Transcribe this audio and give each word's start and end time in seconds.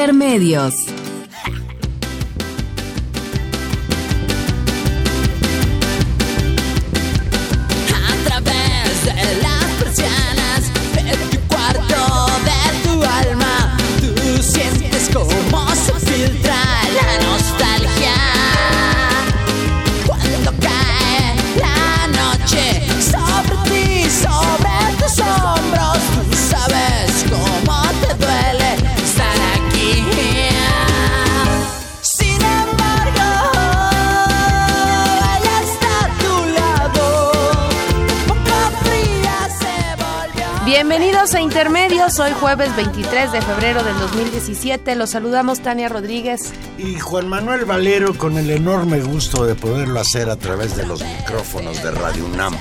Intermedios. 0.00 0.99
Hoy 42.18 42.32
jueves 42.32 42.74
23 42.74 43.30
de 43.30 43.40
febrero 43.40 43.84
del 43.84 43.96
2017. 44.00 44.96
Los 44.96 45.10
saludamos 45.10 45.60
Tania 45.60 45.88
Rodríguez. 45.88 46.52
Y 46.76 46.98
Juan 46.98 47.28
Manuel 47.28 47.64
Valero 47.64 48.14
con 48.14 48.36
el 48.36 48.50
enorme 48.50 49.00
gusto 49.00 49.46
de 49.46 49.54
poderlo 49.54 50.00
hacer 50.00 50.28
a 50.28 50.36
través 50.36 50.76
de 50.76 50.84
los 50.86 51.02
micrófonos 51.04 51.80
de 51.84 51.92
Radio 51.92 52.26
UNAM. 52.26 52.56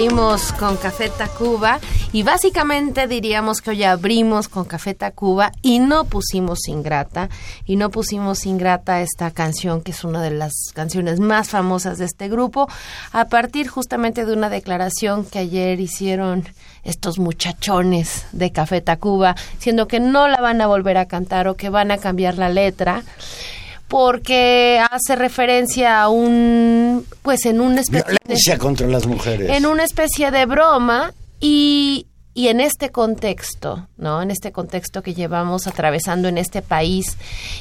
Abrimos 0.00 0.52
con 0.52 0.78
Café 0.78 1.10
Tacuba 1.10 1.78
y 2.10 2.22
básicamente 2.22 3.06
diríamos 3.06 3.60
que 3.60 3.68
hoy 3.68 3.84
abrimos 3.84 4.48
con 4.48 4.64
Café 4.64 4.94
Tacuba 4.94 5.52
y 5.60 5.78
no 5.78 6.04
pusimos 6.04 6.68
Ingrata 6.68 7.28
y 7.66 7.76
no 7.76 7.90
pusimos 7.90 8.46
Ingrata 8.46 9.02
esta 9.02 9.30
canción 9.30 9.82
que 9.82 9.90
es 9.90 10.02
una 10.02 10.22
de 10.22 10.30
las 10.30 10.54
canciones 10.72 11.20
más 11.20 11.50
famosas 11.50 11.98
de 11.98 12.06
este 12.06 12.30
grupo 12.30 12.66
a 13.12 13.26
partir 13.26 13.68
justamente 13.68 14.24
de 14.24 14.32
una 14.32 14.48
declaración 14.48 15.26
que 15.26 15.40
ayer 15.40 15.78
hicieron 15.80 16.48
estos 16.82 17.18
muchachones 17.18 18.24
de 18.32 18.52
Café 18.52 18.80
Tacuba 18.80 19.36
diciendo 19.56 19.86
que 19.86 20.00
no 20.00 20.28
la 20.28 20.40
van 20.40 20.62
a 20.62 20.66
volver 20.66 20.96
a 20.96 21.08
cantar 21.08 21.46
o 21.46 21.56
que 21.56 21.68
van 21.68 21.90
a 21.90 21.98
cambiar 21.98 22.38
la 22.38 22.48
letra 22.48 23.02
porque 23.90 24.80
hace 24.88 25.16
referencia 25.16 26.00
a 26.00 26.08
un 26.08 27.04
pues 27.22 27.44
en 27.44 27.60
una 27.60 27.80
especie 27.80 28.04
de- 28.12 28.18
Violencia 28.24 28.56
contra 28.56 28.86
las 28.86 29.06
mujeres. 29.06 29.50
en 29.50 29.66
una 29.66 29.82
especie 29.82 30.30
de 30.30 30.46
broma 30.46 31.12
y, 31.40 32.06
y 32.32 32.48
en 32.48 32.60
este 32.60 32.90
contexto, 32.90 33.88
¿no? 33.96 34.22
En 34.22 34.30
este 34.30 34.52
contexto 34.52 35.02
que 35.02 35.12
llevamos 35.14 35.66
atravesando 35.66 36.28
en 36.28 36.38
este 36.38 36.62
país 36.62 37.16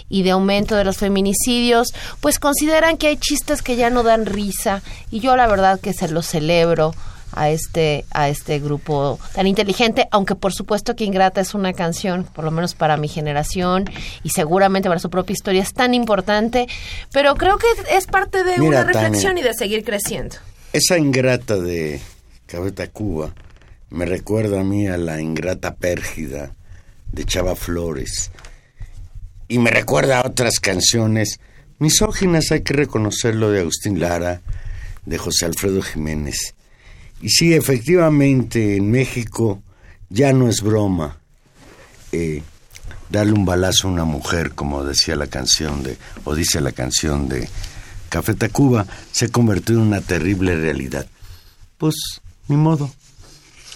y 0.07 0.21
de 0.21 0.29
aumento 0.31 0.75
de 0.75 0.83
los 0.83 0.97
feminicidios, 0.97 1.87
pues 2.21 2.37
consideran 2.37 2.97
que 2.97 3.07
hay 3.07 3.17
chistes 3.17 3.63
que 3.63 3.75
ya 3.75 3.89
no 3.89 4.03
dan 4.03 4.27
risa 4.27 4.83
y 5.09 5.21
yo 5.21 5.35
la 5.35 5.47
verdad 5.47 5.79
que 5.79 5.93
se 5.93 6.07
los 6.09 6.27
celebro 6.27 6.93
a 7.31 7.49
este 7.49 8.05
a 8.11 8.29
este 8.29 8.59
grupo 8.59 9.19
tan 9.33 9.47
inteligente, 9.47 10.07
aunque 10.11 10.35
por 10.35 10.53
supuesto 10.53 10.95
que 10.95 11.03
Ingrata 11.03 11.41
es 11.41 11.53
una 11.53 11.73
canción, 11.73 12.23
por 12.23 12.43
lo 12.43 12.51
menos 12.51 12.75
para 12.75 12.97
mi 12.97 13.07
generación 13.07 13.85
y 14.23 14.29
seguramente 14.29 14.89
para 14.89 14.99
su 14.99 15.09
propia 15.09 15.33
historia 15.33 15.61
es 15.61 15.73
tan 15.73 15.93
importante, 15.93 16.67
pero 17.11 17.35
creo 17.35 17.57
que 17.57 17.67
es 17.91 18.07
parte 18.07 18.43
de 18.43 18.57
Mira, 18.57 18.81
una 18.81 18.83
reflexión 18.83 19.35
Tania. 19.35 19.43
y 19.43 19.47
de 19.47 19.53
seguir 19.53 19.83
creciendo. 19.83 20.35
Esa 20.73 20.97
ingrata 20.97 21.57
de 21.57 21.99
Cabeta 22.45 22.87
Cuba 22.87 23.33
me 23.89 24.05
recuerda 24.05 24.61
a 24.61 24.63
mí 24.63 24.87
a 24.87 24.97
la 24.97 25.19
ingrata 25.19 25.75
pérgida 25.75 26.55
de 27.11 27.25
Chava 27.25 27.55
Flores. 27.55 28.31
Y 29.47 29.57
me 29.57 29.71
recuerda 29.71 30.19
a 30.19 30.27
otras 30.27 30.59
canciones 30.59 31.39
misóginas, 31.79 32.51
hay 32.51 32.61
que 32.61 32.73
reconocerlo, 32.73 33.49
de 33.51 33.61
Agustín 33.61 33.99
Lara, 33.99 34.41
de 35.05 35.17
José 35.17 35.45
Alfredo 35.45 35.81
Jiménez. 35.81 36.53
Y 37.21 37.29
sí, 37.29 37.53
efectivamente, 37.53 38.77
en 38.77 38.91
México 38.91 39.61
ya 40.09 40.33
no 40.33 40.47
es 40.47 40.61
broma 40.61 41.17
eh, 42.11 42.41
darle 43.09 43.33
un 43.33 43.45
balazo 43.45 43.87
a 43.87 43.91
una 43.91 44.05
mujer, 44.05 44.51
como 44.51 44.83
decía 44.83 45.15
la 45.15 45.27
canción 45.27 45.83
de, 45.83 45.97
o 46.23 46.33
dice 46.35 46.61
la 46.61 46.71
canción 46.71 47.27
de 47.27 47.49
Café 48.09 48.33
Tacuba, 48.33 48.85
se 49.11 49.25
ha 49.25 49.29
convertido 49.29 49.81
en 49.81 49.87
una 49.87 50.01
terrible 50.01 50.55
realidad. 50.55 51.07
Pues, 51.77 51.95
ni 52.47 52.55
modo. 52.55 52.91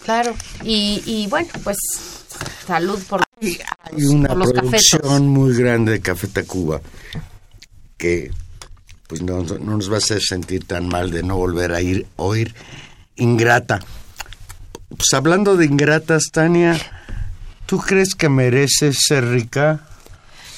Claro, 0.03 0.35
y, 0.63 1.01
y 1.05 1.27
bueno, 1.27 1.49
pues 1.63 1.77
salud 2.67 2.99
por, 3.07 3.23
Y 3.39 3.57
hay 3.83 4.05
una 4.05 4.29
por 4.29 4.37
los 4.37 4.51
producción 4.51 5.01
cafetos. 5.01 5.21
muy 5.21 5.55
grande 5.55 5.91
de 5.93 6.01
Café 6.01 6.27
Tacuba 6.27 6.81
que 7.97 8.31
pues 9.07 9.21
no, 9.21 9.43
no 9.43 9.77
nos 9.77 9.89
va 9.89 9.95
a 9.95 9.97
hacer 9.99 10.21
sentir 10.21 10.65
tan 10.65 10.87
mal 10.87 11.11
de 11.11 11.23
no 11.23 11.37
volver 11.37 11.71
a 11.73 11.81
ir 11.81 12.05
oír 12.17 12.53
Ingrata. 13.15 13.79
Pues 14.89 15.13
hablando 15.13 15.55
de 15.55 15.65
ingratas, 15.65 16.25
Tania, 16.31 16.77
¿tú 17.65 17.79
crees 17.79 18.15
que 18.15 18.29
mereces 18.29 18.97
ser 19.07 19.27
rica? 19.27 19.81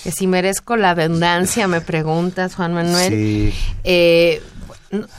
Que 0.04 0.12
si 0.12 0.28
merezco 0.28 0.76
la 0.76 0.92
abundancia, 0.92 1.68
me 1.68 1.82
preguntas, 1.82 2.56
Juan 2.56 2.74
Manuel. 2.74 3.12
Sí. 3.12 3.54
Eh, 3.84 4.42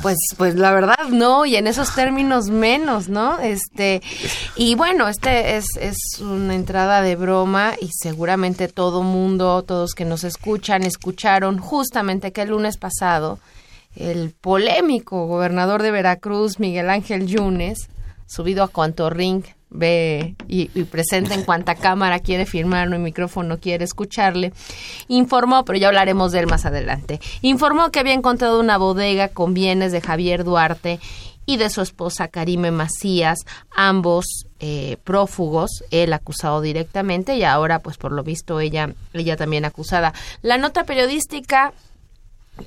pues, 0.02 0.16
pues 0.36 0.54
la 0.54 0.72
verdad 0.72 1.08
no, 1.10 1.44
y 1.44 1.56
en 1.56 1.66
esos 1.66 1.94
términos 1.94 2.50
menos, 2.50 3.08
¿no? 3.08 3.38
Este, 3.38 4.02
y 4.54 4.74
bueno, 4.74 5.08
este 5.08 5.56
es, 5.56 5.64
es 5.80 6.20
una 6.20 6.54
entrada 6.54 7.02
de 7.02 7.16
broma 7.16 7.74
y 7.80 7.90
seguramente 7.92 8.68
todo 8.68 9.02
mundo, 9.02 9.62
todos 9.62 9.94
que 9.94 10.04
nos 10.04 10.24
escuchan, 10.24 10.84
escucharon 10.84 11.58
justamente 11.58 12.32
que 12.32 12.42
el 12.42 12.50
lunes 12.50 12.76
pasado 12.76 13.38
el 13.96 14.32
polémico 14.32 15.26
gobernador 15.26 15.82
de 15.82 15.90
Veracruz, 15.90 16.60
Miguel 16.60 16.90
Ángel 16.90 17.26
Yunes, 17.26 17.88
subido 18.26 18.62
a 18.62 18.68
cuanto 18.68 19.10
ring 19.10 19.44
ve 19.68 20.36
y, 20.46 20.70
y 20.78 20.84
presenta 20.84 21.34
en 21.34 21.42
cuanta 21.42 21.74
cámara 21.74 22.20
quiere 22.20 22.46
firmar, 22.46 22.88
no 22.88 22.96
el 22.96 23.02
micrófono 23.02 23.58
quiere 23.58 23.84
escucharle, 23.84 24.52
informó, 25.08 25.64
pero 25.64 25.78
ya 25.78 25.88
hablaremos 25.88 26.32
de 26.32 26.40
él 26.40 26.46
más 26.46 26.66
adelante, 26.66 27.20
informó 27.42 27.90
que 27.90 28.00
había 28.00 28.14
encontrado 28.14 28.60
una 28.60 28.78
bodega 28.78 29.28
con 29.28 29.54
bienes 29.54 29.92
de 29.92 30.00
Javier 30.00 30.44
Duarte 30.44 31.00
y 31.46 31.56
de 31.56 31.70
su 31.70 31.80
esposa 31.80 32.28
Karime 32.28 32.72
Macías, 32.72 33.38
ambos 33.70 34.46
eh, 34.58 34.96
prófugos, 35.04 35.84
él 35.90 36.12
acusado 36.12 36.60
directamente 36.60 37.36
y 37.36 37.44
ahora 37.44 37.78
pues 37.78 37.96
por 37.96 38.12
lo 38.12 38.24
visto 38.24 38.60
ella, 38.60 38.92
ella 39.12 39.36
también 39.36 39.64
acusada. 39.64 40.12
La 40.42 40.58
nota 40.58 40.84
periodística 40.84 41.72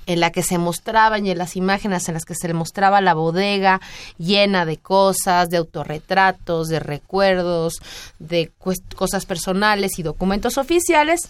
en 0.06 0.20
la 0.20 0.32
que 0.32 0.44
se 0.44 0.58
mostraban 0.58 1.26
y 1.26 1.32
en 1.32 1.38
las 1.38 1.56
imágenes 1.56 2.08
en 2.08 2.14
las 2.14 2.26
que 2.26 2.36
se 2.36 2.54
mostraba 2.54 3.02
la 3.02 3.14
bodega 3.14 3.82
llena 4.18 4.66
de 4.66 4.78
cosas, 4.78 5.50
de 5.50 5.58
autorretratos, 5.58 6.68
de 6.68 6.80
recuerdos, 6.80 7.76
de 8.20 8.52
cosas 8.96 9.26
personales 9.26 10.00
y 10.00 10.04
documentos 10.04 10.58
oficiales, 10.58 11.30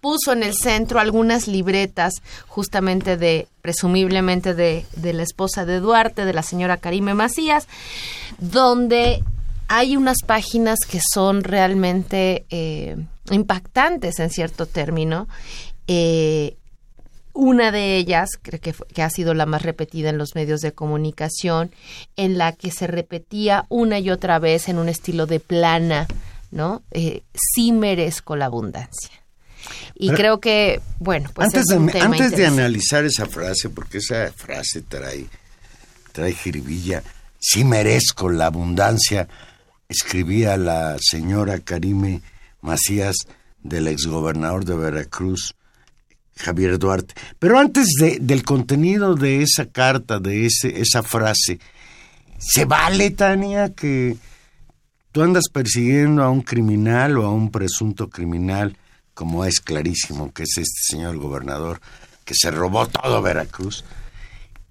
puso 0.00 0.32
en 0.32 0.42
el 0.42 0.54
centro 0.54 1.00
algunas 1.00 1.48
libretas 1.48 2.12
justamente 2.46 3.16
de, 3.16 3.48
presumiblemente 3.62 4.52
de, 4.52 4.84
de 4.96 5.12
la 5.14 5.22
esposa 5.22 5.64
de 5.64 5.80
Duarte, 5.80 6.26
de 6.26 6.34
la 6.34 6.42
señora 6.42 6.76
Karime 6.76 7.14
Macías, 7.14 7.66
donde 8.38 9.22
hay 9.68 9.96
unas 9.96 10.18
páginas 10.26 10.80
que 10.80 11.00
son 11.00 11.42
realmente 11.42 12.44
eh, 12.50 12.96
impactantes 13.30 14.18
en 14.20 14.30
cierto 14.30 14.66
término. 14.66 15.26
Eh, 15.86 16.56
una 17.34 17.70
de 17.72 17.96
ellas, 17.96 18.30
creo 18.40 18.60
que, 18.60 18.72
fue- 18.72 18.86
que 18.88 19.02
ha 19.02 19.10
sido 19.10 19.34
la 19.34 19.44
más 19.44 19.62
repetida 19.62 20.08
en 20.10 20.18
los 20.18 20.34
medios 20.34 20.60
de 20.60 20.72
comunicación, 20.72 21.70
en 22.16 22.38
la 22.38 22.52
que 22.52 22.70
se 22.70 22.86
repetía 22.86 23.66
una 23.68 23.98
y 23.98 24.10
otra 24.10 24.38
vez 24.38 24.68
en 24.68 24.78
un 24.78 24.88
estilo 24.88 25.26
de 25.26 25.40
plana, 25.40 26.06
¿no? 26.50 26.82
Eh, 26.92 27.22
sí 27.34 27.72
merezco 27.72 28.36
la 28.36 28.46
abundancia. 28.46 29.10
Y 29.94 30.08
Pero- 30.08 30.16
creo 30.18 30.40
que, 30.40 30.80
bueno, 31.00 31.30
pues 31.34 31.46
antes 31.46 31.62
es 31.70 31.80
de, 31.80 31.92
tema 31.92 32.04
antes 32.06 32.30
de 32.36 32.46
analizar 32.46 33.04
esa 33.04 33.26
frase, 33.26 33.68
porque 33.70 33.98
esa 33.98 34.32
frase 34.32 34.82
trae, 34.82 35.26
trae 36.12 36.32
jiribilla, 36.32 37.02
sí 37.40 37.64
merezco 37.64 38.28
la 38.30 38.46
abundancia, 38.46 39.26
escribía 39.88 40.56
la 40.56 40.96
señora 41.00 41.58
Karime 41.60 42.22
Macías 42.60 43.16
del 43.62 43.88
exgobernador 43.88 44.64
de 44.64 44.74
Veracruz, 44.76 45.54
Javier 46.36 46.78
Duarte. 46.78 47.14
Pero 47.38 47.58
antes 47.58 47.86
de- 48.00 48.18
del 48.20 48.42
contenido 48.44 49.14
de 49.14 49.42
esa 49.42 49.66
carta, 49.66 50.18
de 50.18 50.46
ese, 50.46 50.80
esa 50.80 51.02
frase, 51.02 51.58
¿se 52.38 52.64
vale, 52.64 53.10
Tania, 53.10 53.72
que 53.74 54.16
tú 55.12 55.22
andas 55.22 55.44
persiguiendo 55.52 56.22
a 56.22 56.30
un 56.30 56.42
criminal 56.42 57.16
o 57.18 57.24
a 57.26 57.32
un 57.32 57.50
presunto 57.50 58.08
criminal, 58.10 58.76
como 59.14 59.44
es 59.44 59.60
clarísimo 59.60 60.32
que 60.32 60.42
es 60.42 60.58
este 60.58 60.80
señor 60.96 61.16
gobernador, 61.18 61.80
que 62.24 62.34
se 62.34 62.50
robó 62.50 62.86
todo 62.88 63.22
Veracruz, 63.22 63.84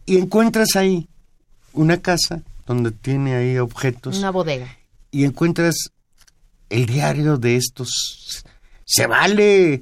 y 0.05 0.17
encuentras 0.17 0.75
ahí 0.75 1.07
una 1.71 1.97
casa 2.01 2.41
donde 2.67 2.91
tiene 2.91 3.35
ahí 3.35 3.57
objetos 3.57 4.17
Una 4.17 4.31
bodega. 4.31 4.77
y 5.11 5.23
encuentras 5.23 5.75
el 6.69 6.85
diario 6.87 7.37
de 7.37 7.55
estos. 7.55 8.43
¿Se 8.85 9.07
vale 9.07 9.81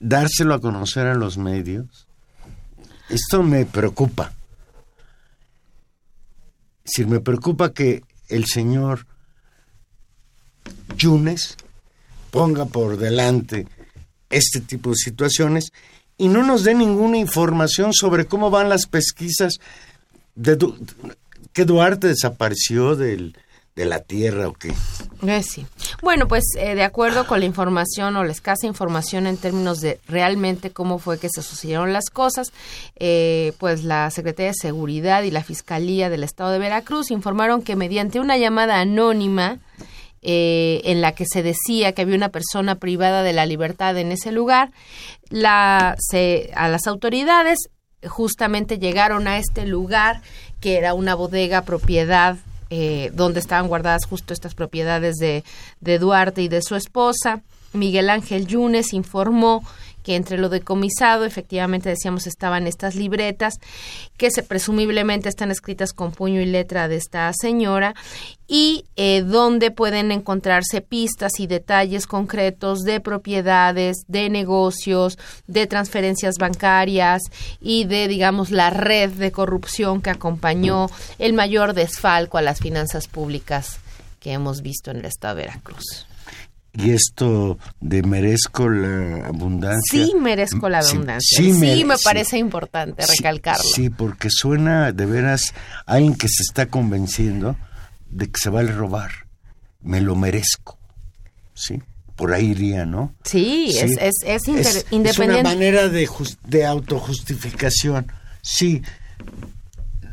dárselo 0.00 0.54
a 0.54 0.60
conocer 0.60 1.06
a 1.06 1.14
los 1.14 1.38
medios? 1.38 2.06
Esto 3.08 3.42
me 3.42 3.64
preocupa. 3.64 4.32
Es 6.84 7.06
me 7.06 7.20
preocupa 7.20 7.72
que 7.72 8.02
el 8.28 8.46
señor 8.46 9.06
Yunes 10.96 11.56
ponga 12.30 12.66
por 12.66 12.96
delante 12.96 13.66
este 14.30 14.60
tipo 14.60 14.90
de 14.90 14.96
situaciones 14.96 15.72
y 16.16 16.28
no 16.28 16.42
nos 16.42 16.64
dé 16.64 16.74
ninguna 16.74 17.18
información 17.18 17.92
sobre 17.92 18.26
cómo 18.26 18.50
van 18.50 18.68
las 18.68 18.86
pesquisas 18.86 19.58
de 20.34 20.58
que 21.52 21.64
Duarte 21.64 22.08
desapareció 22.08 22.96
del, 22.96 23.36
de 23.78 23.86
la 23.86 24.00
tierra 24.00 24.48
o 24.48 24.52
qué. 24.52 24.74
Eh, 25.26 25.42
sí. 25.42 25.64
Bueno, 26.02 26.26
pues 26.26 26.42
eh, 26.58 26.74
de 26.74 26.82
acuerdo 26.82 27.26
con 27.28 27.38
la 27.38 27.46
información 27.46 28.16
o 28.16 28.24
la 28.24 28.32
escasa 28.32 28.66
información 28.66 29.28
en 29.28 29.36
términos 29.36 29.80
de 29.80 30.00
realmente 30.08 30.70
cómo 30.70 30.98
fue 30.98 31.20
que 31.20 31.28
se 31.30 31.42
sucedieron 31.42 31.92
las 31.92 32.10
cosas, 32.10 32.52
eh, 32.96 33.52
pues 33.58 33.84
la 33.84 34.10
Secretaría 34.10 34.50
de 34.50 34.58
Seguridad 34.60 35.22
y 35.22 35.30
la 35.30 35.44
Fiscalía 35.44 36.10
del 36.10 36.24
Estado 36.24 36.50
de 36.50 36.58
Veracruz 36.58 37.12
informaron 37.12 37.62
que 37.62 37.76
mediante 37.76 38.18
una 38.18 38.36
llamada 38.36 38.80
anónima 38.80 39.58
eh, 40.22 40.80
en 40.84 41.00
la 41.00 41.12
que 41.12 41.24
se 41.24 41.44
decía 41.44 41.92
que 41.92 42.02
había 42.02 42.16
una 42.16 42.30
persona 42.30 42.74
privada 42.74 43.22
de 43.22 43.32
la 43.32 43.46
libertad 43.46 43.96
en 43.96 44.10
ese 44.10 44.32
lugar, 44.32 44.72
la, 45.30 45.94
se, 46.00 46.50
a 46.56 46.68
las 46.68 46.88
autoridades 46.88 47.70
justamente 48.08 48.80
llegaron 48.80 49.28
a 49.28 49.38
este 49.38 49.66
lugar 49.66 50.20
que 50.60 50.78
era 50.78 50.94
una 50.94 51.14
bodega 51.14 51.62
propiedad 51.62 52.36
eh, 52.70 53.10
donde 53.14 53.40
estaban 53.40 53.68
guardadas 53.68 54.06
justo 54.06 54.32
estas 54.34 54.54
propiedades 54.54 55.16
de, 55.16 55.44
de 55.80 55.98
Duarte 55.98 56.42
y 56.42 56.48
de 56.48 56.62
su 56.62 56.74
esposa. 56.74 57.42
Miguel 57.72 58.10
Ángel 58.10 58.46
Yunes 58.46 58.92
informó 58.92 59.62
que 60.08 60.16
entre 60.16 60.38
lo 60.38 60.48
decomisado, 60.48 61.26
efectivamente 61.26 61.90
decíamos, 61.90 62.26
estaban 62.26 62.66
estas 62.66 62.94
libretas 62.94 63.52
que 64.16 64.30
se 64.30 64.42
presumiblemente 64.42 65.28
están 65.28 65.50
escritas 65.50 65.92
con 65.92 66.12
puño 66.12 66.40
y 66.40 66.46
letra 66.46 66.88
de 66.88 66.96
esta 66.96 67.30
señora 67.38 67.94
y 68.46 68.86
eh, 68.96 69.20
donde 69.20 69.70
pueden 69.70 70.10
encontrarse 70.10 70.80
pistas 70.80 71.40
y 71.40 71.46
detalles 71.46 72.06
concretos 72.06 72.84
de 72.84 73.00
propiedades, 73.00 73.98
de 74.06 74.30
negocios, 74.30 75.18
de 75.46 75.66
transferencias 75.66 76.36
bancarias 76.38 77.20
y 77.60 77.84
de, 77.84 78.08
digamos, 78.08 78.50
la 78.50 78.70
red 78.70 79.10
de 79.10 79.30
corrupción 79.30 80.00
que 80.00 80.08
acompañó 80.08 80.86
el 81.18 81.34
mayor 81.34 81.74
desfalco 81.74 82.38
a 82.38 82.42
las 82.42 82.60
finanzas 82.60 83.08
públicas 83.08 83.78
que 84.20 84.32
hemos 84.32 84.62
visto 84.62 84.90
en 84.90 85.00
el 85.00 85.04
estado 85.04 85.36
de 85.36 85.42
Veracruz. 85.42 86.07
Y 86.74 86.90
esto 86.90 87.58
de 87.80 88.02
merezco 88.02 88.68
la 88.68 89.26
abundancia. 89.28 90.04
Sí 90.04 90.14
merezco 90.14 90.68
la 90.68 90.82
Sí, 90.82 90.94
abundancia. 90.94 91.38
sí 91.38 91.52
Sí, 91.52 91.58
mere- 91.58 91.84
me 91.84 91.96
sí. 91.96 92.02
parece 92.04 92.38
importante 92.38 93.02
Sí, 93.04 93.12
recalcarlo. 93.16 93.64
Sí, 93.74 93.90
porque 93.90 94.28
suena 94.30 94.92
de 94.92 95.06
veras 95.06 95.54
a 95.86 95.94
alguien 95.94 96.14
que 96.14 96.28
se 96.28 96.42
está 96.42 96.66
convenciendo 96.66 97.56
de 98.10 98.26
que 98.26 98.38
se 98.40 98.50
vale 98.50 98.70
robar. 98.72 99.10
Me 99.80 100.00
lo 100.00 100.14
merezco. 100.14 100.78
Sí, 101.54 101.82
por 102.14 102.32
ahí 102.32 102.46
iría, 102.50 102.84
¿no? 102.84 103.14
Sí, 103.24 103.68
Sí. 103.72 103.78
es, 103.78 103.90
es, 104.00 104.14
es 104.24 104.48
inter- 104.48 104.66
Es- 104.66 104.86
independiente. 104.90 105.40
una 105.40 105.50
manera 105.50 105.88
de, 105.88 106.08
de 106.46 106.66
autojustificación. 106.66 108.12
Sí, 108.42 108.82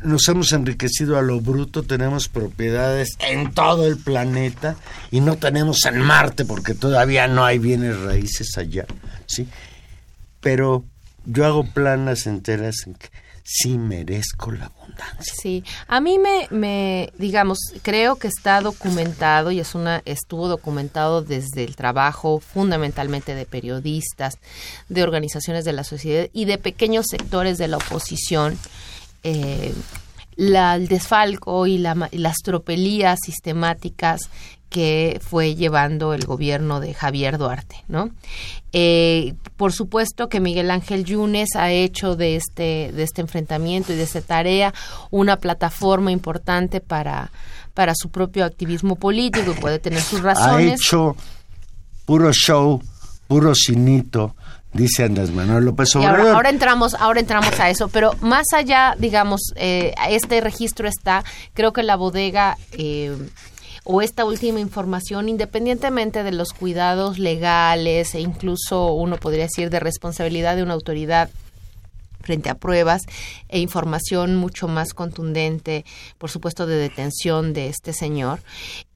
nos 0.06 0.28
hemos 0.28 0.52
enriquecido 0.52 1.18
a 1.18 1.22
lo 1.22 1.40
bruto, 1.40 1.82
tenemos 1.82 2.28
propiedades 2.28 3.16
en 3.18 3.52
todo 3.52 3.86
el 3.86 3.98
planeta 3.98 4.76
y 5.10 5.20
no 5.20 5.36
tenemos 5.36 5.84
en 5.84 6.00
Marte 6.00 6.44
porque 6.44 6.74
todavía 6.74 7.26
no 7.26 7.44
hay 7.44 7.58
bienes 7.58 7.98
raíces 8.00 8.56
allá, 8.56 8.86
¿sí? 9.26 9.48
Pero 10.40 10.84
yo 11.24 11.44
hago 11.44 11.64
planas 11.64 12.26
enteras 12.26 12.86
en 12.86 12.94
que 12.94 13.08
sí 13.42 13.78
merezco 13.78 14.50
la 14.52 14.66
abundancia. 14.66 15.34
Sí, 15.40 15.64
a 15.86 16.00
mí 16.00 16.18
me, 16.18 16.48
me, 16.50 17.12
digamos, 17.18 17.58
creo 17.82 18.16
que 18.16 18.28
está 18.28 18.60
documentado 18.60 19.50
y 19.50 19.60
es 19.60 19.74
una, 19.74 20.02
estuvo 20.04 20.48
documentado 20.48 21.22
desde 21.22 21.64
el 21.64 21.76
trabajo 21.76 22.40
fundamentalmente 22.40 23.34
de 23.34 23.46
periodistas, 23.46 24.38
de 24.88 25.02
organizaciones 25.02 25.64
de 25.64 25.72
la 25.72 25.84
sociedad 25.84 26.28
y 26.32 26.44
de 26.44 26.58
pequeños 26.58 27.06
sectores 27.08 27.58
de 27.58 27.68
la 27.68 27.76
oposición, 27.76 28.58
eh, 29.26 29.74
la, 30.36 30.74
el 30.76 30.86
desfalco 30.88 31.66
y, 31.66 31.78
la, 31.78 31.94
ma- 31.94 32.08
y 32.12 32.18
las 32.18 32.36
tropelías 32.44 33.18
sistemáticas 33.24 34.20
que 34.68 35.20
fue 35.22 35.54
llevando 35.54 36.12
el 36.12 36.26
gobierno 36.26 36.80
de 36.80 36.92
Javier 36.92 37.38
Duarte, 37.38 37.76
¿no? 37.88 38.10
Eh, 38.72 39.34
por 39.56 39.72
supuesto 39.72 40.28
que 40.28 40.40
Miguel 40.40 40.70
Ángel 40.70 41.04
Yunes 41.04 41.50
ha 41.56 41.70
hecho 41.70 42.16
de 42.16 42.36
este, 42.36 42.92
de 42.92 43.02
este 43.04 43.20
enfrentamiento 43.22 43.92
y 43.92 43.96
de 43.96 44.02
esta 44.02 44.20
tarea 44.20 44.74
una 45.10 45.36
plataforma 45.36 46.10
importante 46.12 46.80
para, 46.80 47.30
para 47.74 47.94
su 47.94 48.10
propio 48.10 48.44
activismo 48.44 48.96
político 48.96 49.52
y 49.56 49.60
puede 49.60 49.78
tener 49.78 50.00
sus 50.02 50.20
Ha 50.20 50.34
razones. 50.34 50.80
hecho 50.80 51.16
puro 52.04 52.32
show, 52.32 52.82
puro 53.28 53.52
cinito, 53.54 54.34
dice 54.76 55.04
Andrés 55.04 55.30
Manuel 55.30 55.64
López 55.64 55.96
Obrador. 55.96 56.20
ahora, 56.20 56.34
ahora 56.34 56.50
entramos, 56.50 56.94
ahora 56.94 57.20
entramos 57.20 57.58
a 57.58 57.70
eso, 57.70 57.88
pero 57.88 58.12
más 58.20 58.46
allá, 58.54 58.94
digamos, 58.98 59.52
eh, 59.56 59.94
este 60.08 60.40
registro 60.40 60.88
está, 60.88 61.24
creo 61.54 61.72
que 61.72 61.82
la 61.82 61.96
bodega 61.96 62.56
eh, 62.72 63.16
o 63.84 64.02
esta 64.02 64.24
última 64.24 64.60
información, 64.60 65.28
independientemente 65.28 66.24
de 66.24 66.32
los 66.32 66.52
cuidados 66.52 67.18
legales 67.18 68.14
e 68.14 68.20
incluso 68.20 68.92
uno 68.92 69.16
podría 69.16 69.44
decir 69.44 69.70
de 69.70 69.78
responsabilidad 69.78 70.56
de 70.56 70.64
una 70.64 70.74
autoridad 70.74 71.30
frente 72.20 72.50
a 72.50 72.56
pruebas 72.56 73.02
e 73.48 73.60
información 73.60 74.34
mucho 74.34 74.66
más 74.66 74.92
contundente, 74.92 75.84
por 76.18 76.30
supuesto, 76.30 76.66
de 76.66 76.76
detención 76.76 77.52
de 77.52 77.68
este 77.68 77.92
señor, 77.92 78.40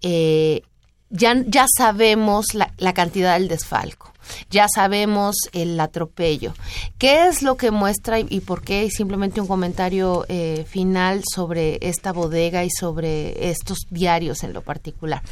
eh, 0.02 0.62
ya, 1.10 1.40
ya 1.46 1.66
sabemos 1.76 2.46
la, 2.54 2.72
la 2.78 2.92
cantidad 2.92 3.34
del 3.34 3.46
desfalco, 3.46 4.12
ya 4.50 4.66
sabemos 4.68 5.36
el 5.52 5.78
atropello. 5.78 6.54
¿Qué 6.98 7.28
es 7.28 7.42
lo 7.42 7.56
que 7.56 7.70
muestra 7.70 8.18
y, 8.20 8.40
por 8.40 8.62
qué? 8.62 8.90
Simplemente 8.90 9.40
un 9.40 9.46
comentario 9.46 10.24
eh, 10.28 10.64
final 10.68 11.22
sobre 11.24 11.78
esta 11.80 12.12
bodega 12.12 12.64
y 12.64 12.70
sobre 12.70 13.50
estos 13.50 13.78
diarios 13.90 14.42
en 14.42 14.52
lo 14.52 14.62
particular. 14.62 15.22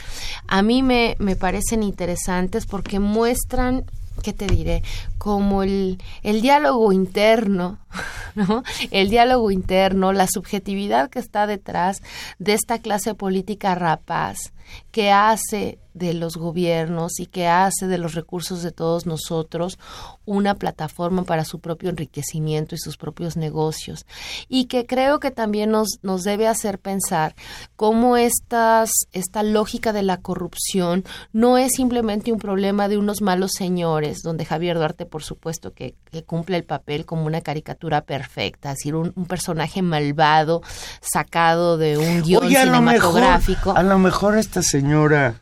A 0.46 0.62
mí 0.62 0.82
me, 0.82 1.16
me 1.18 1.36
parecen 1.36 1.82
interesantes 1.82 2.66
porque 2.66 2.98
muestran, 2.98 3.84
¿qué 4.22 4.32
te 4.32 4.46
diré? 4.46 4.82
Como 5.18 5.62
el, 5.62 5.98
el 6.22 6.40
diálogo 6.40 6.92
interno 6.92 7.78
¿no? 8.34 8.62
El 8.90 9.10
diálogo 9.10 9.50
interno, 9.50 10.12
la 10.12 10.26
subjetividad 10.26 11.10
que 11.10 11.18
está 11.18 11.46
detrás 11.46 12.02
de 12.38 12.54
esta 12.54 12.78
clase 12.78 13.14
política 13.14 13.74
rapaz 13.74 14.52
que 14.90 15.10
hace 15.10 15.78
de 15.94 16.14
los 16.14 16.36
gobiernos 16.36 17.18
y 17.18 17.26
que 17.26 17.48
hace 17.48 17.86
de 17.86 17.98
los 17.98 18.14
recursos 18.14 18.62
de 18.62 18.70
todos 18.70 19.06
nosotros 19.06 19.78
una 20.26 20.54
plataforma 20.54 21.24
para 21.24 21.44
su 21.44 21.58
propio 21.58 21.90
enriquecimiento 21.90 22.74
y 22.74 22.78
sus 22.78 22.96
propios 22.96 23.36
negocios. 23.36 24.06
Y 24.48 24.66
que 24.66 24.86
creo 24.86 25.18
que 25.18 25.30
también 25.30 25.70
nos, 25.70 25.98
nos 26.02 26.22
debe 26.22 26.46
hacer 26.46 26.78
pensar 26.78 27.34
cómo 27.74 28.16
estas, 28.16 28.90
esta 29.12 29.42
lógica 29.42 29.92
de 29.92 30.02
la 30.02 30.18
corrupción 30.18 31.04
no 31.32 31.58
es 31.58 31.72
simplemente 31.72 32.30
un 32.30 32.38
problema 32.38 32.88
de 32.88 32.98
unos 32.98 33.20
malos 33.20 33.52
señores, 33.56 34.18
donde 34.22 34.44
Javier 34.44 34.76
Duarte, 34.76 35.06
por 35.08 35.22
supuesto, 35.22 35.72
que, 35.72 35.94
cumple 36.26 36.56
el 36.56 36.64
papel 36.64 37.04
como 37.04 37.26
una 37.26 37.40
caricatura 37.40 38.02
perfecta, 38.02 38.70
es 38.70 38.78
decir, 38.78 38.94
un, 38.94 39.12
personaje 39.26 39.82
malvado 39.82 40.62
sacado 41.00 41.76
de 41.76 41.98
un 41.98 42.22
guion 42.22 42.48
cinematográfico. 42.48 43.72
a 43.76 43.82
lo 43.82 43.98
mejor 43.98 44.36
esta 44.38 44.62
señora 44.62 45.34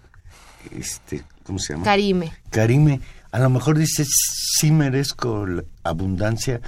este, 0.70 1.22
¿cómo 1.44 1.58
se 1.58 1.74
llama? 1.74 1.84
Karime. 1.84 2.32
Karime, 2.50 3.00
a 3.30 3.38
lo 3.38 3.50
mejor 3.50 3.78
dice, 3.78 4.04
sí 4.06 4.70
merezco 4.70 5.46
la 5.46 5.64
abundancia 5.84 6.60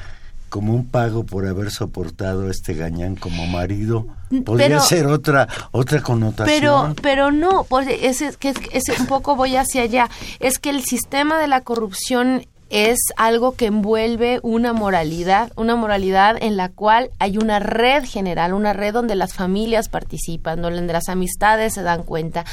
como 0.48 0.74
un 0.74 0.86
pago 0.86 1.24
por 1.24 1.46
haber 1.46 1.70
soportado 1.70 2.50
este 2.50 2.74
gañán 2.74 3.16
como 3.16 3.46
marido. 3.46 4.06
Podría 4.44 4.80
ser 4.80 5.06
otra 5.06 5.46
otra 5.72 6.00
connotación. 6.02 6.60
Pero 6.60 6.94
pero 7.02 7.30
no, 7.30 7.64
pues 7.64 7.88
es, 7.88 8.22
es, 8.22 9.00
un 9.00 9.06
poco 9.06 9.36
voy 9.36 9.56
hacia 9.56 9.82
allá. 9.82 10.08
Es 10.40 10.58
que 10.58 10.70
el 10.70 10.84
sistema 10.84 11.38
de 11.38 11.48
la 11.48 11.60
corrupción 11.60 12.46
es 12.70 12.98
algo 13.16 13.52
que 13.52 13.66
envuelve 13.66 14.40
una 14.42 14.72
moralidad, 14.72 15.52
una 15.56 15.74
moralidad 15.74 16.36
en 16.40 16.56
la 16.56 16.68
cual 16.68 17.10
hay 17.18 17.38
una 17.38 17.58
red 17.58 18.04
general, 18.04 18.52
una 18.52 18.72
red 18.72 18.92
donde 18.92 19.14
las 19.14 19.32
familias 19.32 19.88
participan, 19.88 20.60
donde 20.60 20.92
las 20.92 21.08
amistades 21.08 21.74
se 21.74 21.82
dan 21.82 22.02
cuenta, 22.02 22.44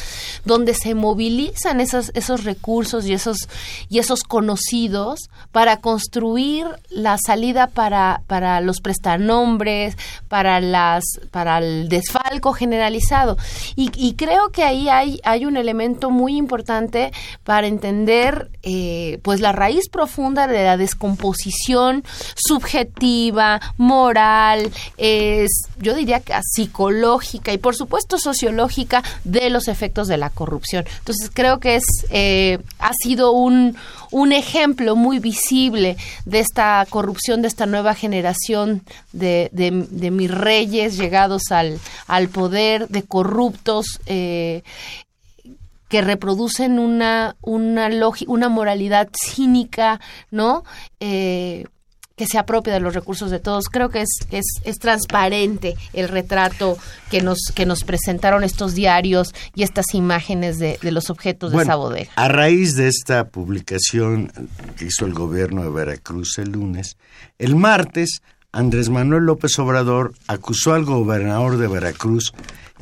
donde 0.45 0.73
se 0.73 0.95
movilizan 0.95 1.81
esos, 1.81 2.11
esos 2.13 2.45
recursos 2.45 3.05
y 3.05 3.13
esos, 3.13 3.49
y 3.89 3.99
esos 3.99 4.23
conocidos 4.23 5.29
para 5.51 5.81
construir 5.81 6.65
la 6.89 7.17
salida 7.17 7.67
para, 7.67 8.21
para 8.27 8.61
los 8.61 8.79
prestanombres, 8.79 9.97
para 10.29 10.61
las, 10.61 11.03
para 11.31 11.57
el 11.57 11.89
desfalco 11.89 12.53
generalizado. 12.53 13.37
Y, 13.75 14.15
creo 14.15 14.49
que 14.49 14.63
ahí 14.63 14.87
hay, 14.87 15.19
hay 15.23 15.45
un 15.45 15.57
elemento 15.57 16.09
muy 16.09 16.37
importante 16.37 17.11
para 17.43 17.67
entender 17.67 18.49
eh, 18.63 19.19
pues 19.23 19.41
la 19.41 19.51
raíz 19.51 19.89
profunda 19.89 20.04
de 20.47 20.63
la 20.63 20.77
descomposición 20.77 22.03
subjetiva, 22.35 23.59
moral, 23.77 24.71
es, 24.97 25.51
yo 25.79 25.93
diría 25.95 26.19
que 26.19 26.33
psicológica 26.41 27.53
y 27.53 27.57
por 27.57 27.75
supuesto 27.75 28.17
sociológica 28.17 29.03
de 29.23 29.49
los 29.49 29.67
efectos 29.67 30.07
de 30.07 30.17
la 30.17 30.29
corrupción. 30.29 30.85
Entonces 30.99 31.31
creo 31.33 31.59
que 31.59 31.75
es 31.75 31.83
eh, 32.09 32.59
ha 32.79 32.91
sido 32.93 33.31
un, 33.31 33.75
un 34.11 34.31
ejemplo 34.31 34.95
muy 34.95 35.19
visible 35.19 35.97
de 36.25 36.39
esta 36.39 36.85
corrupción 36.89 37.41
de 37.41 37.47
esta 37.47 37.65
nueva 37.65 37.93
generación 37.93 38.83
de, 39.11 39.49
de, 39.51 40.11
mis 40.11 40.31
reyes 40.31 40.97
llegados 40.97 41.51
al, 41.51 41.79
al 42.07 42.29
poder, 42.29 42.87
de 42.87 43.03
corruptos 43.03 43.99
eh, 44.05 44.63
que 45.87 46.01
reproducen 46.01 46.79
una, 46.79 47.35
una, 47.41 47.89
una 48.27 48.49
moralidad 48.49 49.09
cínica, 49.13 49.99
¿no? 50.31 50.63
Eh, 50.99 51.65
que 52.15 52.27
se 52.27 52.37
apropia 52.37 52.73
de 52.73 52.79
los 52.79 52.93
recursos 52.93 53.29
de 53.29 53.39
todos. 53.39 53.67
Creo 53.67 53.89
que 53.89 54.01
es, 54.01 54.19
es, 54.31 54.45
es, 54.63 54.79
transparente 54.79 55.75
el 55.93 56.07
retrato 56.07 56.77
que 57.11 57.21
nos, 57.21 57.39
que 57.53 57.65
nos 57.65 57.83
presentaron 57.83 58.43
estos 58.43 58.73
diarios 58.73 59.33
y 59.53 59.63
estas 59.63 59.93
imágenes 59.93 60.57
de, 60.57 60.79
de 60.81 60.91
los 60.91 61.09
objetos 61.09 61.51
de 61.51 61.61
esa 61.61 61.75
bodega. 61.75 62.11
A 62.15 62.29
raíz 62.29 62.75
de 62.75 62.87
esta 62.87 63.27
publicación 63.27 64.31
que 64.77 64.85
hizo 64.85 65.05
el 65.05 65.13
gobierno 65.13 65.63
de 65.63 65.69
Veracruz 65.69 66.37
el 66.37 66.51
lunes, 66.51 66.95
el 67.37 67.55
martes 67.55 68.21
Andrés 68.55 68.89
Manuel 68.89 69.25
López 69.25 69.59
Obrador 69.59 70.13
acusó 70.27 70.73
al 70.73 70.85
gobernador 70.85 71.57
de 71.57 71.67
Veracruz, 71.67 72.33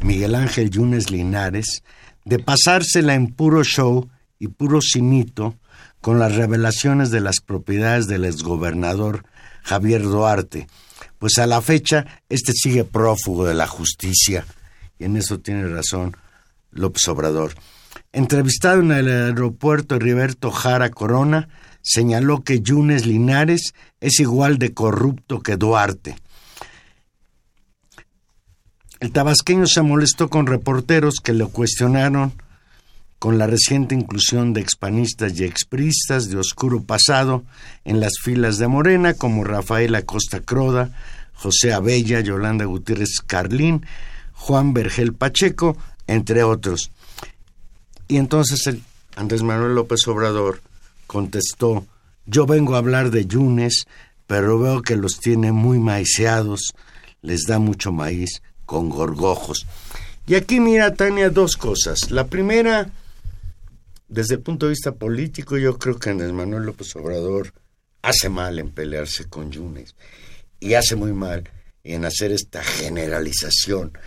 Miguel 0.03 0.36
Ángel 0.36 0.69
Yunes 0.69 1.10
Linares, 1.10 1.81
de 2.25 2.39
pasársela 2.39 3.15
en 3.15 3.27
puro 3.27 3.63
show 3.63 4.09
y 4.39 4.47
puro 4.47 4.81
cinito 4.81 5.55
con 6.01 6.19
las 6.19 6.35
revelaciones 6.35 7.11
de 7.11 7.21
las 7.21 7.39
propiedades 7.39 8.07
del 8.07 8.25
exgobernador 8.25 9.25
Javier 9.63 10.03
Duarte, 10.03 10.67
pues 11.17 11.37
a 11.37 11.47
la 11.47 11.61
fecha 11.61 12.05
este 12.29 12.51
sigue 12.51 12.83
prófugo 12.83 13.45
de 13.45 13.53
la 13.53 13.67
justicia, 13.67 14.45
y 14.99 15.05
en 15.05 15.15
eso 15.15 15.39
tiene 15.39 15.67
razón 15.67 16.17
López 16.71 17.07
Obrador. 17.07 17.53
Entrevistado 18.11 18.81
en 18.81 18.91
el 18.91 19.07
aeropuerto 19.07 19.97
Riberto 19.97 20.51
Jara 20.51 20.89
Corona, 20.89 21.47
señaló 21.81 22.43
que 22.43 22.61
Yunes 22.61 23.05
Linares 23.05 23.73
es 24.01 24.19
igual 24.19 24.57
de 24.57 24.73
corrupto 24.73 25.41
que 25.41 25.55
Duarte 25.55 26.17
el 29.03 29.12
tabasqueño 29.12 29.67
se 29.67 29.81
molestó 29.81 30.29
con 30.29 30.48
reporteros 30.48 31.15
que 31.22 31.33
lo 31.33 31.50
cuestionaron 31.50 32.31
con 33.19 33.38
la 33.38 33.48
reciente 33.48 33.93
inclusión 33.95 34.53
de 34.53 34.62
expanistas 34.62 35.38
y 35.38 35.43
expristas 35.43 36.29
de 36.29 36.38
oscuro 36.38 36.83
pasado 36.83 37.43
en 37.83 38.00
las 38.00 38.13
filas 38.24 38.60
de 38.60 38.69
Morena, 38.69 39.13
como 39.13 39.43
Rafael 39.43 39.93
Acosta 39.95 40.39
Croda, 40.39 40.91
José 41.33 41.74
Abella, 41.74 42.22
Yolanda 42.22 42.63
Gutiérrez 42.63 43.19
Carlín, 43.27 43.86
Juan 44.31 44.74
Vergel 44.74 45.12
Pacheco, 45.12 45.75
entre 46.07 46.43
otros. 46.43 46.89
Y 48.07 48.15
entonces 48.15 48.74
Andrés 49.17 49.43
Manuel 49.43 49.75
López 49.75 50.07
Obrador 50.07 50.62
contestó, 51.07 51.86
yo 52.25 52.45
vengo 52.45 52.75
a 52.75 52.77
hablar 52.77 53.12
de 53.12 53.25
Yunes, 53.25 53.83
pero 54.27 54.60
veo 54.60 54.81
que 54.81 54.95
los 54.95 55.19
tiene 55.19 55.51
muy 55.51 55.77
maiceados, 55.77 56.74
les 57.22 57.43
da 57.43 57.60
mucho 57.60 57.91
maíz, 57.91 58.41
con 58.65 58.89
gorgojos. 58.89 59.65
Y 60.25 60.36
aquí 60.36 60.60
mira, 60.60 60.93
Tania, 60.93 61.29
dos 61.29 61.58
cosas. 61.58 62.12
La 62.12 62.27
primera, 62.27 62.89
desde 64.08 64.36
el 64.36 64.41
punto 64.41 64.65
de 64.65 64.72
vista 64.72 64.93
político, 64.93 65.58
yo 65.58 65.77
creo 65.77 66.00
que 66.00 66.10
Andrés 66.10 66.32
Manuel 66.32 66.63
López 66.63 66.96
Obrador 66.96 67.53
hace 68.01 68.29
mal 68.29 68.60
en 68.60 68.70
pelearse 68.70 69.25
con 69.25 69.51
Yunes 69.51 69.96
y 70.60 70.75
hace 70.75 70.96
muy 70.96 71.13
mal 71.13 71.50
en 71.84 72.05
hacer 72.05 72.32
esta 72.32 72.63
generalización 72.63 73.98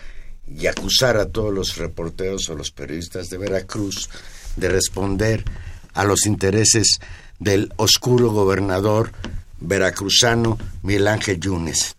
y 0.46 0.66
acusar 0.66 1.16
a 1.16 1.26
todos 1.26 1.52
los 1.52 1.76
reporteros 1.76 2.48
o 2.48 2.54
los 2.54 2.70
periodistas 2.70 3.28
de 3.28 3.38
Veracruz 3.38 4.08
de 4.56 4.68
responder 4.68 5.44
a 5.92 6.04
los 6.04 6.26
intereses 6.26 6.98
del 7.38 7.72
oscuro 7.76 8.30
gobernador 8.30 9.12
veracruzano 9.60 10.58
Miguel 10.82 11.08
Ángel 11.08 11.40
Yunes. 11.40 11.95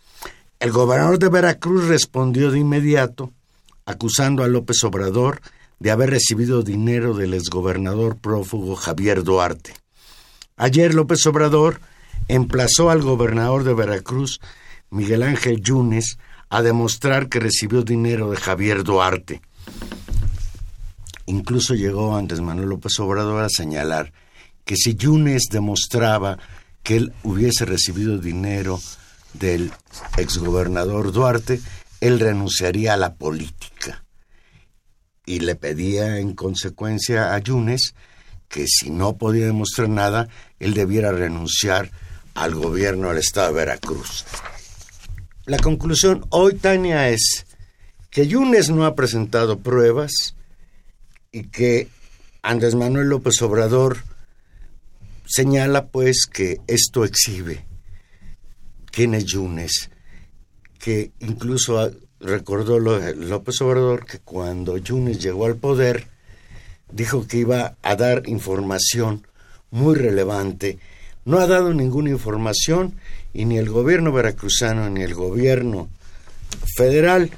El 0.59 0.71
gobernador 0.71 1.19
de 1.19 1.29
Veracruz 1.29 1.87
respondió 1.87 2.49
de 2.49 2.59
inmediato, 2.59 3.31
acusando 3.85 4.43
a 4.43 4.47
López 4.47 4.83
Obrador 4.83 5.39
de 5.79 5.91
haber 5.91 6.09
recibido 6.09 6.63
dinero 6.63 7.13
del 7.13 7.35
exgobernador 7.35 8.17
prófugo 8.17 8.75
Javier 8.75 9.23
Duarte. 9.23 9.75
Ayer 10.55 10.95
López 10.95 11.23
Obrador 11.27 11.79
emplazó 12.27 12.89
al 12.89 13.03
gobernador 13.03 13.63
de 13.65 13.75
Veracruz, 13.75 14.39
Miguel 14.89 15.21
Ángel 15.21 15.61
Yunes, 15.61 16.17
a 16.49 16.63
demostrar 16.63 17.29
que 17.29 17.39
recibió 17.39 17.83
dinero 17.83 18.31
de 18.31 18.37
Javier 18.37 18.83
Duarte. 18.83 19.41
Incluso 21.27 21.75
llegó 21.75 22.15
antes 22.15 22.41
Manuel 22.41 22.69
López 22.69 22.99
Obrador 22.99 23.43
a 23.43 23.49
señalar 23.49 24.11
que 24.65 24.75
si 24.75 24.95
Yunes 24.95 25.43
demostraba 25.51 26.39
que 26.81 26.95
él 26.97 27.13
hubiese 27.23 27.65
recibido 27.65 28.17
dinero 28.17 28.79
del 29.39 29.71
exgobernador 30.17 31.11
Duarte, 31.11 31.61
él 32.01 32.19
renunciaría 32.19 32.93
a 32.93 32.97
la 32.97 33.15
política 33.15 34.03
y 35.25 35.39
le 35.39 35.55
pedía 35.55 36.19
en 36.19 36.33
consecuencia 36.33 37.33
a 37.33 37.39
Yunes 37.39 37.93
que 38.47 38.65
si 38.67 38.89
no 38.89 39.17
podía 39.17 39.45
demostrar 39.45 39.89
nada, 39.89 40.29
él 40.59 40.73
debiera 40.73 41.11
renunciar 41.11 41.91
al 42.33 42.55
gobierno 42.55 43.09
del 43.09 43.17
estado 43.17 43.49
de 43.49 43.53
Veracruz. 43.53 44.25
La 45.45 45.57
conclusión 45.57 46.25
hoy, 46.29 46.55
Tania, 46.55 47.09
es 47.09 47.45
que 48.09 48.27
Yunes 48.27 48.69
no 48.69 48.85
ha 48.85 48.95
presentado 48.95 49.59
pruebas 49.59 50.35
y 51.31 51.43
que 51.43 51.89
Andrés 52.41 52.75
Manuel 52.75 53.09
López 53.09 53.41
Obrador 53.41 53.97
señala 55.25 55.87
pues 55.87 56.25
que 56.31 56.61
esto 56.67 57.03
exhibe 57.03 57.66
es 58.97 59.25
Yunes, 59.25 59.91
que 60.79 61.11
incluso 61.19 61.91
recordó 62.19 62.79
López 62.79 63.61
Obrador 63.61 64.05
que 64.05 64.19
cuando 64.19 64.77
Yunes 64.77 65.19
llegó 65.19 65.45
al 65.45 65.55
poder, 65.55 66.07
dijo 66.91 67.27
que 67.27 67.37
iba 67.37 67.75
a 67.83 67.95
dar 67.95 68.27
información 68.27 69.27
muy 69.69 69.95
relevante, 69.95 70.79
no 71.25 71.39
ha 71.39 71.47
dado 71.47 71.73
ninguna 71.73 72.09
información 72.09 72.95
y 73.33 73.45
ni 73.45 73.57
el 73.57 73.69
gobierno 73.69 74.11
veracruzano 74.11 74.89
ni 74.89 75.03
el 75.03 75.13
gobierno 75.13 75.89
federal 76.75 77.29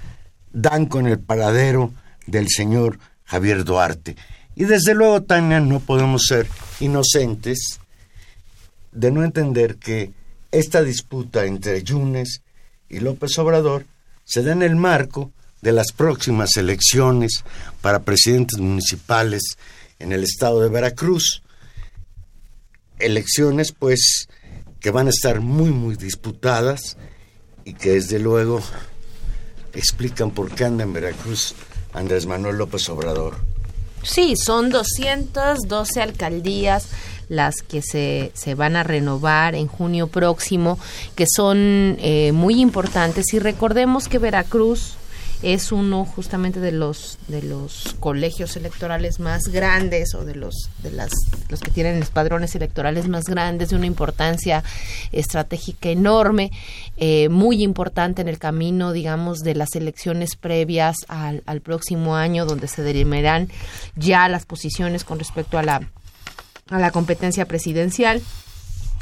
dan 0.54 0.86
con 0.86 1.08
el 1.08 1.20
paradero 1.20 1.92
del 2.26 2.48
señor 2.48 3.00
Javier 3.26 3.66
Duarte. 3.66 4.16
Y 4.56 4.66
desde 4.66 4.94
luego, 4.94 5.24
Tania, 5.24 5.60
no 5.60 5.80
podemos 5.80 6.24
ser 6.28 6.48
inocentes 6.80 7.80
de 8.92 9.12
no 9.12 9.24
entender 9.24 9.78
que 9.78 10.12
esta 10.52 10.82
disputa 10.84 11.46
entre 11.46 11.84
Yunes 11.84 12.42
y 12.90 13.00
López 13.00 13.38
Obrador 13.38 13.86
se 14.26 14.44
da 14.44 14.52
en 14.52 14.64
el 14.64 14.76
marco 14.76 15.32
de 15.62 15.72
las 15.72 15.92
próximas 15.92 16.56
elecciones 16.58 17.44
para 17.82 18.04
presidentes 18.04 18.60
municipales 18.60 19.58
en 20.00 20.12
el 20.12 20.24
estado 20.24 20.62
de 20.62 20.70
Veracruz. 20.70 21.44
Elecciones, 22.98 23.72
pues, 23.72 24.28
que 24.80 24.92
van 24.92 25.08
a 25.08 25.12
estar 25.12 25.42
muy, 25.42 25.72
muy 25.72 25.96
disputadas 25.96 26.98
y 27.66 27.74
que 27.74 27.92
desde 27.92 28.20
luego 28.20 28.62
explican 29.74 30.32
por 30.32 30.52
qué 30.52 30.66
anda 30.66 30.84
en 30.84 30.94
Veracruz 30.94 31.54
Andrés 31.94 32.26
Manuel 32.26 32.58
López 32.58 32.88
Obrador. 32.90 33.38
Sí, 34.04 34.36
son 34.38 34.70
212 34.70 36.02
alcaldías 36.02 36.88
las 37.30 37.62
que 37.62 37.82
se, 37.82 38.32
se 38.34 38.56
van 38.56 38.76
a 38.76 38.84
renovar 38.84 39.56
en 39.56 39.68
junio 39.68 40.08
próximo, 40.08 40.78
que 41.16 41.26
son 41.34 41.98
eh, 42.02 42.32
muy 42.34 42.60
importantes. 42.60 43.34
Y 43.34 43.40
recordemos 43.40 44.08
que 44.08 44.18
Veracruz 44.18 44.98
es 45.42 45.72
uno 45.72 46.04
justamente 46.04 46.60
de 46.60 46.74
los 46.74 47.18
de 47.30 47.42
los 47.42 47.96
colegios 48.00 48.58
electorales 48.58 49.20
más 49.20 49.44
grandes 49.44 50.14
o 50.14 50.26
de 50.26 50.36
los 50.36 50.70
de 50.84 50.92
las 50.92 51.12
los 51.48 51.62
que 51.62 51.72
tienen 51.72 52.00
los 52.00 52.10
padrones 52.10 52.56
electorales 52.56 53.08
más 53.08 53.24
grandes 53.24 53.70
de 53.70 53.78
una 53.78 53.86
importancia 53.86 54.64
estratégica 55.14 55.90
enorme 55.90 56.52
eh, 56.98 57.30
muy 57.30 57.64
importante 57.64 58.22
en 58.22 58.28
el 58.28 58.38
camino 58.38 58.92
digamos 58.92 59.40
de 59.40 59.56
las 59.56 59.76
elecciones 59.76 60.36
previas 60.36 60.98
al, 61.08 61.42
al 61.46 61.62
próximo 61.62 62.18
año 62.18 62.46
donde 62.46 62.68
se 62.68 62.82
derimirán 62.82 63.48
ya 63.96 64.28
las 64.28 64.46
posiciones 64.46 65.06
con 65.06 65.20
respecto 65.20 65.58
a 65.58 65.64
la 65.64 65.90
a 66.70 66.80
la 66.80 66.92
competencia 66.92 67.46
presidencial 67.46 68.22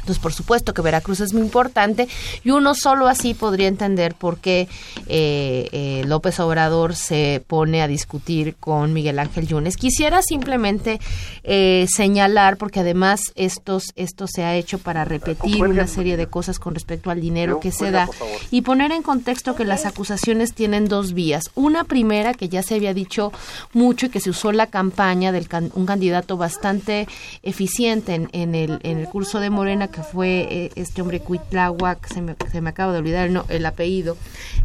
entonces, 0.08 0.22
por 0.22 0.32
supuesto 0.32 0.72
que 0.72 0.80
Veracruz 0.80 1.20
es 1.20 1.34
muy 1.34 1.42
importante 1.42 2.08
y 2.42 2.50
uno 2.50 2.74
solo 2.74 3.08
así 3.08 3.34
podría 3.34 3.68
entender 3.68 4.14
por 4.14 4.38
qué 4.38 4.66
eh, 5.06 5.68
eh, 5.70 6.02
López 6.06 6.40
Obrador 6.40 6.94
se 6.94 7.44
pone 7.46 7.82
a 7.82 7.88
discutir 7.88 8.56
con 8.56 8.94
Miguel 8.94 9.18
Ángel 9.18 9.46
Yunes. 9.46 9.76
Quisiera 9.76 10.22
simplemente 10.22 10.98
eh, 11.42 11.86
señalar, 11.94 12.56
porque 12.56 12.80
además 12.80 13.20
esto 13.34 13.80
se 13.80 14.44
ha 14.44 14.56
hecho 14.56 14.78
para 14.78 15.04
repetir 15.04 15.62
una 15.62 15.86
serie 15.86 16.16
de 16.16 16.26
cosas 16.26 16.58
con 16.58 16.72
respecto 16.72 17.10
al 17.10 17.20
dinero 17.20 17.60
que 17.60 17.70
se 17.70 17.90
da 17.90 18.08
y 18.50 18.62
poner 18.62 18.92
en 18.92 19.02
contexto 19.02 19.54
que 19.56 19.66
las 19.66 19.84
acusaciones 19.84 20.54
tienen 20.54 20.88
dos 20.88 21.12
vías. 21.12 21.50
Una 21.54 21.84
primera, 21.84 22.32
que 22.32 22.48
ya 22.48 22.62
se 22.62 22.76
había 22.76 22.94
dicho 22.94 23.30
mucho 23.74 24.06
y 24.06 24.08
que 24.08 24.20
se 24.20 24.30
usó 24.30 24.52
la 24.52 24.68
campaña 24.68 25.32
de 25.32 25.46
un 25.74 25.84
candidato 25.84 26.38
bastante 26.38 27.06
eficiente 27.42 28.14
en, 28.14 28.30
en, 28.32 28.54
el, 28.54 28.80
en 28.82 28.98
el 29.00 29.06
curso 29.08 29.38
de 29.38 29.50
Morena, 29.50 29.88
que 29.88 29.97
fue 30.02 30.46
eh, 30.50 30.70
este 30.76 31.02
hombre 31.02 31.20
Cuitláhuac, 31.20 32.06
se 32.12 32.22
me, 32.22 32.34
se 32.50 32.60
me 32.60 32.70
acaba 32.70 32.92
de 32.92 32.98
olvidar 32.98 33.28
el, 33.28 33.40
el 33.48 33.66
apellido, 33.66 34.16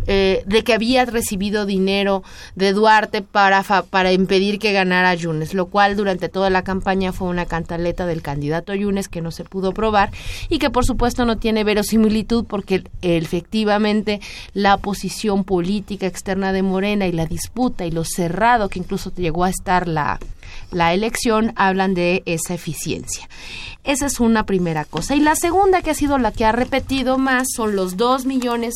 eh, 0.07 0.43
de 0.45 0.63
que 0.63 0.73
había 0.73 1.05
recibido 1.05 1.65
dinero 1.65 2.23
de 2.55 2.73
Duarte 2.73 3.21
para, 3.21 3.63
para 3.63 4.11
impedir 4.11 4.59
que 4.59 4.73
ganara 4.73 5.13
Yunes, 5.15 5.53
lo 5.53 5.67
cual 5.67 5.95
durante 5.95 6.29
toda 6.29 6.49
la 6.49 6.63
campaña 6.63 7.13
fue 7.13 7.29
una 7.29 7.45
cantaleta 7.45 8.05
del 8.05 8.21
candidato 8.21 8.73
Yunes 8.73 9.07
que 9.07 9.21
no 9.21 9.31
se 9.31 9.43
pudo 9.43 9.71
probar 9.71 10.11
y 10.49 10.59
que 10.59 10.69
por 10.69 10.85
supuesto 10.85 11.25
no 11.25 11.37
tiene 11.37 11.63
verosimilitud 11.63 12.45
porque 12.45 12.83
efectivamente 13.01 14.19
la 14.53 14.77
posición 14.77 15.43
política 15.43 16.07
externa 16.07 16.51
de 16.51 16.63
Morena 16.63 17.07
y 17.07 17.11
la 17.11 17.25
disputa 17.25 17.85
y 17.85 17.91
lo 17.91 18.03
cerrado 18.03 18.69
que 18.69 18.79
incluso 18.79 19.13
llegó 19.15 19.43
a 19.43 19.49
estar 19.49 19.87
la, 19.87 20.19
la 20.71 20.93
elección 20.93 21.53
hablan 21.55 21.93
de 21.93 22.23
esa 22.25 22.53
eficiencia. 22.53 23.27
Esa 23.83 24.05
es 24.05 24.19
una 24.19 24.45
primera 24.45 24.85
cosa. 24.85 25.15
Y 25.15 25.19
la 25.19 25.35
segunda, 25.35 25.81
que 25.81 25.91
ha 25.91 25.95
sido 25.95 26.17
la 26.17 26.31
que 26.31 26.45
ha 26.45 26.51
repetido 26.51 27.17
más, 27.17 27.47
son 27.55 27.75
los 27.75 27.97
dos 27.97 28.25
millones 28.25 28.75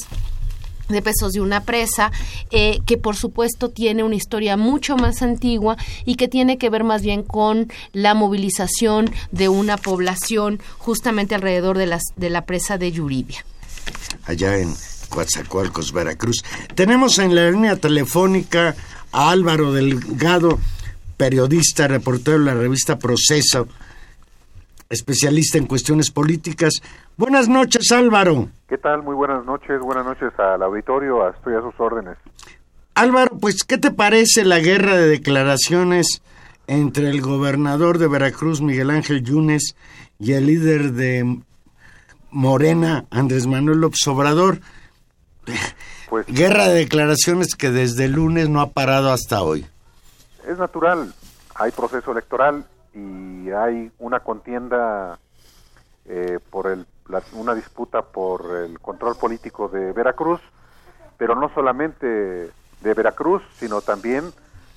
de 0.89 1.01
pesos 1.01 1.33
de 1.33 1.41
una 1.41 1.63
presa, 1.63 2.11
eh, 2.51 2.79
que 2.85 2.97
por 2.97 3.15
supuesto 3.15 3.69
tiene 3.69 4.03
una 4.03 4.15
historia 4.15 4.57
mucho 4.57 4.95
más 4.95 5.21
antigua 5.21 5.77
y 6.05 6.15
que 6.15 6.27
tiene 6.27 6.57
que 6.57 6.69
ver 6.69 6.83
más 6.83 7.01
bien 7.01 7.23
con 7.23 7.71
la 7.93 8.13
movilización 8.13 9.11
de 9.31 9.49
una 9.49 9.77
población 9.77 10.61
justamente 10.77 11.35
alrededor 11.35 11.77
de, 11.77 11.87
las, 11.87 12.03
de 12.15 12.29
la 12.29 12.45
presa 12.45 12.77
de 12.77 12.91
Yuribia. 12.91 13.45
Allá 14.25 14.57
en 14.57 14.73
Coatzacoalcos, 15.09 15.93
Veracruz. 15.93 16.43
Tenemos 16.75 17.19
en 17.19 17.35
la 17.35 17.49
línea 17.49 17.75
telefónica 17.77 18.75
a 19.11 19.29
Álvaro 19.31 19.71
Delgado, 19.71 20.59
periodista, 21.17 21.87
reportero 21.87 22.39
de 22.39 22.45
la 22.45 22.53
revista 22.53 22.97
Proceso, 22.97 23.67
especialista 24.89 25.57
en 25.57 25.65
cuestiones 25.65 26.11
políticas. 26.11 26.81
Buenas 27.17 27.49
noches, 27.49 27.91
Álvaro. 27.91 28.49
¿Qué 28.69 28.77
tal? 28.77 29.03
Muy 29.03 29.15
buenas 29.15 29.43
noches. 29.43 29.81
Buenas 29.81 30.05
noches 30.05 30.31
al 30.39 30.61
auditorio. 30.61 31.27
Estoy 31.29 31.55
a 31.55 31.61
sus 31.61 31.73
órdenes. 31.79 32.17
Álvaro, 32.95 33.37
pues, 33.39 33.63
¿qué 33.63 33.77
te 33.77 33.91
parece 33.91 34.45
la 34.45 34.59
guerra 34.59 34.95
de 34.95 35.07
declaraciones 35.07 36.21
entre 36.67 37.09
el 37.09 37.21
gobernador 37.21 37.97
de 37.97 38.07
Veracruz, 38.07 38.61
Miguel 38.61 38.89
Ángel 38.89 39.23
Yunes, 39.23 39.75
y 40.19 40.33
el 40.33 40.47
líder 40.47 40.93
de 40.93 41.39
Morena, 42.31 43.05
Andrés 43.09 43.47
Manuel 43.47 43.81
López 43.81 44.07
Obrador? 44.07 44.61
Pues, 46.09 46.25
guerra 46.27 46.69
de 46.69 46.79
declaraciones 46.79 47.55
que 47.55 47.69
desde 47.69 48.05
el 48.05 48.13
lunes 48.13 48.49
no 48.49 48.61
ha 48.61 48.71
parado 48.71 49.11
hasta 49.11 49.41
hoy. 49.41 49.65
Es 50.47 50.57
natural. 50.57 51.13
Hay 51.55 51.71
proceso 51.71 52.13
electoral 52.13 52.63
y 52.93 53.51
hay 53.51 53.91
una 53.99 54.21
contienda 54.21 55.19
eh, 56.05 56.39
por 56.49 56.67
el, 56.67 56.85
una 57.33 57.53
disputa 57.53 58.01
por 58.01 58.55
el 58.55 58.79
control 58.79 59.17
político 59.17 59.67
de 59.67 59.91
Veracruz, 59.91 60.39
pero 61.17 61.35
no 61.35 61.49
solamente 61.49 62.07
de 62.07 62.93
Veracruz, 62.93 63.43
sino 63.57 63.81
también 63.81 64.31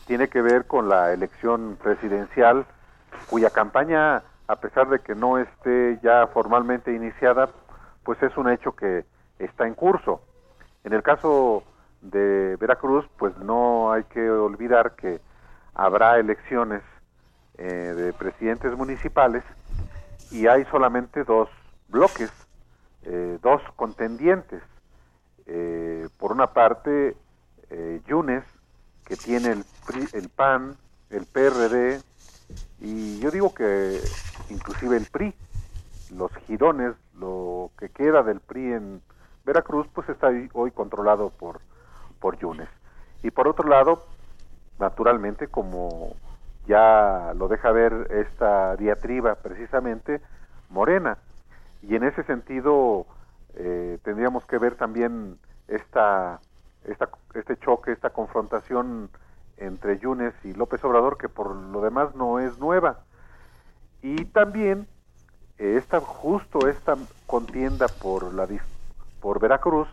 tiene 0.09 0.29
que 0.29 0.43
ver 0.43 0.67
con 0.67 0.89
la 0.89 1.13
elección 1.13 1.79
presidencial, 1.81 2.67
cuya 3.29 3.51
campaña, 3.51 4.25
a 4.49 4.57
pesar 4.57 4.89
de 4.89 4.99
que 4.99 5.15
no 5.15 5.39
esté 5.39 6.01
ya 6.03 6.27
formalmente 6.27 6.93
iniciada, 6.93 7.49
pues 8.03 8.21
es 8.25 8.37
un 8.37 8.51
hecho 8.51 8.73
que 8.73 9.05
está 9.39 9.69
en 9.69 9.75
curso. 9.75 10.21
En 10.83 10.95
el 10.95 11.05
caso 11.05 11.63
de 12.01 12.57
Veracruz, 12.57 13.07
pues 13.17 13.37
no 13.39 13.93
hay 13.93 14.03
que 14.03 14.29
olvidar 14.29 14.97
que 14.97 15.21
habrá 15.75 16.19
elecciones 16.19 16.83
eh, 17.59 17.65
de 17.65 18.13
presidentes 18.13 18.77
municipales 18.77 19.45
y 20.31 20.47
hay 20.47 20.65
solamente 20.67 21.25
dos 21.25 21.49
bloques, 21.89 22.31
eh, 23.03 23.39
dos 23.43 23.61
contendientes. 23.77 24.63
Eh, 25.47 26.09
por 26.19 26.33
una 26.33 26.53
parte, 26.53 27.17
Yunes, 28.07 28.45
que 29.05 29.17
tiene 29.17 29.53
el, 29.53 29.65
el 30.13 30.29
PAN, 30.29 30.77
el 31.11 31.27
PRD, 31.27 32.01
y 32.81 33.21
yo 33.21 33.31
digo 33.31 33.55
que 33.55 34.01
inclusive 34.49 34.97
el 34.97 35.07
PRI, 35.07 35.35
los 36.11 36.33
girones, 36.47 36.95
lo 37.15 37.71
que 37.79 37.91
queda 37.91 38.23
del 38.23 38.41
PRI 38.41 38.73
en 38.73 39.03
Veracruz, 39.45 39.87
pues 39.93 40.09
está 40.09 40.31
hoy 40.53 40.71
controlado 40.71 41.31
por, 41.31 41.61
por 42.21 42.39
Yunes. 42.39 42.69
Y 43.23 43.31
por 43.31 43.49
otro 43.49 43.69
lado, 43.69 44.07
naturalmente, 44.81 45.49
como 45.49 46.16
ya 46.66 47.33
lo 47.37 47.49
deja 47.49 47.71
ver 47.71 48.09
esta 48.11 48.77
diatriba 48.77 49.37
precisamente 49.37 50.21
Morena. 50.69 51.19
Y 51.83 51.97
en 51.97 52.05
ese 52.05 52.23
sentido 52.25 53.07
eh, 53.55 53.99
tendríamos 54.03 54.45
que 54.47 54.59
ver 54.59 54.75
también 54.77 55.38
esta, 55.69 56.40
esta, 56.85 57.09
este 57.35 57.57
choque, 57.59 57.93
esta 57.93 58.11
confrontación 58.11 59.11
entre 59.57 59.99
Yunes 59.99 60.35
y 60.45 60.55
López 60.55 60.83
Obrador, 60.85 61.19
que 61.19 61.29
por 61.29 61.55
lo 61.55 61.81
demás 61.81 62.14
no 62.14 62.38
es 62.38 62.59
nueva. 62.59 63.01
Y 64.03 64.25
también 64.27 64.87
eh, 65.59 65.77
esta, 65.77 66.01
justo 66.01 66.69
esta 66.69 66.97
contienda 67.27 67.87
por, 67.88 68.33
la, 68.33 68.49
por 69.21 69.40
Veracruz, 69.40 69.88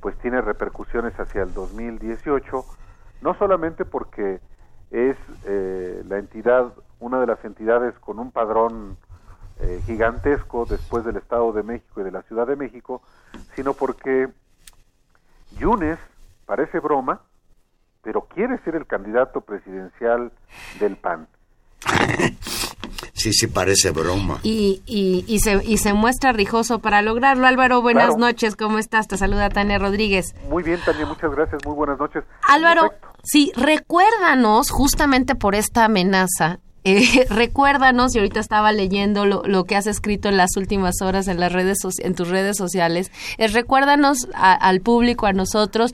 pues 0.00 0.16
tiene 0.18 0.40
repercusiones 0.40 1.18
hacia 1.18 1.42
el 1.42 1.54
2018, 1.54 2.64
no 3.20 3.34
solamente 3.38 3.84
porque 3.84 4.40
es 4.90 5.16
eh, 5.44 6.02
la 6.08 6.18
entidad, 6.18 6.72
una 7.00 7.20
de 7.20 7.26
las 7.26 7.44
entidades 7.44 7.94
con 8.00 8.18
un 8.18 8.30
padrón 8.30 8.96
eh, 9.60 9.82
gigantesco 9.86 10.64
después 10.66 11.04
del 11.04 11.16
Estado 11.16 11.52
de 11.52 11.62
México 11.62 12.00
y 12.00 12.04
de 12.04 12.12
la 12.12 12.22
Ciudad 12.22 12.46
de 12.46 12.56
México, 12.56 13.02
sino 13.56 13.74
porque 13.74 14.28
Yunes, 15.58 15.98
parece 16.46 16.78
broma, 16.80 17.20
pero 18.02 18.22
quiere 18.22 18.58
ser 18.58 18.76
el 18.76 18.86
candidato 18.86 19.40
presidencial 19.40 20.32
del 20.80 20.96
PAN. 20.96 21.26
Sí, 23.12 23.32
sí, 23.32 23.48
parece 23.48 23.90
broma. 23.90 24.38
Y, 24.44 24.80
y, 24.86 25.24
y, 25.26 25.40
se, 25.40 25.54
y 25.64 25.78
se 25.78 25.92
muestra 25.92 26.30
rijoso 26.32 26.78
para 26.78 27.02
lograrlo. 27.02 27.48
Álvaro, 27.48 27.82
buenas 27.82 28.06
Claro. 28.14 28.20
noches, 28.20 28.54
¿cómo 28.54 28.78
estás? 28.78 29.08
Te 29.08 29.16
saluda 29.16 29.48
Tania 29.48 29.76
Rodríguez. 29.78 30.36
Muy 30.48 30.62
bien, 30.62 30.78
Tania, 30.84 31.04
muchas 31.04 31.32
gracias, 31.32 31.60
muy 31.66 31.74
buenas 31.74 31.98
noches. 31.98 32.22
Álvaro, 32.48 32.92
sí, 33.22 33.52
recuérdanos, 33.56 34.70
justamente 34.70 35.34
por 35.34 35.54
esta 35.54 35.84
amenaza, 35.84 36.60
eh, 36.84 37.26
recuérdanos, 37.30 38.14
y 38.14 38.18
ahorita 38.18 38.40
estaba 38.40 38.72
leyendo 38.72 39.26
lo, 39.26 39.64
que 39.64 39.76
has 39.76 39.86
escrito 39.86 40.28
en 40.28 40.36
las 40.36 40.56
últimas 40.56 41.02
horas 41.02 41.28
en 41.28 41.40
las 41.40 41.52
redes 41.52 41.78
en 41.98 42.14
tus 42.14 42.28
redes 42.28 42.56
sociales, 42.56 43.10
es 43.36 43.52
recuérdanos 43.52 44.28
al 44.34 44.80
público, 44.80 45.26
a 45.26 45.32
nosotros, 45.32 45.92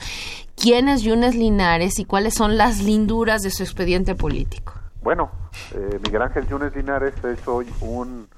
quién 0.56 0.88
es 0.88 1.02
Yunes 1.02 1.34
Linares 1.34 1.98
y 1.98 2.04
cuáles 2.04 2.34
son 2.34 2.56
las 2.56 2.82
linduras 2.82 3.42
de 3.42 3.50
su 3.50 3.62
expediente 3.62 4.14
político. 4.14 4.74
Bueno, 5.02 5.30
eh, 5.74 5.98
Miguel 6.04 6.22
Ángel 6.22 6.46
Yunes 6.48 6.74
Linares 6.74 7.14
es 7.24 7.46
hoy 7.46 7.66
un 7.80 8.28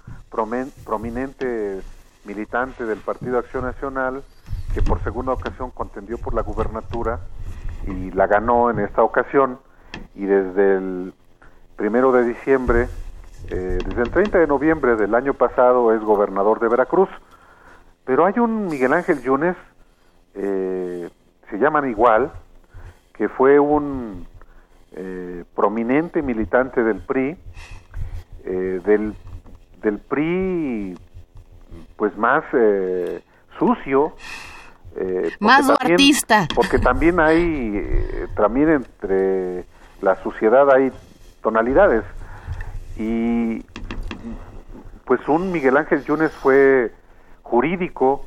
prominente 0.85 1.81
militante 2.25 2.85
del 2.85 2.99
Partido 2.99 3.39
Acción 3.39 3.65
Nacional 3.65 4.23
que 4.75 4.83
por 4.83 5.03
segunda 5.03 5.33
ocasión 5.33 5.71
contendió 5.71 6.19
por 6.19 6.35
la 6.35 6.43
gubernatura 6.43 7.21
y 7.87 8.11
la 8.13 8.27
ganó 8.27 8.71
en 8.71 8.81
esta 8.81 9.03
ocasión 9.03 9.59
y 10.15 10.25
desde 10.25 10.77
el 10.77 11.15
primero 11.77 12.13
de 12.13 12.25
diciembre, 12.25 12.89
eh, 13.51 13.79
desde 13.85 14.03
el 14.03 14.11
30 14.11 14.39
de 14.39 14.47
noviembre 14.47 14.97
del 14.97 15.15
año 15.15 15.35
pasado 15.35 15.93
es 15.93 16.01
gobernador 16.01 16.61
de 16.61 16.69
Veracruz. 16.69 17.09
Pero 18.05 18.25
hay 18.25 18.39
un 18.39 18.67
Miguel 18.67 18.93
Ángel 18.93 19.23
Yunes, 19.23 19.57
eh, 20.35 21.11
se 21.51 21.59
llaman 21.59 21.89
igual, 21.89 22.33
que 23.15 23.29
fue 23.29 23.59
un 23.59 24.27
eh, 24.93 25.45
prominente 25.55 26.23
militante 26.23 26.83
del 26.83 27.01
PRI, 27.01 27.37
eh, 28.45 28.81
del, 28.85 29.15
del 29.83 29.99
PRI 29.99 30.97
pues 31.97 32.17
más 32.17 32.45
eh, 32.53 33.23
sucio. 33.59 34.15
Eh, 34.97 35.31
Más 35.41 35.67
duartista. 35.67 36.49
Porque 36.55 36.79
también 36.79 37.21
hay, 37.21 37.73
eh, 37.77 38.27
también 38.35 38.71
entre 38.71 39.65
la 40.01 40.21
suciedad 40.23 40.71
hay 40.71 40.93
tonalidades. 41.43 42.05
Y 42.97 43.63
pues 45.05 45.27
un 45.29 45.53
Miguel 45.53 45.77
Ángel 45.77 46.05
Yunes 46.05 46.33
fue 46.33 46.93
jurídico 47.43 48.25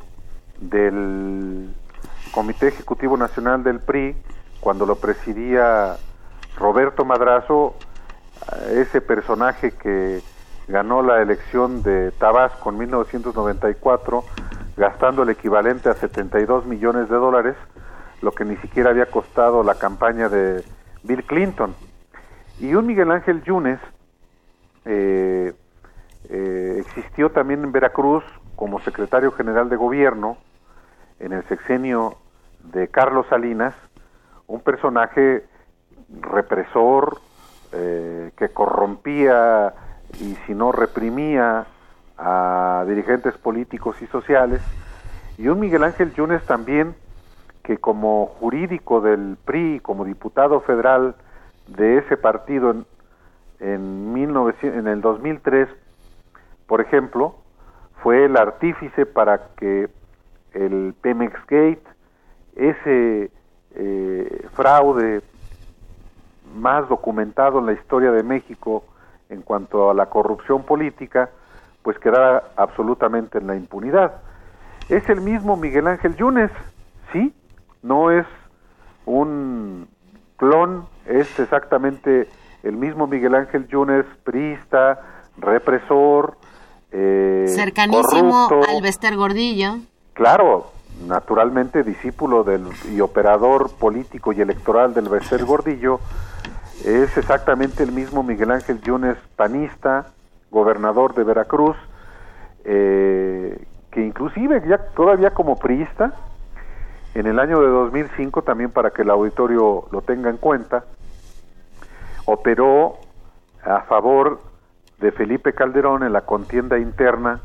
del 0.60 1.74
Comité 2.32 2.68
Ejecutivo 2.68 3.18
Nacional 3.18 3.64
del 3.64 3.80
PRI 3.80 4.16
cuando 4.60 4.86
lo 4.86 4.96
presidía 4.96 5.98
Roberto 6.58 7.06
Madrazo, 7.06 7.76
eh, 8.52 8.86
ese 8.88 9.02
personaje 9.02 9.72
que 9.72 10.22
ganó 10.68 11.02
la 11.02 11.22
elección 11.22 11.82
de 11.82 12.12
Tabasco 12.12 12.70
en 12.70 12.78
1994 12.78 14.24
gastando 14.80 15.24
el 15.24 15.30
equivalente 15.30 15.90
a 15.90 15.94
72 15.94 16.66
millones 16.66 17.10
de 17.10 17.16
dólares, 17.18 17.56
lo 18.22 18.32
que 18.32 18.46
ni 18.46 18.56
siquiera 18.58 18.92
había 18.92 19.08
costado 19.08 19.62
la 19.62 19.76
campaña 19.76 20.30
de 20.30 20.64
Bill 21.04 21.26
Clinton. 21.26 21.76
Y 22.60 22.74
un 22.74 22.88
Miguel 22.88 23.12
Ángel 23.12 23.44
Yunes 23.44 23.80
eh, 24.86 25.54
eh, 26.30 26.78
existió 26.80 27.30
también 27.30 27.66
en 27.66 27.74
Veracruz 27.74 28.24
como 28.56 28.80
secretario 28.80 29.34
general 29.34 29.70
de 29.70 29.76
gobierno 29.76 30.38
en 31.20 31.34
el 31.34 31.44
sexenio 31.50 32.16
de 32.64 32.88
Carlos 32.88 33.26
Salinas, 33.30 33.76
un 34.48 34.62
personaje 34.62 35.44
represor 36.22 37.20
eh, 37.74 38.32
que 38.38 38.48
corrompía 38.50 39.74
y 40.22 40.36
si 40.48 40.56
no 40.56 40.72
reprimía 40.72 41.66
a 42.20 42.84
dirigentes 42.88 43.38
políticos 43.38 44.02
y 44.02 44.08
sociales, 44.08 44.62
y 45.38 45.48
un 45.48 45.60
Miguel 45.60 45.84
Ángel 45.84 46.14
Yunes 46.14 46.46
también 46.46 46.96
que 47.64 47.78
como 47.78 48.26
jurídico 48.40 49.00
del 49.00 49.38
PRI, 49.46 49.80
como 49.80 50.04
diputado 50.04 50.60
federal 50.62 51.16
de 51.68 52.00
ese 52.00 52.18
partido 52.18 52.72
en, 52.72 52.86
en, 53.60 54.14
1900 54.14 54.80
en 54.80 54.88
el 54.88 55.02
2003, 55.02 55.70
por 56.68 56.82
ejemplo, 56.82 57.36
fue 58.02 58.26
el 58.26 58.38
artífice 58.38 59.06
para 59.06 59.50
que 59.56 59.90
el 60.54 60.94
Pemex 61.02 61.34
Gate, 61.48 61.84
ese 62.56 63.32
eh, 63.76 64.48
fraude 64.54 65.22
más 66.56 66.90
documentado 66.90 67.60
en 67.60 67.68
la 67.68 67.74
historia 67.74 68.12
de 68.12 68.24
México 68.24 68.84
en 69.30 69.42
cuanto 69.42 69.92
a 69.92 69.94
la 69.94 70.08
corrupción 70.08 70.64
política, 70.64 71.30
pues 71.84 71.98
quedara 72.00 72.44
absolutamente 72.56 73.38
en 73.38 73.48
la 73.48 73.56
impunidad. 73.56 74.22
Es 74.90 75.08
el 75.10 75.22
mismo 75.22 75.56
Miguel 75.56 75.88
Ángel 75.88 76.16
Yunes, 76.16 76.52
sí, 77.14 77.34
no 77.82 78.12
es 78.12 78.26
un 79.06 79.88
clon, 80.38 80.88
es 81.06 81.40
exactamente 81.40 82.28
el 82.64 82.76
mismo 82.76 83.08
Miguel 83.08 83.36
Ángel 83.36 83.68
Yunes, 83.68 84.06
priista, 84.24 85.00
represor, 85.38 86.38
eh, 86.92 87.46
Cercanísimo 87.48 88.48
corrupto. 88.48 88.72
al 88.72 88.82
Bester 88.82 89.16
Gordillo. 89.16 89.78
Claro, 90.14 90.72
naturalmente 91.08 91.84
discípulo 91.84 92.44
del 92.44 92.68
y 92.92 93.00
operador 93.02 93.72
político 93.72 94.34
y 94.34 94.42
electoral 94.42 94.94
del 94.94 95.08
Becer 95.08 95.46
Gordillo, 95.46 96.00
es 96.84 97.16
exactamente 97.18 97.84
el 97.84 97.92
mismo 97.92 98.24
Miguel 98.24 98.52
Ángel 98.52 98.82
Yunes, 98.82 99.18
panista, 99.36 100.08
gobernador 100.52 101.14
de 101.14 101.24
Veracruz, 101.24 101.78
eh, 102.66 103.66
que 103.92 104.02
inclusive 104.02 104.62
ya 104.68 104.78
todavía 104.96 105.32
como 105.32 105.58
priista, 105.58 106.14
en 107.16 107.26
el 107.26 107.40
año 107.40 107.60
de 107.60 107.68
2005, 107.68 108.44
también 108.44 108.72
para 108.72 108.92
que 108.92 109.02
el 109.02 109.10
auditorio 109.10 109.86
lo 109.92 110.02
tenga 110.02 110.30
en 110.30 110.38
cuenta, 110.38 110.86
operó 112.26 112.98
a 113.64 113.82
favor 113.82 114.40
de 115.00 115.12
Felipe 115.12 115.54
Calderón 115.54 116.04
en 116.04 116.14
la 116.14 116.22
contienda 116.22 116.78
interna 116.78 117.42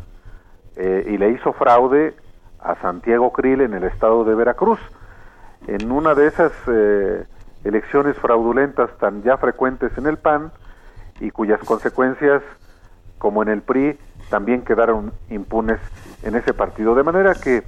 eh, 0.77 1.05
y 1.09 1.19
le 1.19 1.31
hizo 1.31 1.53
fraude 1.53 2.15
a 2.61 2.75
Santiago 2.77 3.33
Krill 3.33 3.61
en 3.61 3.75
el 3.75 3.85
estado 3.85 4.25
de 4.25 4.35
Veracruz. 4.35 4.81
En 5.67 5.91
una 5.91 6.15
de 6.15 6.27
esas 6.27 6.53
eh, 6.67 7.25
elecciones 7.65 8.17
fraudulentas 8.19 8.91
tan 8.99 9.23
ya 9.23 9.37
frecuentes 9.37 9.97
en 9.97 10.07
el 10.07 10.19
PAN 10.19 10.53
y 11.21 11.31
cuyas 11.31 11.61
consecuencias, 11.61 12.43
como 13.19 13.43
en 13.43 13.49
el 13.49 13.63
PRI, 13.63 13.99
también 14.31 14.63
quedaron 14.63 15.13
impunes 15.31 15.81
en 16.23 16.35
ese 16.35 16.55
partido. 16.55 16.95
De 16.95 17.03
manera 17.03 17.35
que 17.35 17.63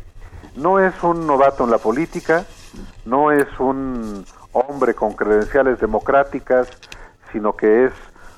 no 0.57 0.81
es 0.81 0.95
un 1.03 1.27
novato 1.27 1.65
en 1.65 1.71
la 1.71 1.79
política, 1.79 2.45
no 3.05 3.31
es 3.31 3.47
un 3.59 4.25
hombre 4.53 4.95
con 4.95 5.13
credenciales 5.13 5.79
democráticas, 5.81 6.69
sino 7.33 7.57
que 7.57 7.87
es 7.87 7.93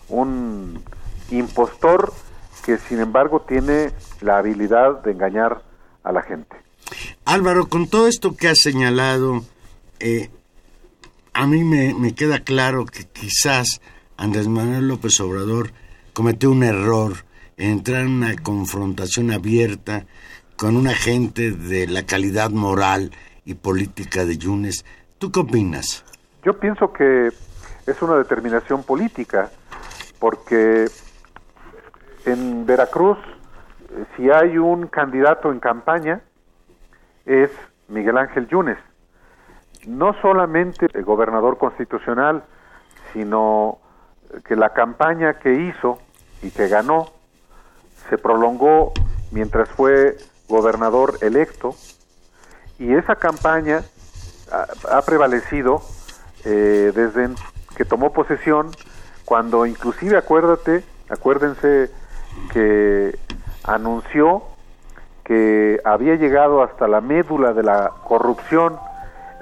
un 0.09 0.83
impostor 1.31 2.13
que 2.65 2.79
sin 2.79 3.01
embargo 3.01 3.41
tiene 3.43 3.93
la 4.21 4.39
habilidad 4.39 5.03
de 5.03 5.13
engañar 5.13 5.63
a 6.03 6.13
la 6.13 6.23
gente. 6.23 6.57
Álvaro, 7.25 7.69
con 7.69 7.89
todo 7.89 8.09
esto 8.09 8.35
que 8.37 8.49
has 8.49 8.61
señalado, 8.61 9.43
eh, 10.01 10.31
a 11.35 11.47
mí 11.47 11.63
me, 11.65 11.95
me 11.95 12.15
queda 12.15 12.41
claro 12.41 12.85
que 12.87 13.05
quizás 13.05 13.81
Andrés 14.17 14.49
Manuel 14.49 14.89
López 14.89 15.21
Obrador 15.21 15.71
cometió 16.19 16.51
un 16.51 16.65
error 16.65 17.13
en 17.57 17.71
entrar 17.75 18.01
en 18.01 18.11
una 18.11 18.35
confrontación 18.43 19.31
abierta 19.31 20.05
con 20.57 20.77
una 20.77 20.93
gente 20.93 21.53
de 21.53 21.87
la 21.87 22.07
calidad 22.07 22.51
moral 22.51 23.13
y 23.45 23.55
política 23.55 24.25
de 24.25 24.37
Yunes. 24.37 24.85
¿Tú 25.19 25.31
qué 25.31 25.39
opinas? 25.39 26.05
Yo 26.43 26.59
pienso 26.59 26.93
que 26.93 27.29
es 27.87 28.03
una 28.03 28.17
determinación 28.17 28.83
política, 28.83 29.53
porque 30.19 30.87
en 32.25 32.67
Veracruz, 32.67 33.19
eh, 33.93 34.05
si 34.17 34.29
hay 34.29 34.59
un 34.59 34.89
candidato 34.89 35.53
en 35.53 35.61
campaña, 35.61 36.21
es 37.27 37.53
Miguel 37.87 38.19
Ángel 38.19 38.49
Yunes. 38.49 38.79
No 39.87 40.21
solamente 40.21 40.89
el 40.95 41.05
gobernador 41.05 41.59
constitucional, 41.59 42.43
sino 43.13 43.79
que 44.45 44.57
la 44.57 44.71
campaña 44.71 45.35
que 45.35 45.55
hizo 45.55 46.01
y 46.43 46.51
que 46.51 46.69
ganó. 46.69 47.11
Se 48.11 48.19
prolongó 48.19 48.93
mientras 49.31 49.69
fue 49.71 50.17
gobernador 50.49 51.19
electo. 51.21 51.75
Y 52.79 52.95
esa 52.95 53.17
campaña 53.17 53.83
ha, 54.91 55.03
prevalecido 55.03 55.83
eh, 56.45 56.93
desde 56.95 57.31
que 57.77 57.85
tomó 57.85 58.13
posesión 58.13 58.71
cuando 59.25 59.67
inclusive 59.67 60.17
acuérdate 60.17 60.83
acuérdense 61.11 61.91
que 62.53 63.19
anunció 63.65 64.43
que 65.25 65.81
había 65.85 66.15
llegado 66.15 66.63
hasta 66.63 66.89
la 66.89 67.03
médula 67.03 67.53
de 67.53 67.63
la 67.63 67.93
corrupción 68.05 68.79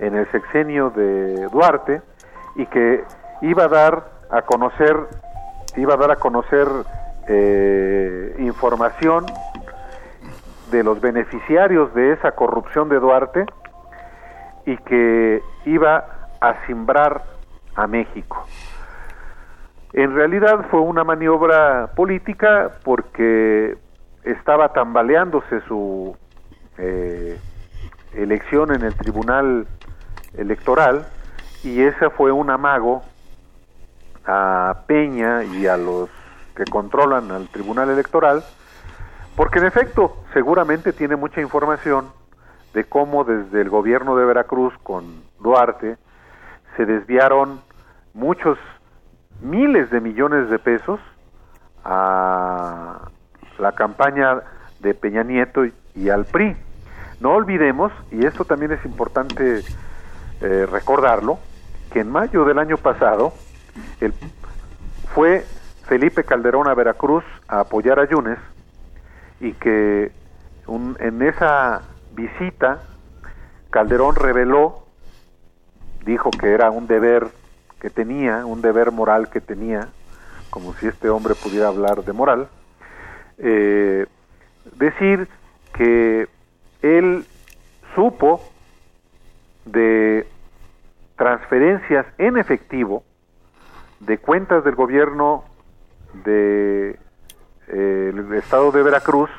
en 0.01 0.17
el 0.17 0.31
sexenio 0.33 0.91
de 0.91 1.47
Duarte 1.49 2.03
y 2.57 2.67
que 2.67 3.05
iba 3.43 3.65
a 3.65 3.69
dar 3.69 4.11
a 4.31 4.43
conocer 4.43 4.97
iba 5.77 5.95
a 5.95 5.97
dar 5.97 6.11
a 6.11 6.17
conocer 6.17 6.67
eh, 7.29 8.37
información 8.39 9.27
de 10.71 10.83
los 10.83 11.01
beneficiarios 11.01 11.95
de 11.95 12.12
esa 12.12 12.33
corrupción 12.33 12.89
de 12.89 12.99
Duarte 12.99 13.47
y 14.65 14.77
que 14.79 15.43
iba 15.65 16.05
a 16.41 16.67
simbrar 16.67 17.23
a 17.75 17.87
México. 17.87 18.45
En 19.93 20.15
realidad 20.15 20.67
fue 20.71 20.81
una 20.81 21.05
maniobra 21.05 21.93
política 21.95 22.71
porque 22.85 23.79
estaba 24.25 24.73
tambaleándose 24.73 25.61
su 25.69 26.17
eh, 26.79 27.39
elección 28.15 28.75
en 28.75 28.83
el 28.83 28.95
Tribunal 28.95 29.67
Electoral 30.37 31.07
y 31.62 31.83
ese 31.83 32.11
fue 32.11 32.33
un 32.33 32.51
amago 32.51 33.03
a 34.27 34.83
Peña 34.87 35.45
y 35.45 35.67
a 35.67 35.77
los 35.77 36.09
que 36.55 36.65
controlan 36.65 37.31
al 37.31 37.49
Tribunal 37.49 37.91
Electoral, 37.91 38.43
porque 39.37 39.59
en 39.59 39.67
efecto 39.67 40.17
seguramente 40.33 40.93
tiene 40.93 41.17
mucha 41.17 41.41
información 41.41 42.11
de 42.75 42.85
cómo 42.85 43.25
desde 43.25 43.61
el 43.61 43.71
gobierno 43.71 44.17
de 44.17 44.25
Veracruz 44.25 44.75
con 44.83 45.23
Duarte 45.41 45.97
se 46.77 46.87
desviaron 46.87 47.61
muchos 48.15 48.59
miles 49.41 49.91
de 49.91 50.01
millones 50.01 50.51
de 50.51 50.59
pesos 50.59 51.01
a 51.85 53.09
la 53.59 53.73
campaña 53.73 54.43
de 54.81 54.95
Peña 54.95 55.23
Nieto 55.23 55.62
y, 55.95 56.09
al 56.11 56.25
PRI. 56.25 56.57
No 57.21 57.33
olvidemos, 57.33 57.93
y 58.11 58.27
esto 58.27 58.45
también 58.45 58.73
es 58.73 58.85
importante 58.85 59.62
eh, 60.41 60.67
recordarlo, 60.71 61.39
que 61.93 62.01
en 62.01 62.11
mayo 62.11 62.45
del 62.45 62.59
año 62.59 62.77
pasado 62.77 63.33
el, 64.01 64.12
fue 65.15 65.45
Felipe 65.87 66.25
Calderón 66.25 66.69
a 66.69 66.75
Veracruz 66.75 67.25
a 67.49 67.61
apoyar 67.61 67.99
a 67.99 68.09
Yunes 68.09 68.39
y 69.41 69.53
que 69.53 70.11
en 70.67 71.23
esa 71.23 71.83
visita 72.15 72.83
Calderón 73.71 74.17
reveló, 74.17 74.87
dijo 76.05 76.31
que 76.31 76.53
era 76.53 76.71
un 76.71 76.87
deber 76.87 77.29
que 77.81 77.91
tenía, 77.91 78.47
un 78.47 78.62
deber 78.62 78.91
moral 78.91 79.29
que 79.29 79.41
tenía, 79.41 79.89
como 80.51 80.75
si 80.75 80.87
este 80.87 81.09
hombre 81.09 81.35
pudiera 81.35 81.69
hablar 81.69 82.05
de 82.05 82.12
moral, 82.12 82.49
eh, 83.39 84.07
decir 84.77 85.29
que 85.75 86.29
él 86.83 87.27
supo 87.95 88.43
de 89.67 90.27
transferencias 91.17 92.07
en 92.19 92.39
efectivo 92.39 93.05
de 94.01 94.19
cuentas 94.19 94.65
del 94.65 94.75
gobierno 94.75 95.45
del 96.13 96.25
de, 96.25 96.99
eh, 97.69 98.39
estado 98.39 98.73
de 98.73 98.83
Veracruz, 98.83 99.31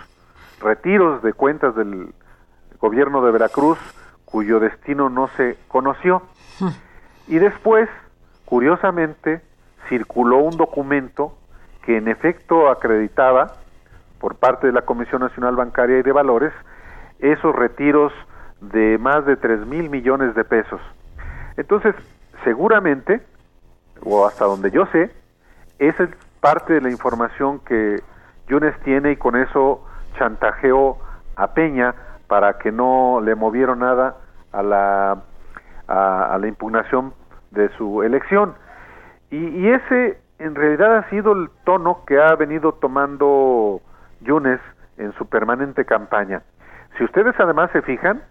retiros 0.60 1.22
de 1.22 1.34
cuentas 1.34 1.76
del 1.76 2.14
gobierno 2.80 3.24
de 3.26 3.32
Veracruz 3.32 3.80
cuyo 4.26 4.60
destino 4.60 5.10
no 5.10 5.30
se 5.38 5.58
conoció. 5.68 6.22
Hmm. 6.60 6.70
Y 7.28 7.40
después, 7.40 7.90
curiosamente, 8.46 9.42
circuló 9.90 10.38
un 10.38 10.58
documento 10.58 11.38
que 11.84 11.98
en 11.98 12.08
efecto 12.08 12.70
acreditaba 12.70 13.54
por 14.20 14.36
parte 14.36 14.68
de 14.68 14.74
la 14.74 14.82
Comisión 14.82 15.22
Nacional 15.22 15.56
Bancaria 15.56 16.00
y 16.00 16.04
de 16.04 16.12
Valores 16.12 16.54
esos 17.20 17.56
retiros 17.56 18.12
de 18.62 18.98
más 18.98 19.26
de 19.26 19.38
tres 19.38 19.66
mil 19.66 19.90
millones 19.90 20.36
de 20.36 20.44
pesos. 20.44 20.82
Entonces, 21.56 21.96
seguramente, 22.44 23.22
o 24.04 24.26
hasta 24.26 24.46
donde 24.46 24.72
yo 24.72 24.86
sé, 24.88 25.12
esa 25.80 26.04
es 26.04 26.10
parte 26.40 26.74
de 26.74 26.82
la 26.82 26.90
información 26.90 27.60
que 27.60 28.02
Yunes 28.48 28.78
tiene 28.82 29.12
y 29.12 29.16
con 29.18 29.36
eso 29.36 29.86
chantajeó 30.18 31.00
a 31.36 31.54
Peña 31.54 31.94
para 32.28 32.58
que 32.58 32.72
no 32.72 33.22
le 33.22 33.36
movieron 33.36 33.80
nada 33.80 34.18
a 34.52 34.64
la, 34.64 35.24
a, 35.88 36.38
la 36.40 36.48
impugnación 36.48 37.14
de 37.52 37.70
su 37.78 38.04
elección. 38.04 38.56
Y, 39.30 39.38
y, 39.38 39.70
ese 39.70 40.20
en 40.40 40.56
realidad 40.56 40.98
ha 40.98 41.10
sido 41.10 41.34
el 41.34 41.50
tono 41.64 42.04
que 42.06 42.20
ha 42.20 42.36
venido 42.36 42.74
tomando 42.74 43.82
Yunes 44.22 44.60
en 44.98 45.14
su 45.14 45.28
permanente 45.28 45.86
campaña. 45.86 46.42
Si 46.98 47.04
ustedes 47.04 47.36
además 47.40 47.70
se 47.72 47.82
fijan, 47.82 48.22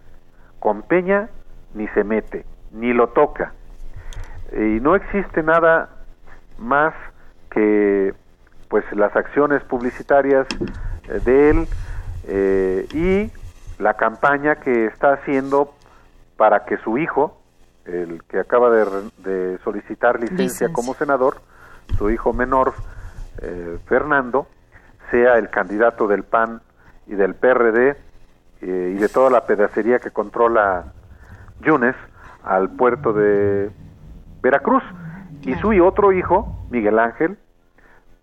con 0.58 0.82
Peña 0.82 1.28
ni 1.74 1.86
se 1.88 2.04
mete, 2.04 2.44
ni 2.72 2.92
lo 2.92 3.08
toca. 3.08 3.52
Y 4.52 4.80
no 4.80 4.94
existe 4.94 5.42
nada 5.42 5.90
más 6.58 6.94
que 7.50 8.14
pues 8.68 8.84
las 8.92 9.14
acciones 9.14 9.62
publicitarias 9.64 10.46
eh, 11.08 11.20
de 11.24 11.50
él 11.50 11.68
eh, 12.28 12.86
y 12.92 13.82
la 13.82 13.94
campaña 13.94 14.56
que 14.56 14.86
está 14.86 15.12
haciendo 15.12 15.74
para 16.36 16.64
que 16.64 16.76
su 16.78 16.98
hijo, 16.98 17.40
el 17.84 18.22
que 18.24 18.40
acaba 18.40 18.70
de, 18.70 19.58
solicitar 19.62 20.20
licencia, 20.20 20.72
como 20.72 20.94
senador, 20.94 21.40
su 21.98 22.10
hijo 22.10 22.32
menor, 22.32 22.74
eh, 23.42 23.78
Fernando, 23.86 24.46
sea 25.10 25.38
el 25.38 25.50
candidato 25.50 26.08
del 26.08 26.24
PAN 26.24 26.60
y 27.06 27.14
del 27.14 27.34
PRD 27.34 27.96
eh, 28.60 28.94
y 28.96 28.98
de 28.98 29.08
toda 29.08 29.30
la 29.30 29.46
pedacería 29.46 29.98
que 29.98 30.10
controla 30.10 30.92
Yunes 31.60 31.94
al 32.42 32.70
puerto 32.70 33.12
de 33.12 33.70
Veracruz. 34.46 34.82
Y 35.42 35.54
su 35.56 35.70
otro 35.84 36.12
hijo, 36.12 36.66
Miguel 36.70 36.98
Ángel, 36.98 37.36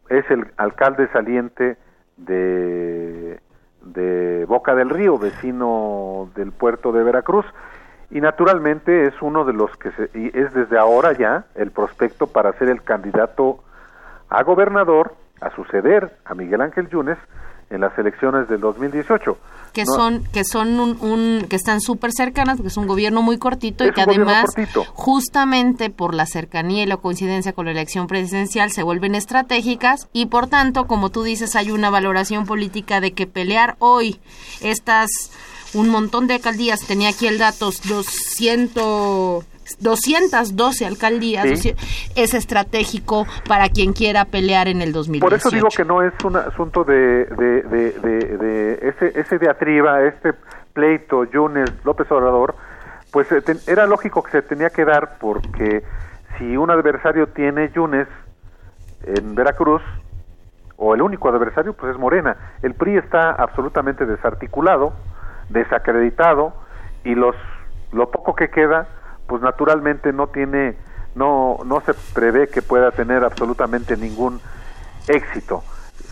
es 0.10 0.30
el 0.32 0.48
alcalde 0.58 1.08
saliente 1.10 1.78
de, 2.18 3.40
de 3.82 4.46
Boca 4.46 4.74
del 4.76 4.90
Río, 4.90 5.18
vecino 5.18 6.30
del 6.36 6.52
puerto 6.52 6.92
de 6.92 7.04
Veracruz. 7.04 7.46
Y 8.10 8.22
naturalmente 8.22 9.08
es 9.08 9.22
uno 9.22 9.44
de 9.44 9.54
los 9.54 9.76
que 9.78 9.92
se, 9.92 10.10
es 10.14 10.54
desde 10.54 10.78
ahora 10.78 11.14
ya 11.14 11.46
el 11.56 11.72
prospecto 11.72 12.28
para 12.28 12.54
ser 12.54 12.70
el 12.70 12.84
candidato 12.84 13.64
a 14.30 14.44
gobernador 14.44 15.16
a 15.42 15.50
suceder 15.52 16.18
a 16.26 16.36
Miguel 16.36 16.62
Ángel 16.62 16.90
Yunes 16.90 17.18
en 17.74 17.82
las 17.82 17.98
elecciones 17.98 18.48
del 18.48 18.62
2018 18.62 19.38
que 19.74 19.86
son 19.86 20.24
que 20.32 20.44
son 20.46 20.80
un, 20.80 21.48
que 21.50 21.56
están 21.56 21.82
súper 21.82 22.12
cercanas 22.12 22.58
porque 22.58 22.68
es 22.68 22.78
un 22.78 22.86
gobierno 22.86 23.24
muy 23.24 23.40
cortito 23.40 23.84
y 23.86 23.92
que 23.92 24.02
además 24.02 24.46
justamente 24.94 25.90
por 25.90 26.14
la 26.14 26.28
cercanía 26.28 26.84
y 26.84 26.86
la 26.86 26.98
coincidencia 26.98 27.54
con 27.54 27.66
la 27.66 27.72
elección 27.72 28.06
presidencial 28.08 28.70
se 28.70 28.84
vuelven 28.84 29.16
estratégicas 29.16 30.08
y 30.14 30.28
por 30.28 30.48
tanto 30.48 30.86
como 30.86 31.10
tú 31.10 31.24
dices 31.24 31.56
hay 31.56 31.72
una 31.72 31.90
valoración 31.90 32.46
política 32.46 33.02
de 33.02 33.14
que 33.14 33.26
pelear 33.26 33.76
hoy 33.80 34.20
estas 34.62 35.10
un 35.74 35.90
montón 35.90 36.28
de 36.28 36.36
alcaldías 36.36 36.86
tenía 36.86 37.10
aquí 37.10 37.28
el 37.28 37.38
dato 37.38 37.66
200 37.66 39.46
212 39.80 40.86
alcaldías 40.86 41.66
es 42.16 42.34
estratégico 42.34 43.26
para 43.48 43.70
quien 43.70 43.94
quiera 43.94 44.26
pelear 44.26 44.68
en 44.68 44.82
el 44.82 44.92
2018. 44.92 45.26
Por 45.26 45.34
eso 45.34 45.50
digo 45.50 45.70
que 45.70 45.86
no 45.86 46.02
es 46.02 46.14
un 46.24 46.36
asunto 46.36 46.84
de, 46.84 47.26
de, 47.26 47.62
de, 47.64 48.80
ese, 48.82 49.20
ese 49.20 49.40
diatriba, 49.40 50.04
este 50.04 50.34
pleito, 50.74 51.24
Yunes, 51.26 51.72
López 51.86 52.12
Obrador, 52.12 52.56
pues 53.12 53.32
eh, 53.32 53.42
era 53.68 53.88
lógico 53.88 54.22
que 54.24 54.32
se 54.32 54.42
tenía 54.42 54.70
que 54.70 54.84
dar 54.84 55.18
porque 55.18 55.84
si 56.38 56.58
un 56.58 56.70
adversario 56.70 57.28
tiene 57.28 57.72
Yunes 57.74 58.08
en 59.06 59.36
Veracruz, 59.36 59.82
o 60.76 60.94
el 60.94 61.02
único 61.02 61.30
adversario, 61.30 61.74
pues 61.74 61.94
es 61.94 62.00
Morena. 62.00 62.36
El 62.62 62.74
PRI 62.74 62.98
está 62.98 63.32
absolutamente 63.32 64.06
desarticulado, 64.06 64.94
desacreditado, 65.50 66.54
y 67.04 67.16
los 67.16 67.36
lo 67.92 68.10
poco 68.10 68.36
que 68.36 68.50
queda 68.50 68.88
pues 69.28 69.42
naturalmente 69.42 70.12
no 70.14 70.28
tiene, 70.28 70.76
no, 71.16 71.58
no 71.66 71.82
se 71.82 71.94
prevé 72.14 72.50
que 72.50 72.62
pueda 72.62 72.92
tener 72.92 73.24
absolutamente 73.24 73.98
ningún 73.98 74.42
éxito. 75.08 75.64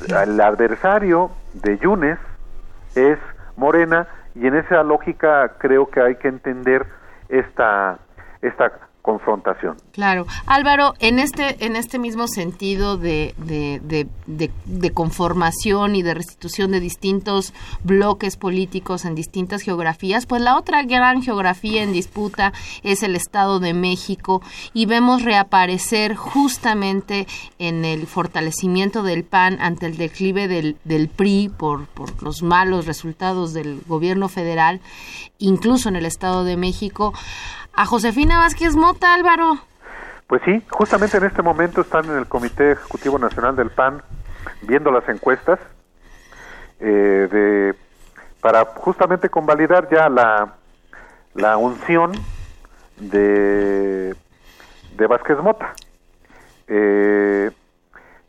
El 0.07 0.39
adversario 0.39 1.31
de 1.53 1.77
Yunes 1.77 2.17
es 2.95 3.19
Morena 3.57 4.07
y 4.35 4.47
en 4.47 4.55
esa 4.55 4.83
lógica 4.83 5.53
creo 5.57 5.89
que 5.89 6.01
hay 6.01 6.15
que 6.15 6.29
entender 6.29 6.85
esta, 7.29 7.99
esta 8.41 8.71
confrontación. 9.01 9.77
Claro. 9.91 10.25
Álvaro, 10.45 10.93
en 10.99 11.19
este, 11.19 11.65
en 11.65 11.75
este 11.75 11.99
mismo 11.99 12.27
sentido 12.27 12.97
de, 12.97 13.33
de, 13.37 14.07
de, 14.25 14.91
conformación 14.91 15.95
y 15.95 16.03
de 16.03 16.13
restitución 16.13 16.71
de 16.71 16.79
distintos 16.79 17.53
bloques 17.83 18.37
políticos 18.37 19.05
en 19.05 19.15
distintas 19.15 19.61
geografías, 19.61 20.25
pues 20.25 20.41
la 20.41 20.57
otra 20.57 20.83
gran 20.83 21.21
geografía 21.21 21.83
en 21.83 21.93
disputa 21.93 22.53
es 22.83 23.03
el 23.03 23.15
Estado 23.15 23.59
de 23.59 23.73
México 23.73 24.41
y 24.73 24.85
vemos 24.85 25.23
reaparecer 25.23 26.15
justamente 26.15 27.27
en 27.59 27.85
el 27.85 28.07
fortalecimiento 28.07 29.03
del 29.03 29.23
PAN 29.23 29.57
ante 29.61 29.87
el 29.87 29.97
declive 29.97 30.47
del, 30.47 30.77
del 30.83 31.07
PRI 31.07 31.49
por, 31.49 31.87
por 31.87 32.21
los 32.21 32.43
malos 32.43 32.85
resultados 32.85 33.53
del 33.53 33.81
gobierno 33.87 34.29
federal, 34.29 34.81
incluso 35.39 35.89
en 35.89 35.95
el 35.95 36.05
Estado 36.05 36.43
de 36.43 36.57
México 36.57 37.13
a 37.73 37.85
Josefina 37.85 38.39
Vázquez 38.39 38.75
Mota, 38.75 39.13
Álvaro. 39.13 39.53
Pues 40.27 40.41
sí, 40.45 40.63
justamente 40.69 41.17
en 41.17 41.25
este 41.25 41.41
momento 41.41 41.81
están 41.81 42.05
en 42.05 42.17
el 42.17 42.27
Comité 42.27 42.71
Ejecutivo 42.71 43.19
Nacional 43.19 43.55
del 43.55 43.69
PAN 43.69 44.01
viendo 44.61 44.91
las 44.91 45.07
encuestas 45.09 45.59
eh, 46.79 47.27
de 47.31 47.75
para 48.41 48.65
justamente 48.65 49.29
convalidar 49.29 49.87
ya 49.91 50.09
la, 50.09 50.55
la 51.35 51.57
unción 51.57 52.11
de, 52.97 54.15
de 54.95 55.07
Vázquez 55.07 55.37
Mota. 55.37 55.73
Eh, 56.67 57.51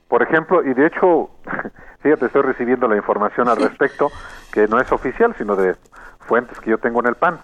por 0.08 0.22
ejemplo, 0.22 0.62
y 0.62 0.74
de 0.74 0.86
hecho, 0.86 1.30
fíjate, 2.00 2.26
estoy 2.26 2.42
recibiendo 2.42 2.88
la 2.88 2.96
información 2.96 3.48
al 3.48 3.56
respecto, 3.56 4.10
que 4.52 4.66
no 4.66 4.78
es 4.80 4.92
oficial, 4.92 5.34
sino 5.38 5.56
de 5.56 5.76
fuentes 6.20 6.60
que 6.60 6.70
yo 6.70 6.78
tengo 6.78 7.00
en 7.00 7.06
el 7.06 7.14
PAN. 7.14 7.38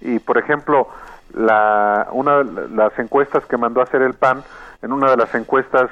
Y 0.00 0.18
por 0.18 0.38
ejemplo, 0.38 0.88
la, 1.34 2.08
una 2.12 2.42
de 2.42 2.68
las 2.70 2.98
encuestas 2.98 3.44
que 3.46 3.56
mandó 3.56 3.80
a 3.80 3.84
hacer 3.84 4.02
el 4.02 4.14
PAN, 4.14 4.42
en 4.82 4.92
una 4.92 5.10
de 5.10 5.16
las 5.16 5.34
encuestas 5.34 5.90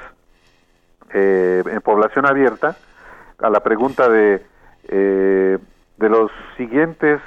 eh, 1.13 1.63
en 1.65 1.81
población 1.81 2.25
abierta, 2.25 2.75
a 3.39 3.49
la 3.49 3.59
pregunta 3.61 4.09
de 4.09 4.45
eh, 4.87 5.57
de 5.97 6.09
los 6.09 6.31
siguientes 6.57 7.21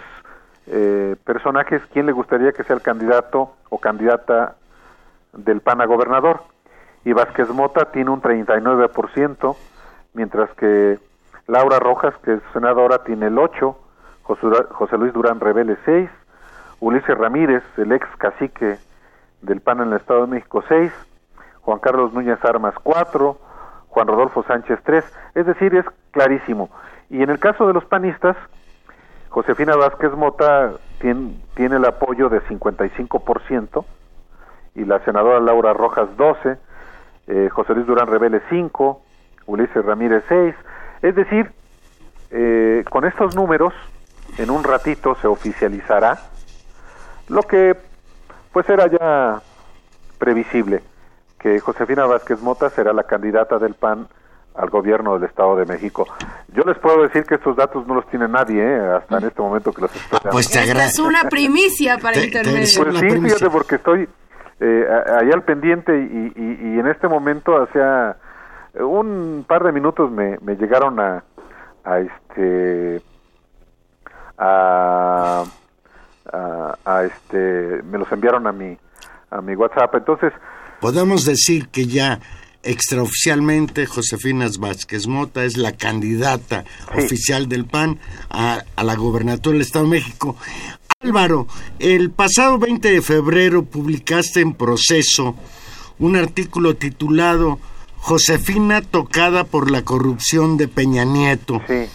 eh, 0.67 1.17
personajes, 1.25 1.81
¿quién 1.93 2.07
le 2.07 2.13
gustaría 2.13 2.53
que 2.53 2.65
sea 2.65 2.77
el 2.77 2.83
candidato 2.83 3.55
o 3.71 3.79
candidata 3.79 4.57
del 5.33 5.61
PAN 5.61 5.81
a 5.81 5.87
gobernador? 5.87 6.43
Y 7.05 7.13
Vázquez 7.13 7.49
Mota 7.51 7.93
tiene 7.93 8.11
un 8.11 8.21
39%, 8.21 9.57
mientras 10.15 10.51
que 10.57 10.99
Laura 11.47 11.79
Rojas, 11.79 12.15
que 12.23 12.35
es 12.35 12.41
senadora, 12.53 13.05
tiene 13.05 13.29
el 13.29 13.37
8%, 13.37 13.77
José 14.25 14.99
Luis 14.99 15.13
Durán 15.13 15.39
Revele 15.39 15.77
6%, 15.87 16.11
Ulises 16.81 17.17
Ramírez, 17.17 17.63
el 17.77 17.93
ex 17.93 18.07
cacique 18.19 18.79
del 19.43 19.61
PAN 19.61 19.81
en 19.81 19.89
el 19.89 19.95
Estado 19.95 20.23
de 20.23 20.27
México 20.27 20.63
6%, 20.69 20.93
Juan 21.63 21.79
Carlos 21.81 22.13
Núñez 22.13 22.39
Armas 22.45 22.75
4%, 22.77 23.37
Juan 23.89 24.07
Rodolfo 24.07 24.43
Sánchez 24.45 24.79
3%, 24.85 25.05
es 25.35 25.47
decir, 25.47 25.75
es 25.75 25.87
clarísimo. 26.11 26.71
Y 27.09 27.23
en 27.23 27.31
el 27.31 27.39
caso 27.39 27.67
de 27.67 27.73
los 27.73 27.85
panistas, 27.85 28.37
Josefina 29.31 29.77
Vázquez 29.77 30.13
Mota 30.13 30.73
tiene, 31.01 31.41
tiene 31.55 31.77
el 31.77 31.85
apoyo 31.85 32.29
de 32.29 32.41
55% 32.43 33.85
y 34.75 34.85
la 34.85 35.01
senadora 35.01 35.41
Laura 35.41 35.73
Rojas 35.73 36.09
12, 36.17 36.57
eh, 37.29 37.49
José 37.51 37.75
Luis 37.75 37.87
Durán 37.87 38.07
Revele 38.07 38.43
5, 38.51 39.03
Ulises 39.47 39.85
Ramírez 39.85 40.25
6. 40.29 40.55
Es 41.03 41.15
decir, 41.15 41.51
eh, 42.31 42.85
con 42.91 43.05
estos 43.05 43.35
números, 43.35 43.73
en 44.39 44.51
un 44.51 44.65
ratito 44.65 45.15
se 45.17 45.27
oficializará 45.27 46.19
lo 47.29 47.43
que 47.43 47.77
pues 48.53 48.69
era 48.69 48.87
ya 48.87 49.41
previsible, 50.19 50.83
que 51.39 51.61
Josefina 51.61 52.07
Vázquez 52.07 52.41
Mota 52.41 52.71
será 52.71 52.93
la 52.93 53.03
candidata 53.05 53.59
del 53.59 53.75
PAN 53.75 54.09
al 54.55 54.71
gobierno 54.71 55.15
del 55.19 55.25
Estado 55.29 55.55
de 55.57 55.67
México. 55.67 56.07
Yo 56.49 56.63
les 56.65 56.79
puedo 56.79 57.03
decir 57.03 57.25
que 57.25 57.35
estos 57.35 57.55
datos 57.57 57.87
no 57.87 57.95
los 57.95 58.09
tiene 58.09 58.27
nadie 58.27 58.63
¿eh? 58.63 58.81
hasta 58.97 59.19
en 59.19 59.25
este 59.25 59.43
momento 59.43 59.71
que 59.73 59.83
los 59.83 59.95
estoy 59.95 60.19
dando. 60.23 60.31
Pues 60.31 60.51
te 60.51 60.61
Es 60.63 60.99
una 60.99 61.25
primicia 61.25 61.99
para 61.99 62.15
Te- 62.15 62.21
te 62.21 62.27
Intermedio. 62.29 62.61
deseo 62.61 62.85
Pues 62.85 62.95
sí, 62.99 63.01
primicia. 63.07 63.37
fíjate, 63.37 63.51
porque 63.53 63.75
estoy 63.75 64.09
eh, 64.61 64.87
allá 65.21 65.35
al 65.35 65.43
pendiente 65.43 65.93
y, 65.99 66.33
y- 66.35 66.75
y 66.75 66.81
en 66.81 66.87
este 66.87 67.07
momento, 67.09 67.63
hacía 67.63 68.17
un 68.81 69.45
par 69.47 69.63
de 69.65 69.73
minutos 69.73 70.11
me, 70.11 70.39
me 70.41 70.55
llegaron 70.57 70.99
a, 71.01 71.23
a 71.85 71.99
este 71.99 73.03
a, 74.39 75.45
a, 76.33 76.77
a 76.85 77.05
este 77.05 77.83
me 77.85 77.99
los 77.99 78.11
enviaron 78.13 78.47
a 78.47 78.53
mi 78.53 78.77
a 79.31 79.41
mi 79.41 79.55
WhatsApp. 79.55 79.95
Entonces, 79.95 80.33
Podemos 80.81 81.25
decir 81.25 81.69
que 81.69 81.87
ya 81.87 82.21
extraoficialmente 82.63 83.87
Josefina 83.87 84.47
Vázquez 84.59 85.07
Mota 85.07 85.45
es 85.45 85.57
la 85.57 85.73
candidata 85.73 86.65
Sí. 86.95 87.05
oficial 87.05 87.49
del 87.49 87.65
PAN 87.65 87.99
a, 88.31 88.63
a 88.77 88.85
la 88.85 88.95
gobernatura 88.95 89.55
del 89.55 89.63
Estado 89.63 89.85
de 89.87 89.91
México. 89.93 90.37
Álvaro, 91.01 91.47
el 91.79 92.11
pasado 92.11 92.59
20 92.59 92.91
de 92.91 93.03
febrero 93.03 93.65
publicaste 93.65 94.41
en 94.41 94.55
Proceso 94.55 95.35
un 95.99 96.17
artículo 96.17 96.75
titulado 96.77 97.59
Josefina 97.97 98.83
tocada 98.83 99.45
por 99.45 99.71
la 99.71 99.83
corrupción 99.83 100.57
de 100.57 100.69
Peña 100.69 101.05
Nieto. 101.05 101.61
sí. 101.67 101.87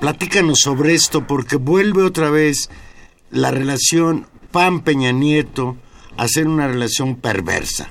Platícanos 0.00 0.58
sobre 0.60 0.94
esto 0.94 1.26
porque 1.28 1.54
vuelve 1.56 2.02
otra 2.02 2.28
vez 2.28 2.68
la 3.32 3.50
relación 3.50 4.26
PAN-Peña 4.52 5.10
Nieto 5.12 5.76
a 6.18 6.28
ser 6.28 6.46
una 6.46 6.68
relación 6.68 7.16
perversa. 7.16 7.88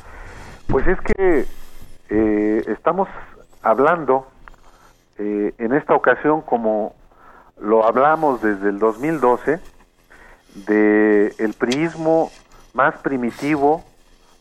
Pues 0.68 0.88
es 0.88 1.00
que 1.02 1.46
eh, 2.10 2.64
estamos 2.68 3.10
hablando 3.64 4.28
eh, 5.18 5.54
en 5.58 5.74
esta 5.74 5.96
ocasión, 5.96 6.42
como 6.42 6.96
lo 7.60 7.86
hablamos 7.86 8.42
desde 8.42 8.70
el 8.70 8.78
2012, 8.78 9.60
de 10.68 11.34
el 11.40 11.54
priismo 11.54 12.32
más 12.74 12.98
primitivo, 13.00 13.84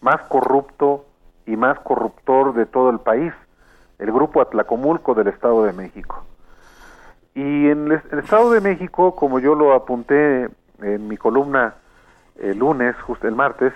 más 0.02 0.20
corrupto 0.28 1.06
y 1.46 1.56
más 1.56 1.80
corruptor 1.80 2.54
de 2.54 2.66
todo 2.66 2.90
el 2.90 3.00
país, 3.00 3.32
el 3.98 4.12
grupo 4.12 4.42
Atlacomulco 4.42 5.14
del 5.14 5.28
Estado 5.28 5.64
de 5.64 5.72
México. 5.72 6.24
Y 7.34 7.68
en 7.68 7.86
el, 7.86 8.02
el 8.12 8.18
Estado 8.18 8.50
de 8.50 8.60
México, 8.60 9.14
como 9.14 9.38
yo 9.38 9.54
lo 9.54 9.72
apunté 9.72 10.48
en 10.82 11.08
mi 11.08 11.16
columna 11.16 11.74
el 12.38 12.58
lunes, 12.58 12.96
justo 13.02 13.28
el 13.28 13.34
martes, 13.34 13.72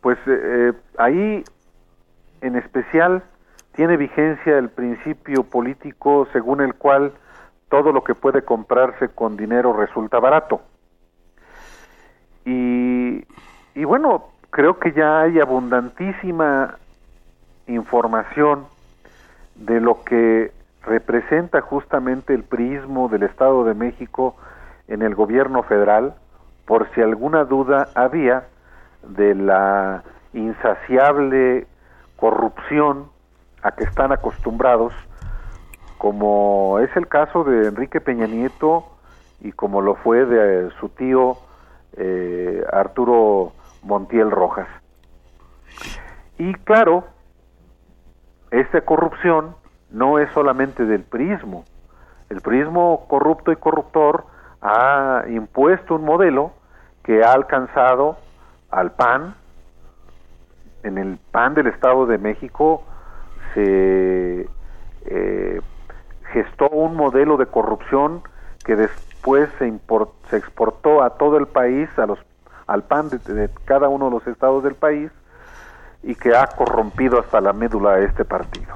pues 0.00 0.18
eh, 0.26 0.40
eh, 0.42 0.72
ahí 0.98 1.44
en 2.40 2.56
especial 2.56 3.22
tiene 3.74 3.96
vigencia 3.96 4.58
el 4.58 4.68
principio 4.68 5.44
político 5.44 6.28
según 6.32 6.60
el 6.60 6.74
cual 6.74 7.12
todo 7.68 7.92
lo 7.92 8.04
que 8.04 8.14
puede 8.14 8.42
comprarse 8.42 9.08
con 9.08 9.36
dinero 9.36 9.72
resulta 9.72 10.20
barato. 10.20 10.60
Y, 12.44 13.24
y 13.74 13.84
bueno, 13.84 14.28
creo 14.50 14.78
que 14.78 14.92
ya 14.92 15.22
hay 15.22 15.40
abundantísima 15.40 16.76
información 17.66 18.66
de 19.54 19.80
lo 19.80 20.04
que 20.04 20.52
representa 20.82 21.60
justamente 21.62 22.34
el 22.34 22.44
priismo 22.44 23.08
del 23.08 23.22
Estado 23.22 23.64
de 23.64 23.74
México 23.74 24.36
en 24.88 25.02
el 25.02 25.14
gobierno 25.14 25.62
federal, 25.62 26.14
por 26.66 26.88
si 26.94 27.00
alguna 27.00 27.44
duda 27.44 27.88
había 27.94 28.44
de 29.02 29.34
la 29.34 30.02
insaciable 30.32 31.66
corrupción 32.16 33.08
a 33.62 33.72
que 33.72 33.84
están 33.84 34.12
acostumbrados, 34.12 34.92
como 35.98 36.78
es 36.80 36.94
el 36.96 37.08
caso 37.08 37.44
de 37.44 37.68
Enrique 37.68 38.00
Peña 38.00 38.26
Nieto 38.26 38.84
y 39.40 39.52
como 39.52 39.80
lo 39.80 39.94
fue 39.96 40.24
de 40.26 40.70
su 40.80 40.88
tío 40.90 41.36
eh, 41.96 42.64
Arturo 42.72 43.52
Montiel 43.82 44.30
Rojas. 44.30 44.68
Y 46.38 46.52
claro, 46.54 47.04
esta 48.50 48.80
corrupción 48.82 49.54
no 49.90 50.18
es 50.18 50.30
solamente 50.32 50.84
del 50.84 51.02
prismo. 51.04 51.64
El 52.28 52.40
prismo 52.40 53.06
corrupto 53.08 53.52
y 53.52 53.56
corruptor 53.56 54.24
ha 54.64 55.24
impuesto 55.28 55.94
un 55.96 56.04
modelo 56.04 56.52
que 57.02 57.22
ha 57.22 57.32
alcanzado 57.32 58.16
al 58.70 58.92
PAN. 58.92 59.34
En 60.82 60.96
el 60.98 61.18
PAN 61.30 61.54
del 61.54 61.66
Estado 61.66 62.06
de 62.06 62.16
México 62.18 62.82
se 63.52 64.48
eh, 65.04 65.60
gestó 66.32 66.68
un 66.70 66.96
modelo 66.96 67.36
de 67.36 67.46
corrupción 67.46 68.22
que 68.64 68.74
después 68.74 69.50
se, 69.58 69.68
import- 69.68 70.14
se 70.30 70.38
exportó 70.38 71.02
a 71.02 71.10
todo 71.10 71.36
el 71.36 71.46
país, 71.46 71.88
a 71.98 72.06
los, 72.06 72.18
al 72.66 72.84
PAN 72.84 73.10
de, 73.10 73.50
cada 73.66 73.88
uno 73.88 74.06
de 74.06 74.10
los 74.12 74.26
estados 74.26 74.64
del 74.64 74.74
país, 74.74 75.10
y 76.02 76.14
que 76.14 76.34
ha 76.34 76.46
corrompido 76.46 77.20
hasta 77.20 77.40
la 77.40 77.52
médula 77.52 77.92
a 77.92 77.98
este 78.00 78.24
partido. 78.24 78.74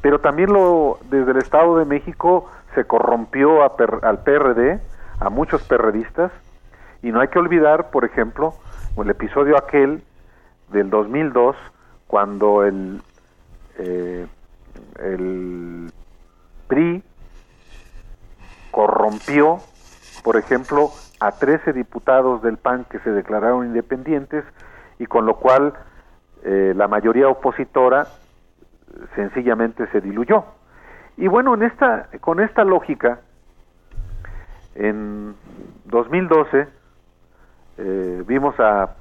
Pero 0.00 0.20
también 0.20 0.52
lo, 0.52 0.98
desde 1.10 1.32
el 1.32 1.38
Estado 1.38 1.76
de 1.78 1.84
México 1.84 2.50
se 2.76 2.84
corrompió 2.84 3.66
per- 3.76 4.00
al 4.02 4.22
PRD, 4.22 4.80
a 5.18 5.30
muchos 5.30 5.62
perredistas, 5.64 6.30
y 7.02 7.10
no 7.10 7.20
hay 7.20 7.28
que 7.28 7.38
olvidar, 7.40 7.90
por 7.90 8.04
ejemplo, 8.04 8.54
el 8.96 9.10
episodio 9.10 9.56
aquel 9.58 10.04
del 10.70 10.90
2002, 10.90 11.56
cuando 12.06 12.62
el, 12.64 13.02
eh, 13.78 14.26
el 15.02 15.90
PRI 16.68 17.02
corrompió, 18.70 19.58
por 20.22 20.36
ejemplo, 20.36 20.90
a 21.20 21.32
13 21.32 21.72
diputados 21.72 22.42
del 22.42 22.58
PAN 22.58 22.84
que 22.90 22.98
se 23.00 23.10
declararon 23.10 23.66
independientes 23.66 24.44
y 24.98 25.06
con 25.06 25.24
lo 25.24 25.36
cual 25.36 25.72
eh, 26.44 26.74
la 26.76 26.88
mayoría 26.88 27.28
opositora 27.28 28.06
sencillamente 29.14 29.86
se 29.92 30.00
diluyó. 30.00 30.44
Y 31.16 31.28
bueno, 31.28 31.54
en 31.54 31.62
esta, 31.62 32.08
con 32.20 32.40
esta 32.40 32.64
lógica, 32.64 33.20
en 34.74 35.34
2012 35.86 36.68
eh, 37.78 38.24
vimos 38.26 38.54
a 38.60 38.94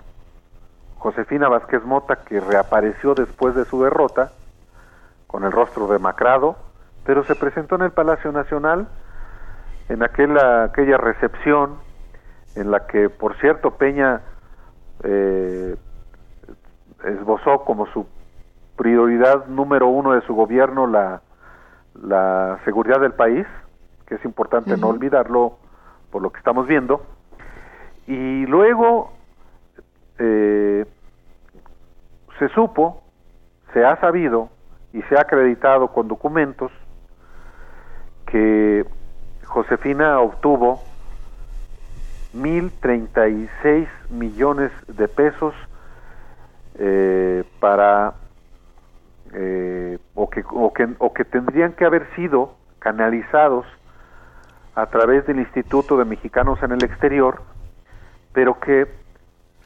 Josefina 0.98 1.50
Vázquez 1.50 1.84
Mota 1.84 2.18
que 2.24 2.40
reapareció 2.40 3.14
después 3.16 3.54
de 3.56 3.66
su 3.66 3.84
derrota 3.84 4.32
con 5.28 5.44
el 5.44 5.52
rostro 5.52 5.88
demacrado, 5.88 6.56
pero 7.06 7.26
se 7.26 7.36
presentó 7.36 7.76
en 7.76 7.82
el 7.82 7.92
Palacio 7.92 8.32
Nacional 8.32 8.88
en 9.90 10.02
aquella, 10.02 10.64
aquella 10.64 10.98
recepción 10.98 11.80
en 12.56 12.72
la 12.72 12.88
que, 12.88 13.10
por 13.10 13.36
cierto, 13.40 13.72
Peña 13.72 14.22
eh, 15.04 15.76
esbozó 17.04 17.66
como 17.66 17.86
su 17.88 18.08
prioridad 18.78 19.48
número 19.48 19.88
uno 19.88 20.14
de 20.14 20.22
su 20.22 20.34
gobierno 20.34 20.88
la, 20.88 21.22
la 22.02 22.60
seguridad 22.66 23.00
del 23.00 23.14
país, 23.14 23.46
que 24.06 24.16
es 24.16 24.26
importante 24.26 24.78
no 24.78 24.88
olvidarlo 24.90 25.58
por 26.12 26.22
lo 26.22 26.32
que 26.32 26.38
estamos 26.38 26.68
viendo, 26.68 27.06
y 28.08 28.46
luego 28.46 29.14
eh, 30.20 30.86
se 32.40 32.50
supo, 32.50 33.02
se 33.74 33.84
ha 33.84 34.00
sabido 34.00 34.50
y 34.94 35.02
se 35.04 35.18
ha 35.18 35.22
acreditado 35.22 35.90
con 35.90 36.08
documentos 36.08 36.72
que 38.26 38.86
Josefina 39.46 40.20
obtuvo 40.20 40.82
1.036 42.36 43.88
millones 44.10 44.72
de 44.88 45.08
pesos 45.08 45.54
eh, 46.78 47.44
para 47.60 48.16
eh, 49.38 50.00
o, 50.14 50.30
que, 50.30 50.44
o, 50.50 50.72
que, 50.72 50.88
o 50.98 51.14
que 51.14 51.26
tendrían 51.26 51.74
que 51.74 51.84
haber 51.84 52.08
sido 52.16 52.56
canalizados 52.80 53.66
a 54.76 54.86
través 54.86 55.28
del 55.28 55.40
Instituto 55.40 55.98
de 55.98 56.06
Mexicanos 56.06 56.62
en 56.64 56.72
el 56.72 56.84
Exterior, 56.84 57.42
pero 58.32 58.60
que 58.60 58.88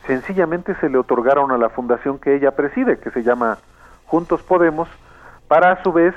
sencillamente 0.08 0.76
se 0.80 0.90
le 0.90 0.98
otorgaron 0.98 1.52
a 1.52 1.58
la 1.58 1.70
fundación 1.70 2.18
que 2.18 2.36
ella 2.36 2.56
preside, 2.56 2.98
que 2.98 3.12
se 3.12 3.22
llama 3.22 3.60
Juntos 4.08 4.42
Podemos, 4.42 4.90
para 5.48 5.72
a 5.72 5.84
su 5.84 5.94
vez, 5.94 6.16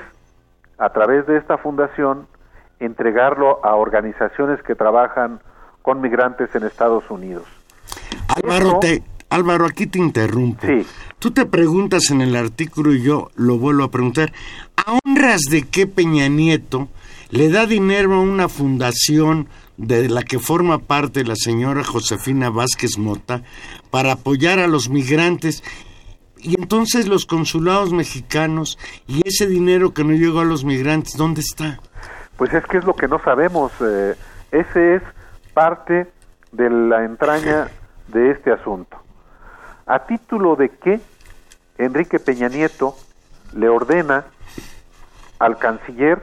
a 0.79 0.89
través 0.89 1.27
de 1.27 1.37
esta 1.37 1.57
fundación, 1.59 2.27
entregarlo 2.79 3.63
a 3.63 3.75
organizaciones 3.75 4.61
que 4.63 4.73
trabajan 4.73 5.39
con 5.83 6.01
migrantes 6.01 6.53
en 6.55 6.63
Estados 6.63 7.09
Unidos. 7.11 7.45
Álvaro, 8.43 8.79
te, 8.79 9.03
Álvaro, 9.29 9.65
aquí 9.65 9.85
te 9.85 9.99
interrumpo. 9.99 10.65
Sí. 10.65 10.87
Tú 11.23 11.31
te 11.31 11.45
preguntas 11.45 12.11
en 12.11 12.19
el 12.19 12.35
artículo 12.35 12.93
y 12.93 13.01
yo 13.01 13.31
lo 13.35 13.57
vuelvo 13.57 13.85
a 13.85 13.91
preguntar. 13.91 14.33
¿A 14.75 14.99
honras 15.05 15.43
de 15.49 15.63
qué 15.63 15.87
Peña 15.87 16.27
Nieto 16.27 16.89
le 17.29 17.49
da 17.49 17.65
dinero 17.65 18.15
a 18.15 18.19
una 18.19 18.49
fundación 18.49 19.47
de 19.77 20.09
la 20.09 20.23
que 20.23 20.37
forma 20.37 20.79
parte 20.79 21.23
la 21.23 21.37
señora 21.37 21.85
Josefina 21.85 22.49
Vázquez 22.49 22.97
Mota 22.97 23.41
para 23.89 24.11
apoyar 24.11 24.59
a 24.59 24.67
los 24.67 24.89
migrantes? 24.89 25.63
Y 26.41 26.59
entonces 26.59 27.07
los 27.07 27.25
consulados 27.25 27.93
mexicanos 27.93 28.77
y 29.07 29.25
ese 29.25 29.47
dinero 29.47 29.93
que 29.93 30.03
no 30.03 30.11
llegó 30.11 30.41
a 30.41 30.43
los 30.43 30.65
migrantes, 30.65 31.15
¿dónde 31.15 31.39
está? 31.39 31.79
Pues 32.35 32.53
es 32.53 32.65
que 32.65 32.79
es 32.79 32.83
lo 32.83 32.97
que 32.97 33.07
no 33.07 33.17
sabemos. 33.23 33.71
eh, 33.79 34.15
ese 34.51 34.95
es 34.95 35.01
parte 35.53 36.05
de 36.51 36.69
la 36.69 37.05
entraña 37.05 37.69
de 38.09 38.31
este 38.31 38.51
asunto. 38.51 38.97
¿A 39.85 39.99
título 39.99 40.57
de 40.57 40.69
qué 40.69 40.99
Enrique 41.77 42.19
Peña 42.19 42.49
Nieto 42.49 42.95
le 43.53 43.69
ordena 43.69 44.25
al 45.39 45.57
canciller 45.57 46.21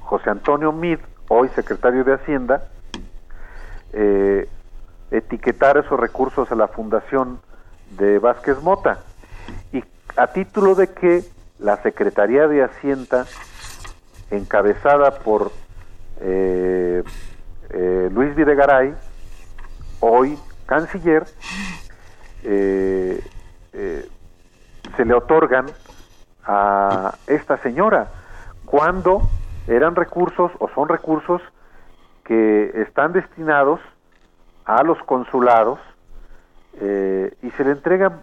José 0.00 0.30
Antonio 0.30 0.72
Mid, 0.72 0.98
hoy 1.28 1.48
secretario 1.54 2.04
de 2.04 2.14
Hacienda, 2.14 2.68
eh, 3.92 4.48
etiquetar 5.10 5.76
esos 5.76 5.98
recursos 5.98 6.50
a 6.52 6.54
la 6.54 6.68
fundación 6.68 7.40
de 7.90 8.18
Vázquez 8.18 8.62
Mota? 8.62 9.00
¿Y 9.72 9.82
a 10.16 10.26
título 10.28 10.74
de 10.74 10.88
qué 10.88 11.24
la 11.58 11.82
Secretaría 11.82 12.46
de 12.46 12.62
Hacienda 12.62 13.26
encabezada 14.30 15.18
por 15.18 15.52
eh, 16.20 17.02
eh, 17.70 18.10
Luis 18.12 18.34
Videgaray, 18.34 18.94
hoy 20.00 20.38
canciller, 20.66 21.24
eh, 23.72 24.08
se 24.96 25.04
le 25.04 25.14
otorgan 25.14 25.66
a 26.44 27.14
esta 27.26 27.56
señora 27.58 28.08
cuando 28.64 29.22
eran 29.66 29.94
recursos 29.94 30.50
o 30.58 30.68
son 30.74 30.88
recursos 30.88 31.40
que 32.24 32.82
están 32.82 33.12
destinados 33.12 33.80
a 34.64 34.82
los 34.82 34.98
consulados 35.04 35.78
eh, 36.80 37.34
y 37.42 37.50
se 37.50 37.64
le 37.64 37.72
entregan 37.72 38.22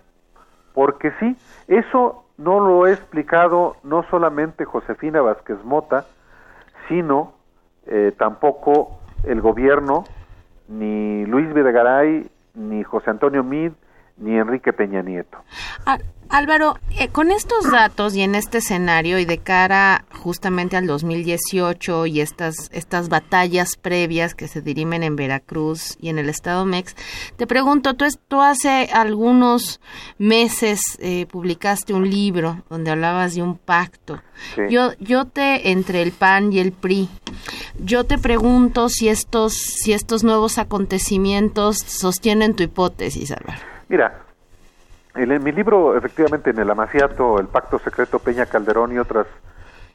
porque 0.73 1.11
sí, 1.19 1.35
eso 1.67 2.25
no 2.37 2.59
lo 2.59 2.87
he 2.87 2.93
explicado 2.93 3.75
no 3.83 4.03
solamente 4.09 4.65
Josefina 4.65 5.21
Vázquez 5.21 5.63
Mota, 5.63 6.05
sino 6.87 7.33
eh, 7.85 8.13
tampoco 8.17 8.99
el 9.23 9.41
gobierno, 9.41 10.05
ni 10.67 11.25
Luis 11.25 11.53
Videgaray, 11.53 12.29
ni 12.53 12.83
José 12.83 13.09
Antonio 13.09 13.43
Mid, 13.43 13.73
ni 14.19 14.35
Enrique 14.37 14.73
Peña 14.73 15.01
Nieto. 15.01 15.37
Á- 15.85 15.99
Álvaro, 16.31 16.77
eh, 16.99 17.07
con 17.07 17.31
estos 17.31 17.71
datos 17.71 18.13
y 18.15 18.21
en 18.21 18.35
este 18.35 18.59
escenario 18.59 19.17
y 19.17 19.25
de 19.25 19.39
cara 19.39 20.05
justamente 20.21 20.77
al 20.77 20.85
2018 20.85 22.05
y 22.05 22.21
estas, 22.21 22.69
estas 22.71 23.09
batallas 23.09 23.77
previas 23.77 24.35
que 24.35 24.47
se 24.47 24.61
dirimen 24.61 25.01
en 25.01 25.15
Veracruz 25.15 25.97
y 25.99 26.09
en 26.09 26.19
el 26.19 26.29
Estado 26.29 26.65
Mex, 26.65 26.95
te 27.35 27.47
pregunto, 27.47 27.95
tú, 27.95 28.05
tú 28.27 28.41
hace 28.41 28.89
algunos 28.93 29.81
meses 30.19 30.81
eh, 30.99 31.25
publicaste 31.31 31.95
un 31.95 32.07
libro 32.07 32.61
donde 32.69 32.91
hablabas 32.91 33.33
de 33.33 33.41
un 33.41 33.57
pacto. 33.57 34.21
Sí. 34.55 34.61
Yo, 34.69 34.91
yo 34.99 35.25
te, 35.25 35.71
entre 35.71 36.03
el 36.03 36.11
PAN 36.11 36.53
y 36.53 36.59
el 36.59 36.73
PRI, 36.73 37.09
yo 37.79 38.03
te 38.03 38.19
pregunto 38.19 38.89
si 38.89 39.09
estos, 39.09 39.53
si 39.53 39.93
estos 39.93 40.23
nuevos 40.23 40.59
acontecimientos 40.59 41.79
sostienen 41.79 42.53
tu 42.55 42.61
hipótesis, 42.61 43.31
Álvaro. 43.31 43.59
Mira, 43.89 44.19
en, 45.15 45.43
mi 45.43 45.51
libro, 45.51 45.97
efectivamente, 45.97 46.51
en 46.51 46.59
el 46.59 46.69
Amaciato, 46.69 47.39
el 47.39 47.47
Pacto 47.47 47.79
Secreto 47.79 48.19
Peña 48.19 48.45
Calderón 48.45 48.93
y 48.93 48.99
otras 48.99 49.25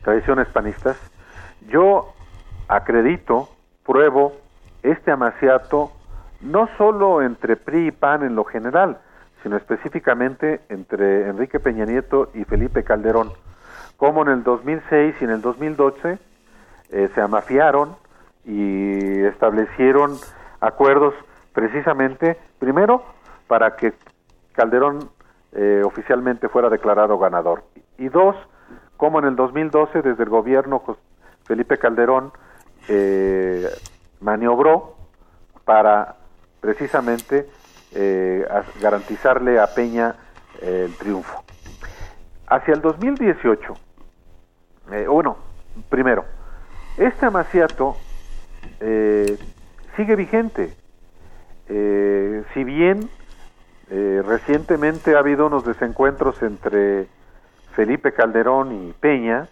tradiciones 0.02 0.48
panistas, 0.48 0.96
yo 1.68 2.12
acredito, 2.66 3.48
pruebo 3.86 4.34
este 4.82 5.12
amaciato 5.12 5.92
no 6.40 6.68
solo 6.76 7.22
entre 7.22 7.56
PRI 7.56 7.86
y 7.86 7.90
PAN 7.92 8.24
en 8.24 8.34
lo 8.34 8.44
general, 8.44 8.98
sino 9.44 9.56
específicamente 9.56 10.60
entre 10.68 11.28
Enrique 11.28 11.60
Peña 11.60 11.84
Nieto 11.84 12.30
y 12.34 12.42
Felipe 12.44 12.82
Calderón, 12.82 13.30
como 13.96 14.22
en 14.22 14.28
el 14.28 14.42
2006 14.42 15.14
y 15.20 15.24
en 15.24 15.30
el 15.30 15.40
2012 15.40 16.18
eh, 16.90 17.10
se 17.14 17.20
amafiaron 17.20 17.96
y 18.44 19.22
establecieron 19.22 20.16
acuerdos 20.60 21.14
precisamente, 21.52 22.36
primero, 22.58 23.04
para 23.46 23.76
que 23.76 23.92
Calderón 24.52 25.10
eh, 25.52 25.82
oficialmente 25.84 26.48
fuera 26.48 26.68
declarado 26.68 27.18
ganador. 27.18 27.64
Y 27.98 28.08
dos, 28.08 28.36
como 28.96 29.18
en 29.18 29.26
el 29.26 29.36
2012, 29.36 30.02
desde 30.02 30.22
el 30.22 30.28
gobierno 30.28 30.82
Felipe 31.44 31.78
Calderón 31.78 32.32
eh, 32.88 33.68
maniobró 34.20 34.96
para 35.64 36.16
precisamente 36.60 37.48
eh, 37.92 38.46
garantizarle 38.80 39.60
a 39.60 39.66
Peña 39.66 40.16
eh, 40.60 40.86
el 40.86 40.96
triunfo. 40.96 41.44
Hacia 42.46 42.74
el 42.74 42.80
2018, 42.80 43.74
eh, 44.92 45.06
bueno, 45.06 45.36
primero, 45.88 46.24
este 46.96 47.26
amaciato 47.26 47.96
eh, 48.80 49.38
sigue 49.96 50.16
vigente. 50.16 50.74
Si 51.66 52.64
bien 52.64 53.08
eh, 53.90 54.22
recientemente 54.24 55.14
ha 55.14 55.18
habido 55.18 55.46
unos 55.46 55.64
desencuentros 55.64 56.42
entre 56.42 57.08
Felipe 57.74 58.12
Calderón 58.12 58.72
y 58.72 58.92
Peña, 58.92 59.48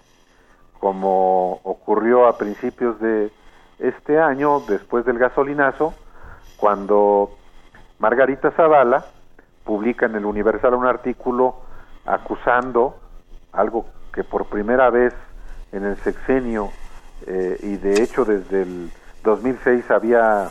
como 0.78 1.60
ocurrió 1.64 2.26
a 2.26 2.38
principios 2.38 2.98
de 3.00 3.30
este 3.78 4.18
año, 4.18 4.60
después 4.60 5.04
del 5.04 5.18
gasolinazo, 5.18 5.94
cuando 6.56 7.30
Margarita 7.98 8.50
Zavala 8.52 9.04
publica 9.64 10.06
en 10.06 10.16
el 10.16 10.24
Universal 10.24 10.74
un 10.74 10.86
artículo 10.86 11.56
acusando 12.04 12.96
algo 13.52 13.86
que 14.12 14.24
por 14.24 14.46
primera 14.46 14.90
vez 14.90 15.14
en 15.72 15.84
el 15.84 15.96
sexenio 15.98 16.70
eh, 17.26 17.58
y 17.62 17.76
de 17.76 18.02
hecho 18.02 18.24
desde 18.24 18.62
el 18.62 18.90
2006 19.22 19.90
había 19.90 20.50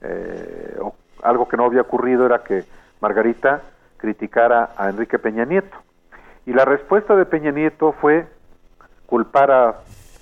eh, 0.00 0.78
algo 1.22 1.48
que 1.48 1.56
no 1.56 1.64
había 1.64 1.82
ocurrido 1.82 2.26
era 2.26 2.42
que 2.42 2.64
Margarita 3.00 3.62
criticara 3.96 4.70
a 4.76 4.88
Enrique 4.88 5.18
Peña 5.18 5.44
Nieto. 5.44 5.76
Y 6.46 6.52
la 6.52 6.64
respuesta 6.64 7.14
de 7.14 7.26
Peña 7.26 7.50
Nieto 7.50 7.92
fue 7.92 8.26
culpar 9.06 9.50
a 9.50 9.72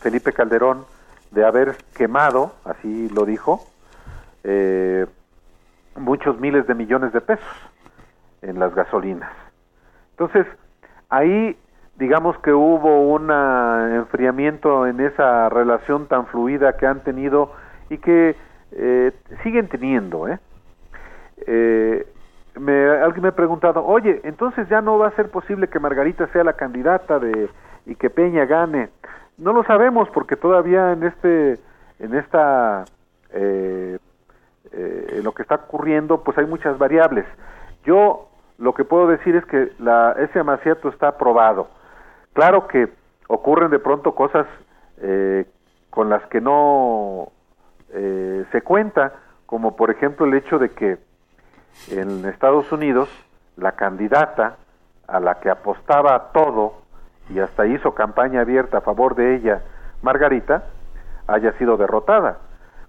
Felipe 0.00 0.32
Calderón 0.32 0.84
de 1.30 1.44
haber 1.44 1.76
quemado, 1.94 2.54
así 2.64 3.08
lo 3.10 3.24
dijo, 3.24 3.64
eh, 4.44 5.06
muchos 5.96 6.38
miles 6.40 6.66
de 6.66 6.74
millones 6.74 7.12
de 7.12 7.20
pesos 7.20 7.46
en 8.42 8.58
las 8.58 8.74
gasolinas. 8.74 9.32
Entonces, 10.10 10.46
ahí 11.08 11.56
digamos 11.96 12.38
que 12.38 12.52
hubo 12.52 13.08
un 13.12 13.30
enfriamiento 13.94 14.86
en 14.86 15.00
esa 15.00 15.48
relación 15.48 16.06
tan 16.06 16.26
fluida 16.26 16.76
que 16.76 16.86
han 16.86 17.02
tenido 17.02 17.52
y 17.88 17.98
que 17.98 18.36
eh, 18.72 19.12
siguen 19.42 19.68
teniendo. 19.68 20.28
¿eh? 20.28 20.38
Eh, 22.56 22.60
me, 22.60 22.90
alguien 22.90 23.22
me 23.22 23.28
ha 23.28 23.32
preguntado, 23.32 23.84
oye, 23.84 24.20
entonces 24.24 24.68
ya 24.68 24.80
no 24.80 24.98
va 24.98 25.08
a 25.08 25.16
ser 25.16 25.30
posible 25.30 25.68
que 25.68 25.78
Margarita 25.78 26.26
sea 26.28 26.44
la 26.44 26.54
candidata 26.54 27.18
de 27.18 27.48
y 27.86 27.94
que 27.94 28.10
Peña 28.10 28.44
gane. 28.46 28.90
No 29.38 29.52
lo 29.52 29.62
sabemos 29.64 30.08
porque 30.10 30.36
todavía 30.36 30.92
en 30.92 31.04
este 31.04 31.58
en 31.98 32.14
esta 32.14 32.84
eh, 33.32 33.98
eh, 34.72 35.06
en 35.10 35.24
lo 35.24 35.32
que 35.32 35.42
está 35.42 35.56
ocurriendo 35.56 36.22
pues 36.22 36.36
hay 36.38 36.46
muchas 36.46 36.78
variables. 36.78 37.26
Yo 37.84 38.28
lo 38.58 38.74
que 38.74 38.84
puedo 38.84 39.06
decir 39.06 39.36
es 39.36 39.44
que 39.46 39.72
la, 39.78 40.16
ese 40.18 40.38
amaciato 40.38 40.88
está 40.88 41.08
aprobado. 41.08 41.68
Claro 42.32 42.66
que 42.66 42.88
ocurren 43.28 43.70
de 43.70 43.78
pronto 43.78 44.14
cosas 44.14 44.46
eh, 44.98 45.44
con 45.90 46.08
las 46.08 46.22
que 46.26 46.40
no 46.40 47.32
eh, 47.92 48.44
se 48.50 48.62
cuenta, 48.62 49.12
como 49.46 49.76
por 49.76 49.90
ejemplo 49.90 50.26
el 50.26 50.34
hecho 50.34 50.58
de 50.58 50.70
que 50.70 50.98
en 51.88 52.24
Estados 52.24 52.70
Unidos 52.72 53.08
la 53.56 53.72
candidata 53.72 54.56
a 55.06 55.20
la 55.20 55.36
que 55.40 55.50
apostaba 55.50 56.32
todo 56.32 56.82
y 57.30 57.38
hasta 57.38 57.66
hizo 57.66 57.94
campaña 57.94 58.40
abierta 58.42 58.78
a 58.78 58.82
favor 58.82 59.14
de 59.14 59.36
ella, 59.36 59.62
Margarita, 60.02 60.64
haya 61.26 61.52
sido 61.52 61.76
derrotada. 61.76 62.38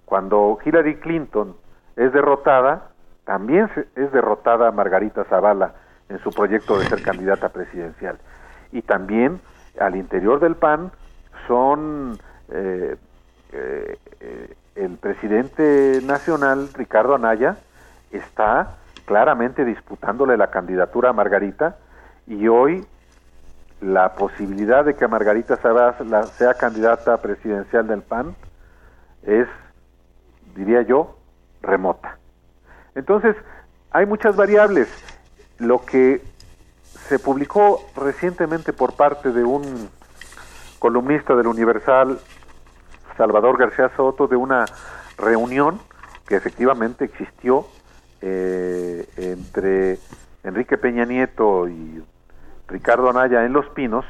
Cuando 0.05 0.57
Hillary 0.63 0.97
Clinton 0.97 1.55
es 1.95 2.13
derrotada, 2.13 2.89
también 3.25 3.69
es 3.95 4.11
derrotada 4.11 4.71
Margarita 4.71 5.23
Zavala 5.25 5.73
en 6.09 6.19
su 6.19 6.29
proyecto 6.31 6.77
de 6.77 6.85
ser 6.85 7.01
candidata 7.01 7.49
presidencial. 7.49 8.17
Y 8.71 8.81
también 8.81 9.41
al 9.79 9.95
interior 9.95 10.39
del 10.39 10.55
PAN 10.55 10.91
son 11.47 12.17
eh, 12.49 12.95
eh, 13.51 13.97
el 14.75 14.97
presidente 14.97 15.99
nacional, 16.03 16.69
Ricardo 16.73 17.15
Anaya, 17.15 17.57
está 18.11 18.77
claramente 19.05 19.65
disputándole 19.65 20.37
la 20.37 20.51
candidatura 20.51 21.09
a 21.09 21.13
Margarita 21.13 21.77
y 22.27 22.47
hoy 22.47 22.85
la 23.81 24.15
posibilidad 24.15 24.83
de 24.83 24.95
que 24.95 25.07
Margarita 25.07 25.55
Zavala 25.57 26.23
sea 26.23 26.53
candidata 26.55 27.17
presidencial 27.17 27.87
del 27.87 28.01
PAN 28.01 28.35
es, 29.23 29.47
diría 30.55 30.81
yo, 30.81 31.17
remota. 31.61 32.17
Entonces, 32.95 33.35
hay 33.91 34.05
muchas 34.05 34.35
variables. 34.35 34.87
Lo 35.59 35.85
que 35.85 36.21
se 37.07 37.19
publicó 37.19 37.79
recientemente 37.95 38.73
por 38.73 38.95
parte 38.95 39.31
de 39.31 39.43
un 39.43 39.89
columnista 40.79 41.35
del 41.35 41.47
Universal, 41.47 42.19
Salvador 43.15 43.57
García 43.57 43.91
Soto, 43.95 44.27
de 44.27 44.35
una 44.35 44.65
reunión 45.17 45.79
que 46.27 46.35
efectivamente 46.35 47.05
existió 47.05 47.65
eh, 48.21 49.07
entre 49.17 49.99
Enrique 50.43 50.77
Peña 50.77 51.05
Nieto 51.05 51.67
y 51.67 52.03
Ricardo 52.67 53.09
Anaya 53.09 53.45
en 53.45 53.53
Los 53.53 53.67
Pinos 53.69 54.05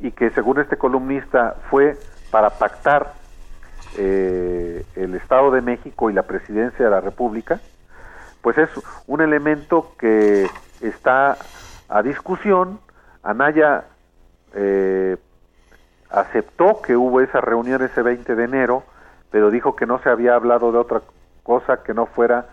y 0.00 0.12
que 0.12 0.30
según 0.30 0.60
este 0.60 0.76
columnista 0.76 1.56
fue 1.70 1.96
para 2.30 2.50
pactar 2.50 3.12
eh, 3.98 4.84
el 4.96 5.14
Estado 5.14 5.50
de 5.50 5.60
México 5.60 6.10
y 6.10 6.12
la 6.12 6.22
presidencia 6.22 6.84
de 6.84 6.90
la 6.90 7.00
República, 7.00 7.60
pues 8.40 8.56
es 8.58 8.70
un 9.06 9.20
elemento 9.20 9.94
que 9.98 10.48
está 10.80 11.36
a 11.88 12.02
discusión. 12.02 12.80
Anaya 13.22 13.84
eh, 14.54 15.16
aceptó 16.08 16.80
que 16.82 16.96
hubo 16.96 17.20
esa 17.20 17.40
reunión 17.40 17.82
ese 17.82 18.02
20 18.02 18.34
de 18.34 18.44
enero, 18.44 18.84
pero 19.30 19.50
dijo 19.50 19.76
que 19.76 19.86
no 19.86 20.00
se 20.02 20.08
había 20.08 20.34
hablado 20.34 20.72
de 20.72 20.78
otra 20.78 21.02
cosa 21.42 21.82
que 21.82 21.94
no 21.94 22.06
fuera 22.06 22.46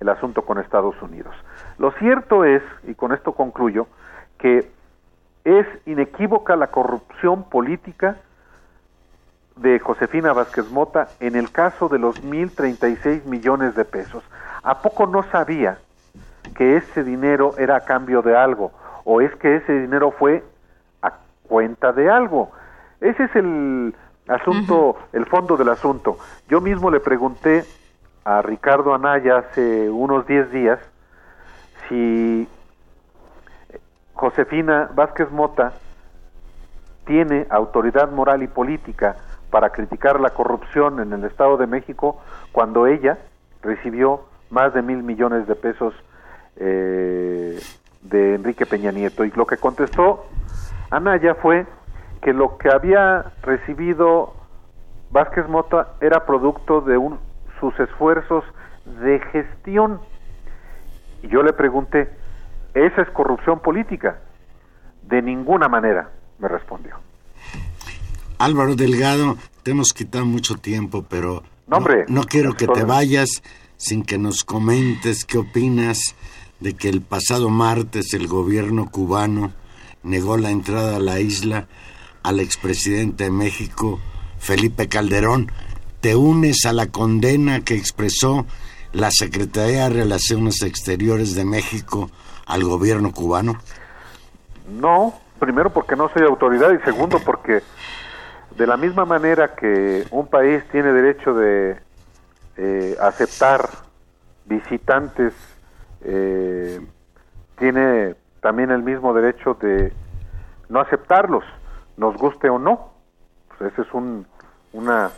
el 0.00 0.08
asunto 0.08 0.42
con 0.42 0.58
Estados 0.58 1.00
Unidos. 1.02 1.34
Lo 1.78 1.90
cierto 1.92 2.44
es, 2.44 2.62
y 2.86 2.94
con 2.94 3.12
esto 3.12 3.32
concluyo, 3.32 3.86
que 4.38 4.70
es 5.44 5.66
inequívoca 5.86 6.56
la 6.56 6.68
corrupción 6.68 7.44
política 7.44 8.16
de 9.56 9.78
Josefina 9.80 10.32
Vázquez 10.32 10.70
Mota 10.70 11.08
en 11.20 11.34
el 11.36 11.50
caso 11.50 11.88
de 11.88 11.98
los 11.98 12.22
1.036 12.22 13.24
millones 13.24 13.74
de 13.74 13.84
pesos. 13.84 14.22
¿A 14.62 14.80
poco 14.82 15.06
no 15.06 15.22
sabía 15.24 15.78
que 16.54 16.76
ese 16.76 17.02
dinero 17.02 17.54
era 17.58 17.76
a 17.76 17.80
cambio 17.80 18.22
de 18.22 18.36
algo? 18.36 18.72
¿O 19.04 19.20
es 19.20 19.34
que 19.36 19.56
ese 19.56 19.72
dinero 19.80 20.12
fue 20.12 20.44
a 21.02 21.14
cuenta 21.48 21.92
de 21.92 22.10
algo? 22.10 22.50
Ese 23.00 23.24
es 23.24 23.36
el 23.36 23.94
asunto, 24.28 24.96
el 25.12 25.26
fondo 25.26 25.56
del 25.56 25.70
asunto. 25.70 26.18
Yo 26.48 26.60
mismo 26.60 26.90
le 26.90 27.00
pregunté 27.00 27.64
a 28.28 28.42
Ricardo 28.42 28.92
Anaya 28.92 29.38
hace 29.38 29.88
unos 29.88 30.26
10 30.26 30.50
días 30.50 30.78
si 31.88 32.46
Josefina 34.12 34.90
Vázquez 34.94 35.30
Mota 35.30 35.72
tiene 37.06 37.46
autoridad 37.48 38.10
moral 38.10 38.42
y 38.42 38.46
política 38.46 39.16
para 39.50 39.70
criticar 39.70 40.20
la 40.20 40.28
corrupción 40.28 41.00
en 41.00 41.14
el 41.14 41.24
Estado 41.24 41.56
de 41.56 41.66
México 41.66 42.20
cuando 42.52 42.86
ella 42.86 43.16
recibió 43.62 44.26
más 44.50 44.74
de 44.74 44.82
mil 44.82 45.02
millones 45.02 45.46
de 45.46 45.54
pesos 45.54 45.94
eh, 46.56 47.58
de 48.02 48.34
Enrique 48.34 48.66
Peña 48.66 48.92
Nieto. 48.92 49.24
Y 49.24 49.30
lo 49.30 49.46
que 49.46 49.56
contestó 49.56 50.26
Anaya 50.90 51.34
fue 51.36 51.66
que 52.20 52.34
lo 52.34 52.58
que 52.58 52.68
había 52.68 53.32
recibido 53.40 54.34
Vázquez 55.10 55.48
Mota 55.48 55.94
era 56.02 56.26
producto 56.26 56.82
de 56.82 56.98
un, 56.98 57.18
sus 57.60 57.78
esfuerzos 57.78 58.44
de 59.02 59.20
gestión. 59.32 60.00
Y 61.22 61.28
yo 61.28 61.42
le 61.42 61.52
pregunté, 61.52 62.08
¿esa 62.74 63.02
es 63.02 63.10
corrupción 63.10 63.60
política? 63.60 64.18
De 65.02 65.22
ninguna 65.22 65.68
manera, 65.68 66.10
me 66.38 66.48
respondió. 66.48 66.96
Álvaro 68.38 68.76
Delgado, 68.76 69.36
te 69.62 69.72
hemos 69.72 69.92
quitado 69.92 70.24
mucho 70.24 70.56
tiempo, 70.56 71.04
pero 71.08 71.42
no, 71.66 71.84
no 72.08 72.24
quiero 72.24 72.54
que 72.54 72.68
te 72.68 72.84
vayas 72.84 73.42
sin 73.76 74.04
que 74.04 74.18
nos 74.18 74.44
comentes 74.44 75.24
qué 75.24 75.38
opinas 75.38 76.14
de 76.60 76.74
que 76.74 76.88
el 76.88 77.00
pasado 77.02 77.48
martes 77.48 78.14
el 78.14 78.26
gobierno 78.26 78.90
cubano 78.90 79.52
negó 80.02 80.36
la 80.36 80.50
entrada 80.50 80.96
a 80.96 81.00
la 81.00 81.20
isla 81.20 81.66
al 82.22 82.40
expresidente 82.40 83.24
de 83.24 83.30
México, 83.30 84.00
Felipe 84.38 84.88
Calderón. 84.88 85.50
¿Te 86.00 86.14
unes 86.14 86.64
a 86.64 86.72
la 86.72 86.86
condena 86.86 87.64
que 87.64 87.74
expresó 87.74 88.46
la 88.92 89.10
Secretaría 89.10 89.88
de 89.88 90.02
Relaciones 90.02 90.62
Exteriores 90.62 91.34
de 91.34 91.44
México 91.44 92.08
al 92.46 92.62
gobierno 92.62 93.12
cubano? 93.12 93.54
No, 94.68 95.14
primero 95.40 95.70
porque 95.70 95.96
no 95.96 96.08
soy 96.10 96.22
autoridad 96.22 96.70
y 96.72 96.78
segundo 96.84 97.18
porque 97.24 97.62
de 98.56 98.66
la 98.66 98.76
misma 98.76 99.06
manera 99.06 99.56
que 99.56 100.06
un 100.12 100.28
país 100.28 100.62
tiene 100.70 100.92
derecho 100.92 101.34
de 101.34 101.76
eh, 102.56 102.96
aceptar 103.00 103.68
visitantes, 104.46 105.34
eh, 106.02 106.80
tiene 107.58 108.14
también 108.40 108.70
el 108.70 108.84
mismo 108.84 109.12
derecho 109.14 109.54
de 109.54 109.92
no 110.68 110.80
aceptarlos, 110.80 111.44
nos 111.96 112.16
guste 112.16 112.48
o 112.48 112.58
no. 112.60 112.92
Pues 113.48 113.72
esa 113.72 113.82
es 113.82 113.92
un, 113.92 114.26
una 114.72 115.10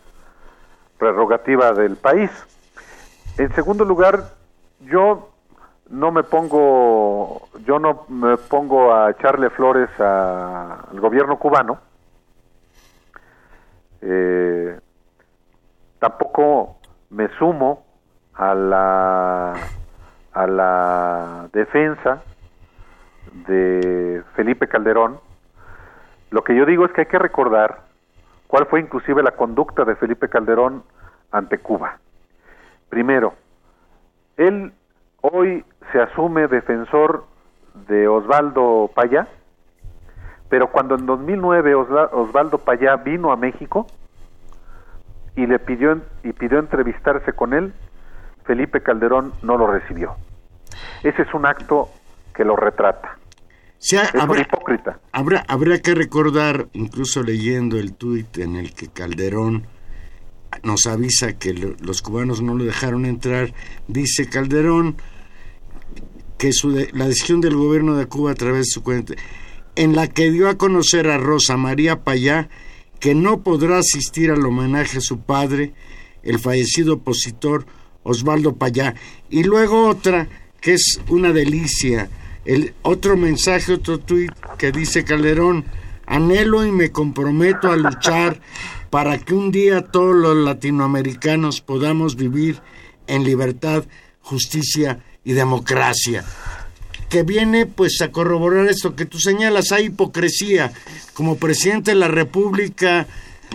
prerrogativa 1.01 1.73
del 1.73 1.97
país. 1.97 2.31
En 3.39 3.53
segundo 3.55 3.85
lugar, 3.85 4.23
yo 4.81 5.31
no 5.89 6.13
me 6.13 6.23
pongo, 6.23 7.49
yo 7.65 7.79
no 7.79 8.05
me 8.09 8.37
pongo 8.37 8.95
a 8.95 9.11
echarle 9.11 9.51
flores 9.51 9.89
al 9.99 11.01
gobierno 11.01 11.39
cubano, 11.39 11.79
eh, 14.03 14.79
tampoco 15.99 16.77
me 17.11 17.29
sumo 17.39 17.85
a 18.35 18.55
la 18.55 19.55
a 20.33 20.47
la 20.47 21.49
defensa 21.53 22.23
de 23.49 24.23
Felipe 24.35 24.69
Calderón. 24.69 25.19
Lo 26.31 26.45
que 26.45 26.55
yo 26.55 26.65
digo 26.65 26.85
es 26.85 26.93
que 26.93 27.03
hay 27.03 27.07
que 27.09 27.19
recordar 27.19 27.90
cuál 28.51 28.67
fue 28.67 28.81
inclusive 28.81 29.23
la 29.23 29.31
conducta 29.31 29.85
de 29.85 29.95
Felipe 29.95 30.29
Calderón 30.29 30.83
ante 31.31 31.59
Cuba. 31.59 31.99
Primero, 32.89 33.35
él 34.37 34.73
hoy 35.21 35.65
se 35.93 36.01
asume 36.01 36.49
defensor 36.49 37.25
de 37.87 38.09
Osvaldo 38.09 38.91
Payá, 38.93 39.29
pero 40.49 40.73
cuando 40.73 40.97
en 40.97 41.07
2009 41.07 41.77
Osvaldo 41.77 42.59
Payá 42.59 42.97
vino 42.97 43.31
a 43.31 43.37
México 43.37 43.87
y 45.37 45.47
le 45.47 45.61
pidió 45.61 46.01
y 46.25 46.33
pidió 46.33 46.59
entrevistarse 46.59 47.33
con 47.33 47.55
él, 47.55 47.73
Felipe 48.43 48.83
Calderón 48.83 49.33
no 49.43 49.57
lo 49.59 49.69
recibió. 49.69 50.17
Ese 51.05 51.23
es 51.23 51.33
un 51.35 51.47
acto 51.47 51.89
que 52.35 52.45
lo 52.45 52.57
retrata. 52.57 53.20
Es 53.83 53.95
habrá, 54.15 54.43
hipócrita. 54.43 55.01
habrá, 55.13 55.45
habrá 55.49 55.81
que 55.81 55.95
recordar, 55.95 56.69
incluso 56.75 57.23
leyendo 57.23 57.79
el 57.79 57.95
tuit 57.95 58.39
en 58.39 58.57
el 58.57 58.75
que 58.75 58.89
Calderón 58.89 59.67
nos 60.63 60.87
avisa 60.87 61.39
que 61.39 61.55
lo- 61.55 61.77
los 61.81 62.03
cubanos 62.03 62.43
no 62.43 62.55
lo 62.55 62.65
dejaron 62.65 63.07
entrar, 63.07 63.55
dice 63.89 64.29
Calderón 64.29 64.97
que 66.39 66.53
su 66.53 66.73
de- 66.73 66.91
la 66.93 67.07
decisión 67.09 67.41
del 67.41 67.57
gobierno 67.57 67.97
de 67.97 68.07
Cuba 68.07 68.33
a 68.33 68.35
través 68.35 68.67
de 68.67 68.71
su 68.73 68.83
cuenta, 68.83 69.15
en 69.77 69.95
la 69.97 70.09
que 70.09 70.31
dio 70.31 70.49
a 70.49 70.57
conocer 70.59 71.09
a 71.09 71.19
Rosa 71.19 71.57
María 71.57 72.03
Payá 72.05 72.49
que 72.99 73.15
no 73.15 73.43
podrá 73.43 73.79
asistir 73.79 74.31
al 74.31 74.45
homenaje 74.45 74.99
a 74.99 75.03
su 75.03 75.21
padre, 75.21 75.73
el 76.23 76.39
fallecido 76.39 76.95
opositor 76.95 77.65
Osvaldo 78.03 78.57
Payá, 78.57 78.95
y 79.31 79.43
luego 79.45 79.87
otra 79.89 80.29
que 80.61 80.75
es 80.75 81.01
una 81.09 81.33
delicia, 81.33 82.11
el 82.45 82.75
otro 82.83 83.17
mensaje, 83.17 83.75
otro 83.75 83.99
tuit 83.99 84.33
que 84.59 84.73
dice 84.73 85.05
Calderón, 85.05 85.65
anhelo 86.07 86.65
y 86.65 86.73
me 86.73 86.91
comprometo 86.91 87.71
a 87.71 87.77
luchar 87.77 88.41
para 88.91 89.19
que 89.19 89.35
un 89.35 89.53
día 89.53 89.83
todos 89.83 90.17
los 90.17 90.37
latinoamericanos 90.37 91.61
podamos 91.61 92.17
vivir 92.17 92.61
en 93.07 93.25
libertad, 93.25 93.85
justicia 94.21 95.01
y 95.25 95.33
democracia 95.33 96.25
que 97.11 97.25
viene 97.25 97.67
pues 97.67 98.01
a 98.01 98.13
corroborar 98.13 98.69
esto 98.69 98.95
que 98.95 99.05
tú 99.05 99.19
señalas, 99.19 99.73
hay 99.73 99.87
hipocresía. 99.87 100.73
Como 101.13 101.37
presidente 101.37 101.91
de 101.91 101.97
la 101.97 102.07
República 102.09 103.09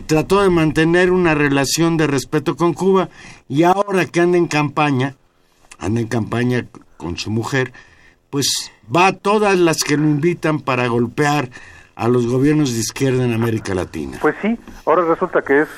trató 0.05 0.43
de 0.43 0.49
mantener 0.49 1.09
una 1.09 1.33
relación 1.33 1.95
de 1.95 2.05
respeto 2.05 2.57
con 2.57 2.73
Cuba 2.73 3.09
y 3.47 3.63
ahora 3.63 4.05
que 4.05 4.19
anda 4.19 4.37
en 4.37 4.47
campaña, 4.47 5.15
anda 5.79 6.01
en 6.01 6.07
campaña 6.07 6.67
con 6.97 7.17
su 7.17 7.31
mujer, 7.31 7.71
pues 8.29 8.71
va 8.93 9.07
a 9.07 9.13
todas 9.13 9.57
las 9.57 9.83
que 9.83 9.97
lo 9.97 10.03
invitan 10.03 10.59
para 10.59 10.87
golpear 10.87 11.49
a 11.95 12.07
los 12.07 12.27
gobiernos 12.27 12.73
de 12.73 12.79
izquierda 12.79 13.23
en 13.23 13.33
América 13.33 13.73
Latina. 13.73 14.17
Pues 14.21 14.35
sí, 14.41 14.59
ahora 14.85 15.03
resulta 15.03 15.41
que 15.41 15.61
es 15.61 15.69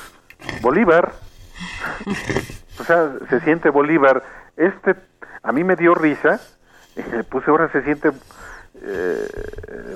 Bolívar. 0.60 1.12
o 2.80 2.84
sea, 2.84 3.12
se 3.30 3.40
siente 3.40 3.70
Bolívar. 3.70 4.22
Este, 4.56 4.94
a 5.42 5.52
mí 5.52 5.64
me 5.64 5.76
dio 5.76 5.94
risa. 5.94 6.40
le 6.96 7.24
puse 7.24 7.50
ahora 7.50 7.70
se 7.70 7.82
siente 7.82 8.10
eh, 8.82 9.28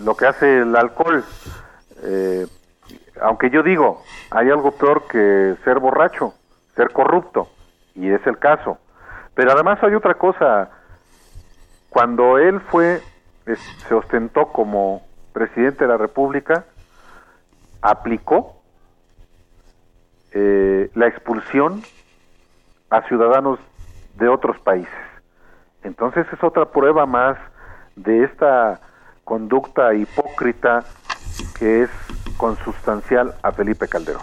lo 0.05 0.17
que 0.17 0.27
hace 0.27 0.59
el 0.59 0.77
alcohol. 0.77 1.25
Eh, 2.05 2.47
aunque 3.21 3.51
yo 3.51 3.63
digo, 3.63 4.03
hay 4.31 4.51
algo 4.51 4.73
peor 4.73 5.07
que 5.09 5.57
ser 5.65 5.79
borracho, 5.79 6.35
ser 6.75 6.91
corrupto, 6.91 7.49
y 7.95 8.09
es 8.09 8.27
el 8.27 8.39
caso. 8.39 8.79
Pero 9.35 9.53
además 9.53 9.79
hay 9.83 9.95
otra 9.95 10.15
cosa. 10.15 10.71
Cuando 11.93 12.39
él 12.39 12.59
fue, 12.71 13.03
es- 13.45 13.61
se 13.87 13.95
ostentó 13.95 14.49
como 14.51 15.03
presidente 15.35 15.85
de 15.85 15.89
la 15.89 15.99
República, 15.99 16.65
aplicó 17.83 18.63
eh, 20.35 20.91
la 20.95 21.07
expulsión 21.09 21.83
a 22.89 23.03
ciudadanos 23.03 23.59
de 24.15 24.29
otros 24.29 24.59
países. 24.61 24.89
Entonces 25.83 26.27
es 26.33 26.43
otra 26.43 26.65
prueba 26.71 27.05
más 27.05 27.37
de 27.97 28.25
esta 28.25 28.81
conducta 29.25 29.93
hipócrita 29.93 30.85
que 31.59 31.83
es 31.83 31.91
consustancial 32.39 33.35
a 33.43 33.53
Felipe 33.53 33.87
Calderón. 33.89 34.23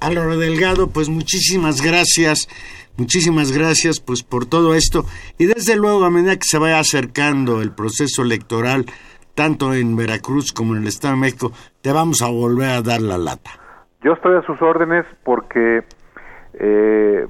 Álvaro 0.00 0.36
Delgado, 0.38 0.88
pues 0.88 1.08
muchísimas 1.08 1.82
gracias, 1.82 2.48
muchísimas 2.96 3.52
gracias 3.52 4.00
pues 4.00 4.22
por 4.22 4.46
todo 4.46 4.74
esto 4.74 5.04
y 5.38 5.46
desde 5.46 5.76
luego 5.76 6.04
a 6.04 6.10
medida 6.10 6.36
que 6.36 6.44
se 6.44 6.58
vaya 6.58 6.78
acercando 6.78 7.62
el 7.62 7.72
proceso 7.72 8.22
electoral 8.22 8.86
tanto 9.36 9.74
en 9.74 9.96
Veracruz 9.96 10.52
como 10.52 10.74
en 10.74 10.82
el 10.82 10.88
Estado 10.88 11.14
de 11.14 11.20
México, 11.20 11.52
te 11.82 11.92
vamos 11.92 12.22
a 12.22 12.28
volver 12.28 12.70
a 12.70 12.82
dar 12.82 13.02
la 13.02 13.18
lata. 13.18 13.50
Yo 14.02 14.14
estoy 14.14 14.34
a 14.36 14.42
sus 14.42 14.60
órdenes 14.62 15.04
porque, 15.24 15.84
eh, 16.54 17.28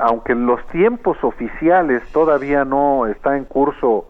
aunque 0.00 0.32
en 0.32 0.46
los 0.46 0.64
tiempos 0.68 1.18
oficiales 1.22 2.02
todavía 2.12 2.64
no 2.64 3.06
está 3.06 3.36
en 3.36 3.44
curso 3.44 4.08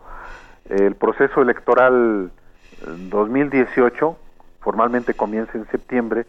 el 0.68 0.94
proceso 0.94 1.40
electoral 1.40 2.30
eh, 2.82 2.84
2018, 3.08 4.16
formalmente 4.60 5.14
comienza 5.14 5.56
en 5.56 5.66
septiembre, 5.68 6.26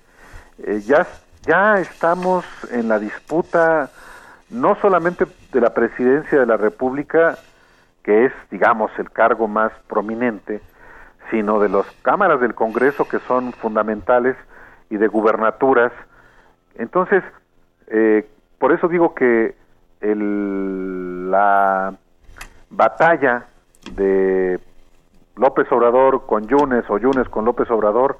eh, 0.60 0.82
ya, 0.86 1.06
ya 1.46 1.76
estamos 1.76 2.46
en 2.72 2.88
la 2.88 3.00
disputa 3.00 3.90
no 4.50 4.76
solamente 4.76 5.26
de 5.52 5.62
la 5.62 5.74
presidencia 5.74 6.40
de 6.40 6.46
la 6.46 6.58
República, 6.58 7.38
que 8.04 8.26
es, 8.26 8.34
digamos, 8.52 8.92
el 8.98 9.12
cargo 9.12 9.48
más 9.48 9.72
prominente, 9.88 10.62
sino 11.32 11.60
de 11.60 11.70
las 11.70 11.86
cámaras 12.02 12.40
del 12.40 12.54
Congreso 12.54 13.08
que 13.08 13.20
son 13.20 13.54
fundamentales 13.54 14.36
y 14.90 14.98
de 14.98 15.08
gubernaturas. 15.08 15.92
Entonces, 16.76 17.24
eh, 17.88 18.28
por 18.60 18.72
eso 18.72 18.88
digo 18.88 19.16
que 19.16 19.56
el, 20.02 21.32
la 21.32 21.94
batalla 22.70 23.46
de 23.96 24.60
López 25.36 25.72
Obrador 25.72 26.26
con 26.26 26.48
Yunes 26.48 26.86
o 26.90 26.98
Yunes 26.98 27.28
con 27.30 27.46
López 27.46 27.70
Obrador, 27.72 28.18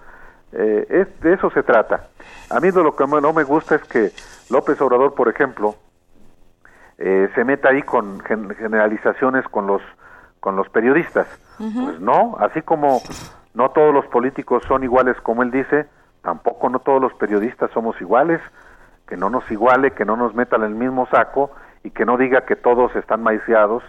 eh, 0.54 0.86
es, 0.90 1.22
de 1.22 1.34
eso 1.34 1.50
se 1.52 1.64
trata. 1.64 2.08
A 2.50 2.60
mí 2.60 2.72
de 2.72 2.84
lo 2.84 2.96
que 2.96 3.06
no 3.08 3.34
me 3.34 3.44
gusta 3.44 3.76
es 3.76 3.84
que 3.84 4.12
López 4.50 4.80
Obrador, 4.82 5.14
por 5.16 5.28
ejemplo, 5.30 5.76
eh, 6.98 7.30
se 7.36 7.44
meta 7.44 7.70
ahí 7.70 7.82
con 7.82 8.20
gen- 8.22 8.54
generalizaciones 8.56 9.48
con 9.50 9.68
los 9.68 9.82
con 10.40 10.56
los 10.58 10.68
periodistas. 10.70 11.28
Pues 11.86 12.00
no, 12.02 12.36
así 12.40 12.62
como 12.62 13.02
no 13.54 13.70
todos 13.72 13.94
los 13.94 14.06
políticos 14.08 14.62
son 14.68 14.84
iguales 14.84 15.16
como 15.22 15.42
él 15.42 15.52
dice, 15.52 15.86
tampoco 16.22 16.70
no 16.70 16.80
todos 16.80 17.02
los 17.02 17.14
periodistas 17.14 17.72
somos 17.72 18.00
iguales, 18.02 18.42
que 19.08 19.16
no 19.16 19.30
nos 19.30 19.50
iguale, 19.52 19.92
que 19.92 20.04
no 20.06 20.18
nos 20.18 20.36
metan 20.36 20.62
en 20.64 20.68
el 20.68 20.76
mismo 20.76 21.08
saco 21.08 21.52
y 21.84 21.92
que 21.92 22.06
no 22.06 22.18
diga 22.18 22.42
que 22.42 22.56
todos 22.58 22.94
están 22.96 23.24
maiciados. 23.24 23.84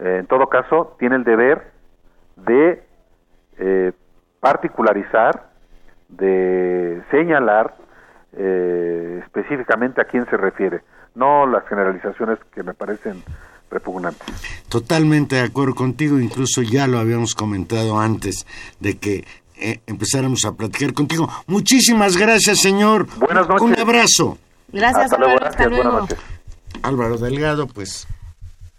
Eh, 0.00 0.18
en 0.20 0.26
todo 0.26 0.48
caso, 0.48 0.96
tiene 0.98 1.16
el 1.16 1.24
deber 1.24 1.70
de 2.36 2.84
eh, 3.58 3.92
particularizar, 4.40 5.47
de 6.08 7.02
señalar 7.10 7.74
eh, 8.36 9.20
específicamente 9.24 10.00
a 10.00 10.04
quién 10.04 10.26
se 10.26 10.36
refiere, 10.36 10.82
no 11.14 11.46
las 11.46 11.66
generalizaciones 11.68 12.38
que 12.54 12.62
me 12.62 12.74
parecen 12.74 13.22
repugnantes. 13.70 14.26
Totalmente 14.68 15.36
de 15.36 15.42
acuerdo 15.42 15.74
contigo, 15.74 16.18
incluso 16.18 16.62
ya 16.62 16.86
lo 16.86 16.98
habíamos 16.98 17.34
comentado 17.34 17.98
antes 17.98 18.46
de 18.80 18.98
que 18.98 19.24
eh, 19.56 19.80
empezáramos 19.86 20.44
a 20.44 20.52
platicar 20.52 20.94
contigo. 20.94 21.28
Muchísimas 21.46 22.16
gracias, 22.16 22.60
señor. 22.60 23.06
Buenas 23.18 23.48
noches. 23.48 23.62
Un 23.62 23.78
abrazo. 23.78 24.38
Gracias, 24.72 25.04
Hasta 25.04 25.18
luego, 25.18 25.32
Álvaro, 25.32 25.46
hasta 25.50 25.62
buenas 25.68 25.84
luego. 25.84 26.00
noches. 26.00 26.18
Álvaro 26.82 27.18
Delgado, 27.18 27.66
pues 27.66 28.06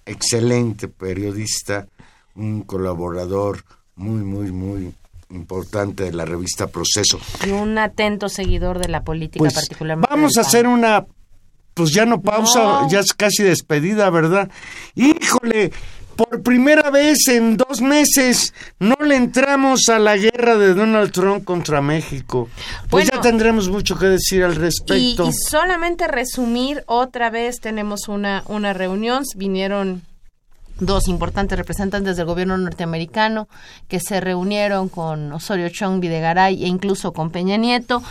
excelente 0.06 0.88
periodista, 0.88 1.88
un 2.36 2.64
colaborador 2.64 3.60
muy, 3.96 4.24
muy, 4.24 4.52
muy 4.52 4.94
importante 5.30 6.04
de 6.06 6.14
la 6.14 6.26
revista 6.26 6.68
Proceso. 6.68 7.20
Y 7.46 7.52
un 7.52 7.78
atento 7.78 8.30
seguidor 8.30 8.80
de 8.80 8.90
la 8.90 9.04
política, 9.04 9.40
Pues 9.40 9.54
particularmente. 9.54 10.10
vamos 10.14 10.38
a 10.38 10.42
hacer 10.42 10.68
una, 10.68 11.06
pues 11.74 11.92
ya 11.94 12.06
no 12.06 12.22
pausa, 12.22 12.60
No. 12.82 12.90
ya 12.90 13.00
es 13.00 13.14
casi 13.14 13.44
despedida, 13.44 14.10
¿verdad? 14.10 14.50
Híjole, 14.96 15.72
por 16.16 16.42
primera 16.42 16.90
vez 16.90 17.28
en 17.30 17.56
dos 17.56 17.80
meses 17.80 18.54
no 18.80 18.96
le 19.06 19.16
entramos 19.16 19.88
a 19.88 20.00
la 20.00 20.18
guerra 20.18 20.58
de 20.58 20.74
Donald 20.74 21.12
Trump 21.12 21.46
contra 21.46 21.82
México. 21.82 22.50
Pues 22.90 23.06
Bueno. 23.08 23.10
ya 23.14 23.22
tendremos 23.22 23.70
mucho 23.70 23.98
que 23.98 24.08
decir 24.08 24.44
al 24.44 24.54
Y, 24.54 24.58
respecto. 24.58 25.28
y 25.30 25.32
solamente 25.50 26.08
resumir, 26.08 26.84
otra 26.88 27.30
vez 27.30 27.62
tenemos 27.62 28.08
una, 28.10 28.44
una 28.48 28.74
reunión, 28.74 29.24
vinieron 29.38 30.02
dos 30.80 31.08
importantes 31.08 31.58
representantes 31.58 32.18
del 32.18 32.26
gobierno 32.26 32.58
norteamericano 32.58 33.48
que 33.88 34.00
se 34.00 34.22
reunieron 34.22 34.90
con 34.90 35.32
Osorio 35.32 35.70
Chong, 35.70 36.00
Videgaray 36.00 36.64
e 36.64 36.68
incluso 36.68 37.14
con 37.14 37.32
Peña 37.32 37.58
Nieto. 37.58 38.02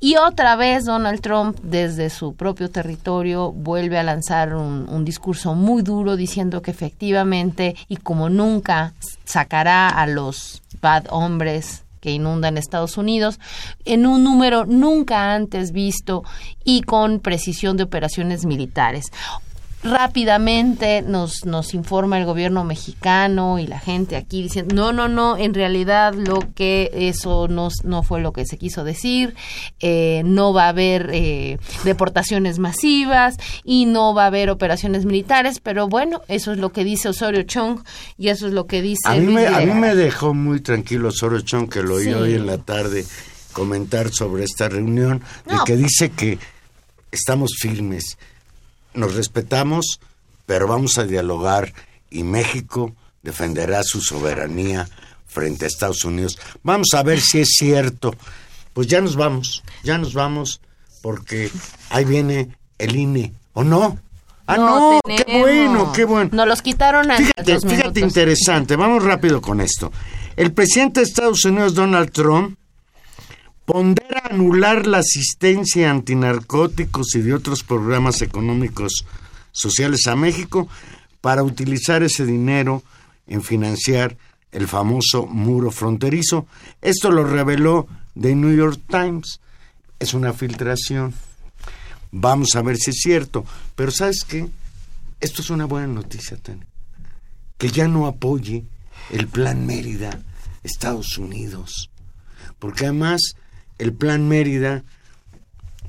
Y 0.00 0.16
otra 0.16 0.56
vez 0.56 0.84
Donald 0.84 1.20
Trump 1.20 1.58
desde 1.62 2.10
su 2.10 2.34
propio 2.34 2.70
territorio 2.70 3.52
vuelve 3.52 3.98
a 3.98 4.02
lanzar 4.02 4.54
un, 4.54 4.88
un 4.88 5.04
discurso 5.04 5.54
muy 5.54 5.82
duro 5.82 6.16
diciendo 6.16 6.62
que 6.62 6.70
efectivamente 6.70 7.76
y 7.88 7.96
como 7.96 8.28
nunca 8.28 8.94
sacará 9.24 9.88
a 9.88 10.06
los 10.06 10.62
bad 10.80 11.06
hombres 11.10 11.84
que 12.00 12.12
inundan 12.12 12.58
Estados 12.58 12.96
Unidos 12.96 13.38
en 13.84 14.06
un 14.06 14.24
número 14.24 14.64
nunca 14.66 15.34
antes 15.34 15.72
visto 15.72 16.22
y 16.64 16.82
con 16.82 17.20
precisión 17.20 17.76
de 17.76 17.84
operaciones 17.84 18.44
militares. 18.44 19.06
Rápidamente 19.82 21.02
nos, 21.02 21.44
nos 21.44 21.72
informa 21.74 22.18
el 22.18 22.24
gobierno 22.24 22.64
mexicano 22.64 23.58
y 23.58 23.66
la 23.66 23.78
gente 23.78 24.16
aquí 24.16 24.42
diciendo, 24.42 24.74
no, 24.74 24.92
no, 24.92 25.08
no, 25.08 25.36
en 25.36 25.54
realidad 25.54 26.14
lo 26.14 26.40
que 26.54 26.90
eso 26.92 27.46
no, 27.48 27.68
no 27.84 28.02
fue 28.02 28.20
lo 28.20 28.32
que 28.32 28.44
se 28.44 28.58
quiso 28.58 28.82
decir, 28.84 29.34
eh, 29.80 30.22
no 30.24 30.52
va 30.52 30.64
a 30.64 30.68
haber 30.70 31.10
eh, 31.12 31.58
deportaciones 31.84 32.58
masivas 32.58 33.36
y 33.64 33.86
no 33.86 34.14
va 34.14 34.24
a 34.24 34.26
haber 34.26 34.50
operaciones 34.50 35.04
militares, 35.04 35.60
pero 35.62 35.88
bueno, 35.88 36.22
eso 36.28 36.52
es 36.52 36.58
lo 36.58 36.72
que 36.72 36.84
dice 36.84 37.08
Osorio 37.08 37.42
Chong 37.44 37.80
y 38.16 38.28
eso 38.28 38.48
es 38.48 38.52
lo 38.52 38.66
que 38.66 38.82
dice... 38.82 39.08
A 39.08 39.14
mí, 39.14 39.26
me, 39.32 39.46
a 39.46 39.60
mí 39.60 39.72
me 39.72 39.94
dejó 39.94 40.34
muy 40.34 40.60
tranquilo 40.60 41.08
Osorio 41.08 41.40
Chong, 41.40 41.68
que 41.68 41.82
lo 41.82 41.94
oí 41.94 42.04
Sí. 42.08 42.14
hoy 42.14 42.34
en 42.34 42.46
la 42.46 42.58
tarde 42.58 43.04
comentar 43.52 44.10
sobre 44.10 44.44
esta 44.44 44.68
reunión, 44.68 45.20
de 45.46 45.56
que 45.66 45.76
dice 45.76 46.10
que 46.10 46.38
estamos 47.10 47.50
firmes, 47.60 48.16
nos 48.98 49.14
respetamos, 49.14 50.00
pero 50.46 50.66
vamos 50.66 50.98
a 50.98 51.04
dialogar 51.04 51.72
y 52.10 52.22
México 52.22 52.94
defenderá 53.22 53.82
su 53.82 54.00
soberanía 54.00 54.88
frente 55.26 55.64
a 55.64 55.68
Estados 55.68 56.04
Unidos. 56.04 56.38
Vamos 56.62 56.88
a 56.94 57.02
ver 57.02 57.20
si 57.20 57.40
es 57.40 57.50
cierto. 57.58 58.14
Pues 58.72 58.86
ya 58.86 59.00
nos 59.00 59.16
vamos, 59.16 59.62
ya 59.82 59.98
nos 59.98 60.14
vamos, 60.14 60.60
porque 61.02 61.50
ahí 61.90 62.04
viene 62.04 62.56
el 62.78 62.96
INE, 62.96 63.32
¿o 63.52 63.64
no? 63.64 63.98
Ah, 64.46 64.56
no, 64.56 65.00
qué 65.04 65.40
bueno, 65.40 65.92
qué 65.92 66.04
bueno. 66.04 66.30
Nos 66.32 66.48
los 66.48 66.62
quitaron 66.62 67.10
antes. 67.10 67.26
Fíjate, 67.26 67.54
dos 67.54 67.64
fíjate 67.66 68.00
interesante, 68.00 68.76
vamos 68.76 69.04
rápido 69.04 69.42
con 69.42 69.60
esto. 69.60 69.92
El 70.36 70.52
presidente 70.52 71.00
de 71.00 71.06
Estados 71.06 71.44
Unidos, 71.44 71.74
Donald 71.74 72.10
Trump, 72.12 72.56
pondera 73.68 74.22
anular 74.30 74.86
la 74.86 75.00
asistencia 75.00 75.90
antinarcóticos 75.90 77.14
y 77.16 77.20
de 77.20 77.34
otros 77.34 77.62
programas 77.62 78.22
económicos 78.22 79.04
sociales 79.52 80.06
a 80.06 80.16
México 80.16 80.68
para 81.20 81.42
utilizar 81.42 82.02
ese 82.02 82.24
dinero 82.24 82.82
en 83.26 83.42
financiar 83.42 84.16
el 84.52 84.68
famoso 84.68 85.26
muro 85.26 85.70
fronterizo. 85.70 86.46
Esto 86.80 87.10
lo 87.10 87.24
reveló 87.24 87.86
The 88.18 88.34
New 88.34 88.56
York 88.56 88.80
Times. 88.88 89.38
Es 89.98 90.14
una 90.14 90.32
filtración. 90.32 91.12
Vamos 92.10 92.56
a 92.56 92.62
ver 92.62 92.78
si 92.78 92.92
es 92.92 93.00
cierto. 93.02 93.44
Pero 93.76 93.90
¿sabes 93.90 94.24
qué? 94.26 94.48
Esto 95.20 95.42
es 95.42 95.50
una 95.50 95.66
buena 95.66 95.88
noticia, 95.88 96.38
Tania. 96.38 96.66
Que 97.58 97.68
ya 97.68 97.86
no 97.86 98.06
apoye 98.06 98.64
el 99.10 99.28
Plan 99.28 99.66
Mérida 99.66 100.22
Estados 100.62 101.18
Unidos. 101.18 101.90
Porque 102.58 102.86
además 102.86 103.34
el 103.78 103.92
Plan 103.92 104.28
Mérida 104.28 104.84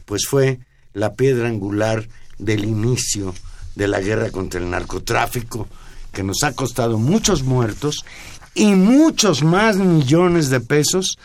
pues 0.06 0.26
fue 0.28 0.60
la 0.94 1.14
piedra 1.14 1.48
angular 1.48 2.08
del 2.38 2.66
inicio 2.66 3.36
de 3.76 3.88
la 3.88 4.00
guerra 4.00 4.32
contra 4.32 4.60
el 4.60 4.70
narcotráfico 4.70 5.68
que 6.12 6.24
nos 6.24 6.44
ha 6.44 6.54
costado 6.54 6.98
muchos 6.98 7.44
muertos 7.44 8.06
y 8.56 8.74
muchos 8.74 9.44
más 9.44 9.78
millones 9.78 10.50
de 10.50 10.60
pesos 10.60 11.18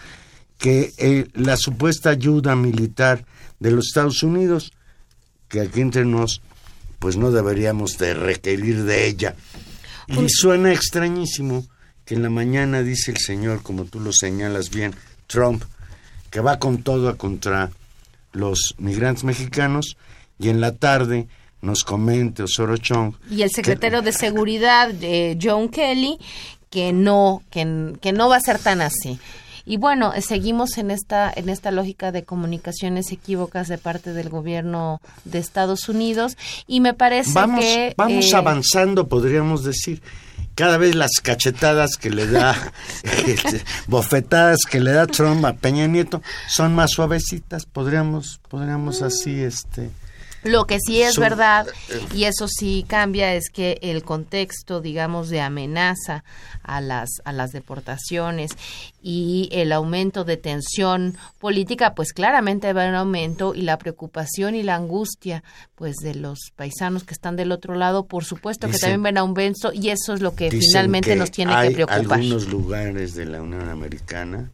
que 0.59 0.93
eh, 0.99 1.29
la 1.35 1.57
supuesta 1.57 2.11
ayuda 2.11 2.55
militar 2.55 3.25
de 3.59 3.71
los 3.71 3.89
Estados 3.89 4.23
Unidos, 4.23 4.73
que 5.49 5.61
aquí 5.61 5.81
entre 5.81 6.05
nos, 6.05 6.43
pues 6.99 7.17
no 7.17 7.31
deberíamos 7.31 7.99
de 7.99 8.15
requerir 8.15 8.85
de 8.85 9.07
ella. 9.07 9.35
Y 10.09 10.29
suena 10.29 10.73
extrañísimo 10.73 11.67
que 12.05 12.15
en 12.15 12.23
la 12.23 12.31
mañana 12.31 12.83
dice 12.83 13.11
el 13.11 13.19
señor, 13.19 13.62
como 13.62 13.85
tú 13.85 14.01
lo 14.01 14.12
señalas 14.12 14.71
bien, 14.71 14.95
Trump, 15.27 15.65
que 16.35 16.41
va 16.41 16.59
con 16.59 16.82
todo 16.82 17.16
contra 17.16 17.70
los 18.32 18.74
migrantes 18.78 19.22
mexicanos, 19.22 19.97
y 20.37 20.49
en 20.49 20.61
la 20.61 20.72
tarde 20.74 21.28
nos 21.62 21.85
comente 21.85 22.43
Osorio 22.43 22.76
Chong 22.76 23.14
y 23.30 23.43
el 23.43 23.51
secretario 23.51 24.03
de 24.03 24.12
seguridad 24.12 24.91
eh, 25.01 25.39
John 25.41 25.68
Kelly 25.68 26.18
que 26.70 26.93
no 26.93 27.41
que, 27.51 27.93
que 28.01 28.12
no 28.12 28.28
va 28.28 28.37
a 28.37 28.41
ser 28.41 28.59
tan 28.59 28.80
así 28.80 29.20
y 29.64 29.76
bueno 29.76 30.12
seguimos 30.20 30.76
en 30.76 30.91
esta 30.91 31.32
en 31.35 31.49
esta 31.49 31.70
lógica 31.70 32.11
de 32.11 32.24
comunicaciones 32.24 33.12
equívocas 33.12 33.68
de 33.68 33.78
parte 33.78 34.12
del 34.12 34.28
gobierno 34.28 35.01
de 35.24 35.39
Estados 35.39 35.89
Unidos 35.89 36.37
y 36.66 36.80
me 36.80 36.95
parece 36.95 37.32
vamos, 37.32 37.61
que 37.61 37.95
vamos 37.97 38.32
eh, 38.32 38.37
avanzando, 38.37 39.07
podríamos 39.07 39.62
decir. 39.62 40.03
Cada 40.55 40.78
vez 40.78 40.94
las 40.94 41.20
cachetadas 41.22 41.96
que 41.96 42.11
le 42.11 42.26
da, 42.26 42.57
este, 43.26 43.64
bofetadas 43.88 44.61
que 44.70 44.80
le 44.80 44.92
da 44.92 45.07
Trump 45.07 45.44
a 45.44 45.55
Peña 45.55 45.86
Nieto 45.86 46.22
son 46.48 46.74
más 46.74 46.92
suavecitas. 46.92 47.66
Podríamos, 47.66 48.40
podríamos 48.48 49.02
así, 49.02 49.42
este. 49.42 49.90
Lo 50.45 50.66
que 50.66 50.78
sí 50.78 51.01
es 51.03 51.14
Su- 51.14 51.20
verdad, 51.20 51.66
y 52.14 52.24
eso 52.24 52.47
sí 52.49 52.84
cambia, 52.86 53.34
es 53.34 53.51
que 53.51 53.78
el 53.82 54.05
contexto, 54.05 54.80
digamos, 54.80 55.28
de 55.30 55.40
amenaza 55.40 56.22
a 56.62 56.80
las, 56.80 57.09
a 57.24 57.32
las 57.32 57.53
deportaciones 57.53 58.53
y 59.03 59.49
el 59.53 59.72
aumento 59.72 60.24
de 60.24 60.36
tensión 60.36 61.16
política, 61.38 61.95
pues 61.95 62.12
claramente 62.12 62.72
va 62.72 62.86
en 62.86 62.95
aumento 62.95 63.55
y 63.55 63.62
la 63.62 63.78
preocupación 63.78 64.55
y 64.55 64.62
la 64.62 64.76
angustia, 64.76 65.42
pues 65.74 65.97
de 65.97 66.14
los 66.14 66.38
paisanos 66.57 67.05
que 67.05 67.14
están 67.14 67.36
del 67.36 67.53
otro 67.53 67.74
lado, 67.74 68.07
por 68.07 68.24
supuesto 68.24 68.68
que 68.68 68.78
también 68.78 69.03
ven 69.03 69.18
aumento 69.18 69.72
y 69.72 69.90
eso 69.90 70.14
es 70.14 70.20
lo 70.20 70.34
que 70.34 70.51
finalmente 70.51 71.11
que 71.11 71.16
nos 71.16 71.30
tiene 71.30 71.53
hay 71.55 71.68
que 71.68 71.74
preocupar. 71.74 72.01
algunos 72.01 72.49
lugares 72.49 73.14
de 73.14 73.26
la 73.26 73.42
Unión 73.42 73.68
Americana, 73.68 74.53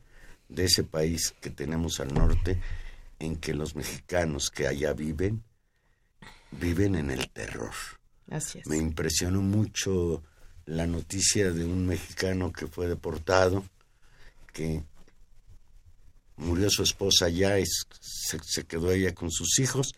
de 0.49 0.64
ese 0.64 0.82
país 0.84 1.34
que 1.41 1.51
tenemos 1.51 2.01
al 2.01 2.12
norte, 2.14 2.59
en 3.18 3.36
que 3.36 3.55
los 3.55 3.76
mexicanos 3.76 4.51
que 4.51 4.66
allá 4.66 4.93
viven, 4.95 5.43
viven 6.53 6.94
en 6.94 7.11
el 7.11 7.28
terror. 7.30 7.74
Así 8.30 8.59
es. 8.59 8.66
Me 8.66 8.76
impresionó 8.76 9.42
mucho 9.42 10.22
la 10.66 10.86
noticia 10.86 11.53
de 11.53 11.64
un 11.64 11.86
mexicano 11.86 12.53
que 12.53 12.66
fue 12.66 12.86
deportado, 12.86 13.64
que 14.53 14.82
murió 16.36 16.70
su 16.70 16.82
esposa 16.82 17.26
allá, 17.26 17.57
se 18.01 18.64
quedó 18.64 18.90
ella 18.92 19.14
con 19.14 19.30
sus 19.30 19.59
hijos 19.59 19.94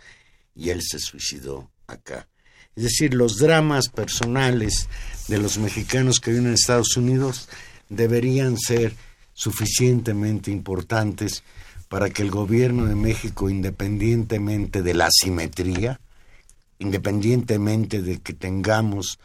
y 0.54 0.70
él 0.70 0.82
se 0.82 0.98
suicidó 0.98 1.70
acá. 1.86 2.28
Es 2.74 2.84
decir, 2.84 3.14
los 3.14 3.36
dramas 3.38 3.88
personales 3.88 4.88
de 5.28 5.38
los 5.38 5.58
mexicanos 5.58 6.20
que 6.20 6.30
viven 6.30 6.46
en 6.46 6.54
Estados 6.54 6.96
Unidos 6.96 7.48
deberían 7.88 8.56
ser 8.56 8.94
suficientemente 9.34 10.50
importantes 10.50 11.42
para 11.88 12.08
que 12.08 12.22
el 12.22 12.30
gobierno 12.30 12.86
de 12.86 12.94
México, 12.94 13.50
independientemente 13.50 14.82
de 14.82 14.94
la 14.94 15.06
asimetría, 15.06 16.00
independientemente 16.78 18.02
de 18.02 18.20
que 18.20 18.32
tengamos 18.32 19.18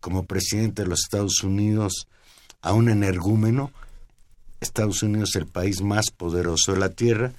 como 0.00 0.24
presidente 0.24 0.82
de 0.82 0.88
los 0.88 1.00
Estados 1.00 1.42
Unidos 1.42 2.06
a 2.62 2.72
un 2.72 2.88
energúmeno, 2.88 3.72
Estados 4.60 5.02
Unidos 5.02 5.30
es 5.30 5.36
el 5.36 5.46
país 5.46 5.80
más 5.82 6.10
poderoso 6.10 6.72
de 6.72 6.78
la 6.78 6.90
Tierra, 6.90 7.32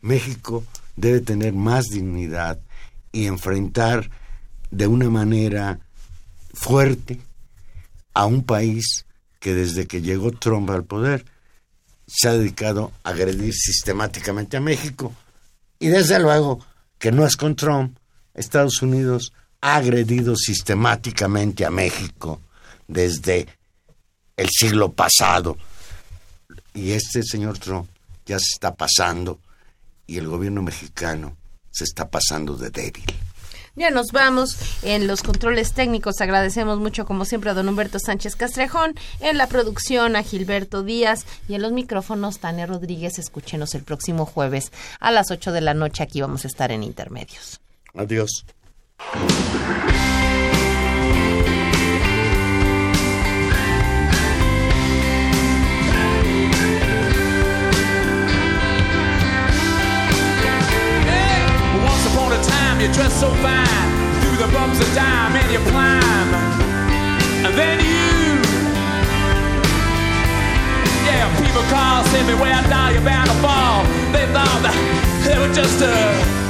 México 0.00 0.64
debe 0.96 1.20
tener 1.20 1.52
más 1.52 1.86
dignidad 1.86 2.58
y 3.12 3.26
enfrentar 3.26 4.10
de 4.70 4.86
una 4.86 5.08
manera 5.08 5.78
fuerte 6.52 7.20
a 8.12 8.26
un 8.26 8.44
país 8.44 9.06
que 9.38 9.54
desde 9.54 9.86
que 9.86 10.02
llegó 10.02 10.32
Trump 10.32 10.70
al 10.70 10.84
poder 10.84 11.24
se 12.06 12.28
ha 12.28 12.32
dedicado 12.32 12.92
a 13.02 13.10
agredir 13.10 13.52
sistemáticamente 13.54 14.56
a 14.56 14.60
México. 14.60 15.12
Y 15.78 15.88
desde 15.88 16.18
luego 16.18 16.64
que 16.98 17.12
no 17.12 17.26
es 17.26 17.36
con 17.36 17.56
Trump, 17.56 17.98
Estados 18.34 18.82
Unidos 18.82 19.32
ha 19.60 19.76
agredido 19.76 20.36
sistemáticamente 20.36 21.64
a 21.64 21.70
México 21.70 22.40
desde 22.86 23.46
el 24.36 24.48
siglo 24.50 24.92
pasado. 24.92 25.56
Y 26.74 26.92
este 26.92 27.22
señor 27.22 27.58
Trump 27.58 27.88
ya 28.26 28.38
se 28.38 28.54
está 28.54 28.74
pasando 28.74 29.38
y 30.06 30.18
el 30.18 30.28
gobierno 30.28 30.62
mexicano 30.62 31.36
se 31.70 31.84
está 31.84 32.08
pasando 32.10 32.56
de 32.56 32.70
débil. 32.70 33.04
Ya 33.76 33.90
nos 33.90 34.12
vamos 34.12 34.56
en 34.84 35.08
los 35.08 35.22
controles 35.22 35.72
técnicos. 35.72 36.20
Agradecemos 36.20 36.78
mucho, 36.78 37.06
como 37.06 37.24
siempre, 37.24 37.50
a 37.50 37.54
don 37.54 37.68
Humberto 37.68 37.98
Sánchez 37.98 38.36
Castrejón. 38.36 38.94
En 39.18 39.36
la 39.36 39.48
producción, 39.48 40.14
a 40.14 40.22
Gilberto 40.22 40.84
Díaz. 40.84 41.26
Y 41.48 41.54
en 41.54 41.62
los 41.62 41.72
micrófonos, 41.72 42.38
Tania 42.38 42.66
Rodríguez. 42.66 43.18
Escúchenos 43.18 43.74
el 43.74 43.82
próximo 43.82 44.26
jueves 44.26 44.70
a 45.00 45.10
las 45.10 45.32
8 45.32 45.50
de 45.50 45.60
la 45.60 45.74
noche. 45.74 46.04
Aquí 46.04 46.20
vamos 46.20 46.44
a 46.44 46.48
estar 46.48 46.70
en 46.70 46.84
Intermedios. 46.84 47.63
Adiós. 47.96 48.42
Once 61.84 62.06
upon 62.10 62.32
a 62.32 62.42
time, 62.42 62.80
you 62.80 62.92
dressed 62.92 63.20
so 63.20 63.30
fine. 63.34 63.64
Through 64.22 64.38
the 64.38 64.50
bumps 64.52 64.80
of 64.80 64.92
dime 64.94 65.36
and 65.36 65.52
you 65.52 65.60
climb. 65.70 66.34
And 67.46 67.54
then 67.54 67.78
you. 67.78 68.42
Yeah, 71.06 71.30
people 71.38 71.62
call, 71.70 72.02
say 72.06 72.26
me 72.26 72.34
where 72.34 72.52
I 72.52 72.62
die, 72.68 72.90
you're 72.94 73.04
bound 73.04 73.30
to 73.30 73.36
fall. 73.36 73.84
They 74.10 74.26
thought 74.34 74.62
that 74.66 74.74
they 75.24 75.38
were 75.38 75.54
just 75.54 75.80
a 75.80 76.43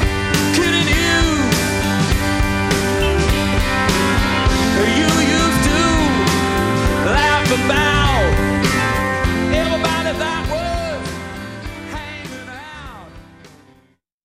The 7.44 7.56
bow. 7.68 8.53